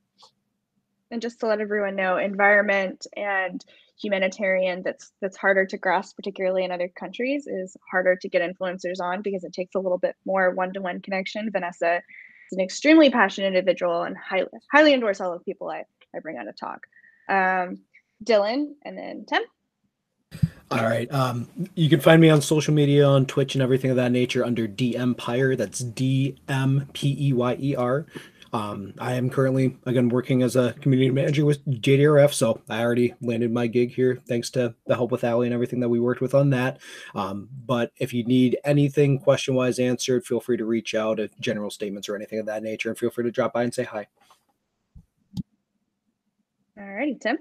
and 1.11 1.23
just 1.23 1.39
to 1.41 1.47
let 1.47 1.61
everyone 1.61 1.97
know, 1.97 2.17
environment 2.17 3.07
and 3.17 3.65
humanitarian 4.01 4.83
that's 4.83 5.13
that's 5.21 5.37
harder 5.37 5.65
to 5.67 5.77
grasp, 5.77 6.17
particularly 6.17 6.65
in 6.65 6.71
other 6.71 6.89
countries, 6.89 7.47
is 7.47 7.77
harder 7.91 8.17
to 8.17 8.29
get 8.29 8.43
influencers 8.43 9.01
on 9.01 9.23
because 9.23 9.45
it 9.45 9.53
takes 9.53 9.75
a 9.75 9.79
little 9.79 9.99
bit 9.99 10.17
more 10.25 10.51
one-to-one 10.51 11.01
connection. 11.01 11.51
Vanessa 11.51 11.97
is 12.51 12.59
an 12.59 12.61
extremely 12.61 13.11
passionate 13.11 13.49
individual 13.49 14.03
and 14.03 14.17
highly 14.17 14.49
highly 14.73 14.95
endorse 14.95 15.21
all 15.21 15.33
of 15.33 15.41
the 15.41 15.45
people 15.45 15.71
I, 15.71 15.85
I 16.15 16.21
bring 16.21 16.39
on 16.39 16.47
to 16.47 16.53
talk. 16.53 16.87
Um, 17.29 17.81
Dylan 18.23 18.75
and 18.83 18.99
then 18.99 19.27
Tim. 19.29 19.43
All 20.71 20.83
right. 20.83 21.13
Um, 21.13 21.49
you 21.75 21.89
can 21.89 22.01
find 22.01 22.21
me 22.21 22.31
on 22.31 22.41
social 22.41 22.75
media, 22.75 23.07
on 23.07 23.27
Twitch, 23.27 23.55
and 23.55 23.63
everything 23.63 23.91
of 23.91 23.97
that 23.97 24.11
nature 24.11 24.45
under 24.45 24.67
D 24.67 24.97
Empire. 24.97 25.55
That's 25.55 25.79
D 25.79 26.37
M 26.49 26.89
P 26.93 27.17
E 27.29 27.33
Y 27.33 27.57
E 27.61 27.77
R. 27.77 28.07
Um, 28.55 28.95
I 29.01 29.15
am 29.15 29.31
currently 29.31 29.77
again 29.85 30.09
working 30.09 30.45
as 30.45 30.55
a 30.55 30.75
community 30.75 31.11
manager 31.11 31.45
with 31.45 31.67
JDRF, 31.67 32.33
so 32.33 32.61
I 32.69 32.83
already 32.83 33.13
landed 33.21 33.51
my 33.51 33.67
gig 33.67 33.93
here 33.93 34.23
thanks 34.29 34.49
to 34.51 34.77
the 34.87 34.95
help 34.95 35.11
with 35.11 35.25
Ali 35.25 35.49
and 35.49 35.55
everything 35.55 35.81
that 35.81 35.89
we 35.89 35.99
worked 35.99 36.21
with 36.21 36.35
on 36.35 36.51
that. 36.51 36.79
Um, 37.17 37.49
but 37.67 37.91
if 37.99 38.15
you 38.15 38.23
need 38.23 38.57
anything 38.63 39.19
question 39.19 39.57
wise 39.57 39.81
answered, 39.81 40.25
feel 40.25 40.39
free 40.39 40.57
to 40.57 40.65
reach 40.67 40.95
out 40.95 41.19
at 41.19 41.37
general 41.41 41.69
statements 41.69 42.09
or 42.09 42.15
anything 42.15 42.39
of 42.39 42.47
that 42.47 42.63
nature, 42.63 42.91
and 42.91 42.97
feel 42.97 43.11
free 43.11 43.25
to 43.25 43.33
drop 43.33 43.53
by 43.55 43.65
and 43.65 43.75
say 43.75 43.83
hi. 43.83 44.07
All 46.79 46.87
righty, 46.87 47.17
Tim. 47.17 47.39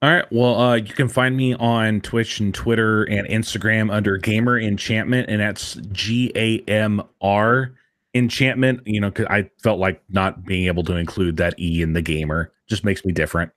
All 0.00 0.10
right. 0.10 0.24
Well, 0.32 0.58
uh, 0.58 0.74
you 0.76 0.94
can 0.94 1.08
find 1.08 1.36
me 1.36 1.52
on 1.52 2.00
Twitch 2.00 2.40
and 2.40 2.54
Twitter 2.54 3.04
and 3.04 3.28
Instagram 3.28 3.92
under 3.92 4.16
Gamer 4.16 4.58
Enchantment, 4.58 5.28
and 5.28 5.42
that's 5.42 5.74
G 5.92 6.32
A 6.34 6.60
M 6.60 7.02
R 7.20 7.74
Enchantment. 8.14 8.80
You 8.86 9.00
know, 9.00 9.10
because 9.10 9.26
I 9.26 9.50
felt 9.62 9.78
like 9.78 10.02
not 10.08 10.44
being 10.44 10.66
able 10.66 10.84
to 10.84 10.96
include 10.96 11.36
that 11.38 11.58
E 11.58 11.82
in 11.82 11.92
the 11.92 12.02
gamer 12.02 12.52
just 12.68 12.84
makes 12.84 13.04
me 13.04 13.12
different. 13.12 13.52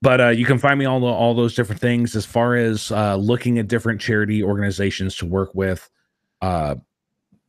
But 0.00 0.20
uh, 0.20 0.28
you 0.28 0.44
can 0.44 0.58
find 0.58 0.78
me 0.78 0.84
all 0.84 1.04
all 1.04 1.34
those 1.34 1.54
different 1.54 1.80
things 1.80 2.16
as 2.16 2.26
far 2.26 2.56
as 2.56 2.90
uh, 2.90 3.16
looking 3.16 3.58
at 3.58 3.68
different 3.68 4.00
charity 4.00 4.42
organizations 4.42 5.16
to 5.16 5.26
work 5.26 5.54
with. 5.54 5.88
Uh, 6.40 6.76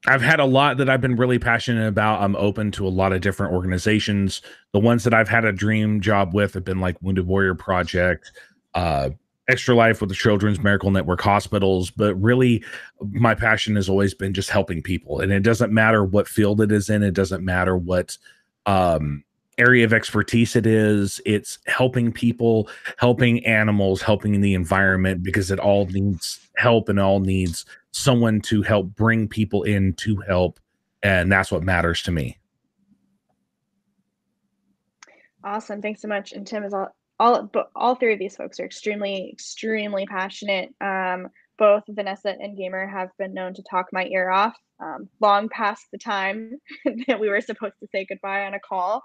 I've 0.06 0.22
had 0.22 0.40
a 0.40 0.46
lot 0.46 0.78
that 0.78 0.90
I've 0.90 1.02
been 1.02 1.16
really 1.16 1.40
passionate 1.40 1.88
about. 1.88 2.22
I'm 2.22 2.36
open 2.36 2.72
to 2.72 2.86
a 2.86 2.90
lot 2.90 3.14
of 3.14 3.22
different 3.22 3.54
organizations. 3.54 4.42
The 4.74 4.80
ones 4.80 5.06
that 5.06 5.14
I've 5.14 5.30
had 5.30 5.46
a 5.46 5.54
dream 5.54 6.02
job 6.02 6.34
with 6.34 6.54
have 6.56 6.66
been 6.66 6.82
like 6.82 6.98
Wounded 7.02 7.26
Warrior 7.26 7.56
Project, 7.56 8.32
uh, 8.74 9.12
Extra 9.48 9.76
Life 9.76 10.00
with 10.00 10.10
the 10.10 10.16
Children's 10.16 10.62
Miracle 10.62 10.92
Network 10.92 11.22
Hospitals. 11.22 11.92
But 11.92 12.16
really, 12.16 12.64
my 13.12 13.36
passion 13.36 13.76
has 13.76 13.90
always 13.90 14.14
been 14.14 14.34
just 14.34 14.50
helping 14.50 14.82
people. 14.82 15.20
And 15.20 15.32
it 15.32 15.44
doesn't 15.44 15.74
matter 15.74 16.04
what 16.04 16.28
field 16.28 16.62
it 16.62 16.72
is 16.72 16.90
in, 16.90 17.04
it 17.04 17.14
doesn't 17.14 17.44
matter 17.44 17.78
what 17.78 18.18
um, 18.66 19.24
area 19.58 19.86
of 19.86 19.94
expertise 19.94 20.56
it 20.56 20.66
is. 20.66 21.20
It's 21.26 21.60
helping 21.68 22.12
people, 22.12 22.70
helping 22.98 23.46
animals, 23.46 24.02
helping 24.02 24.42
the 24.42 24.54
environment 24.54 25.24
because 25.24 25.52
it 25.52 25.60
all 25.60 25.86
needs 25.88 26.40
help 26.56 26.90
and 26.90 27.00
all 27.00 27.20
needs 27.20 27.66
someone 27.92 28.42
to 28.42 28.62
help 28.62 28.88
bring 28.96 29.28
people 29.28 29.64
in 29.64 29.94
to 29.94 30.18
help 30.28 30.60
and 31.04 31.32
that's 31.32 31.52
what 31.52 31.64
matters 31.64 32.02
to 32.02 32.12
me 32.12 32.38
awesome 35.44 35.82
thanks 35.82 36.02
so 36.02 36.08
much 36.08 36.32
and 36.34 36.48
tim 36.48 36.64
is 36.64 36.74
all 36.74 36.90
all 37.20 37.44
but 37.44 37.70
all 37.76 37.96
three 37.96 38.14
of 38.14 38.20
these 38.20 38.36
folks 38.36 38.60
are 38.60 38.66
extremely 38.66 39.30
extremely 39.32 40.06
passionate 40.06 40.74
um, 40.82 41.28
both 41.58 41.84
vanessa 41.90 42.30
and 42.30 42.58
gamer 42.58 42.88
have 42.88 43.10
been 43.18 43.34
known 43.34 43.54
to 43.54 43.64
talk 43.64 43.88
my 43.92 44.06
ear 44.06 44.30
off 44.30 44.56
um, 44.80 45.08
long 45.20 45.50
past 45.50 45.86
the 45.92 45.98
time 45.98 46.52
that 47.08 47.20
we 47.20 47.30
were 47.30 47.42
supposed 47.42 47.76
to 47.80 47.88
say 47.92 48.06
goodbye 48.06 48.46
on 48.46 48.54
a 48.54 48.60
call 48.60 49.04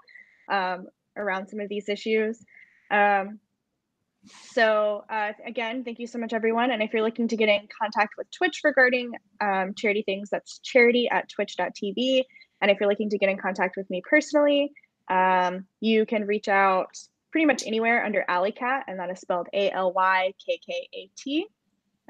um, 0.49 0.87
around 1.15 1.47
some 1.47 1.59
of 1.59 1.69
these 1.69 1.89
issues 1.89 2.43
um, 2.91 3.39
so 4.51 5.05
uh, 5.09 5.31
again, 5.45 5.83
thank 5.83 5.99
you 5.99 6.07
so 6.07 6.19
much, 6.19 6.33
everyone. 6.33 6.71
And 6.71 6.83
if 6.83 6.93
you're 6.93 7.03
looking 7.03 7.27
to 7.29 7.37
get 7.37 7.49
in 7.49 7.67
contact 7.81 8.15
with 8.17 8.29
Twitch 8.31 8.61
regarding 8.63 9.11
um, 9.41 9.73
charity 9.75 10.03
things, 10.03 10.29
that's 10.29 10.59
charity 10.59 11.07
at 11.09 11.29
twitch.tv. 11.29 12.23
And 12.61 12.69
if 12.69 12.79
you're 12.79 12.89
looking 12.89 13.09
to 13.09 13.17
get 13.17 13.29
in 13.29 13.37
contact 13.37 13.77
with 13.77 13.89
me 13.89 14.01
personally, 14.07 14.71
um, 15.09 15.65
you 15.79 16.05
can 16.05 16.25
reach 16.25 16.47
out 16.47 16.97
pretty 17.31 17.45
much 17.45 17.65
anywhere 17.65 18.03
under 18.05 18.25
Alykat, 18.29 18.83
and 18.87 18.99
that 18.99 19.09
is 19.09 19.19
spelled 19.19 19.47
A-L-Y-K-K-A-T. 19.53 21.47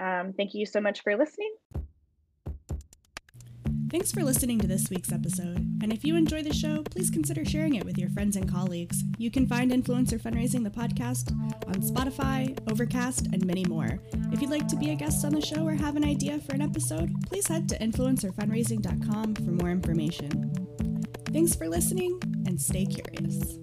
Um, 0.02 0.34
thank 0.34 0.54
you 0.54 0.66
so 0.66 0.80
much 0.80 1.02
for 1.02 1.16
listening. 1.16 1.54
Thanks 3.90 4.12
for 4.12 4.24
listening 4.24 4.60
to 4.60 4.68
this 4.68 4.92
week's 4.92 5.12
episode. 5.12 5.58
And 5.82 5.92
if 5.92 6.06
you 6.06 6.16
enjoy 6.16 6.44
the 6.44 6.54
show, 6.54 6.84
please 6.84 7.10
consider 7.10 7.44
sharing 7.44 7.74
it 7.74 7.86
with 7.86 7.98
your 7.98 8.10
friends 8.10 8.36
and 8.36 8.48
colleagues. 8.48 9.04
You 9.18 9.32
can 9.32 9.48
find 9.48 9.72
Influencer 9.72 10.22
Fundraising 10.22 10.64
the 10.64 10.70
podcast 10.70 11.32
on 11.68 11.82
Spotify, 11.82 12.56
Overcast, 12.72 13.28
and 13.34 13.44
many 13.48 13.66
more. 13.66 14.00
If 14.32 14.42
you'd 14.42 14.52
like 14.52 14.68
to 14.68 14.76
be 14.76 14.92
a 14.92 14.96
guest 14.96 15.26
on 15.26 15.34
the 15.34 15.42
show 15.42 15.66
or 15.66 15.74
have 15.74 15.96
an 15.96 16.06
idea 16.06 16.38
for 16.38 16.54
an 16.54 16.62
episode, 16.62 17.12
please 17.28 17.48
head 17.48 17.68
to 17.70 17.80
influencerfundraising.com 17.80 19.36
for 19.36 19.52
more 19.52 19.72
information. 19.72 20.54
Thanks 21.34 21.56
for 21.56 21.68
listening 21.68 22.22
and 22.46 22.62
stay 22.62 22.86
curious. 22.86 23.58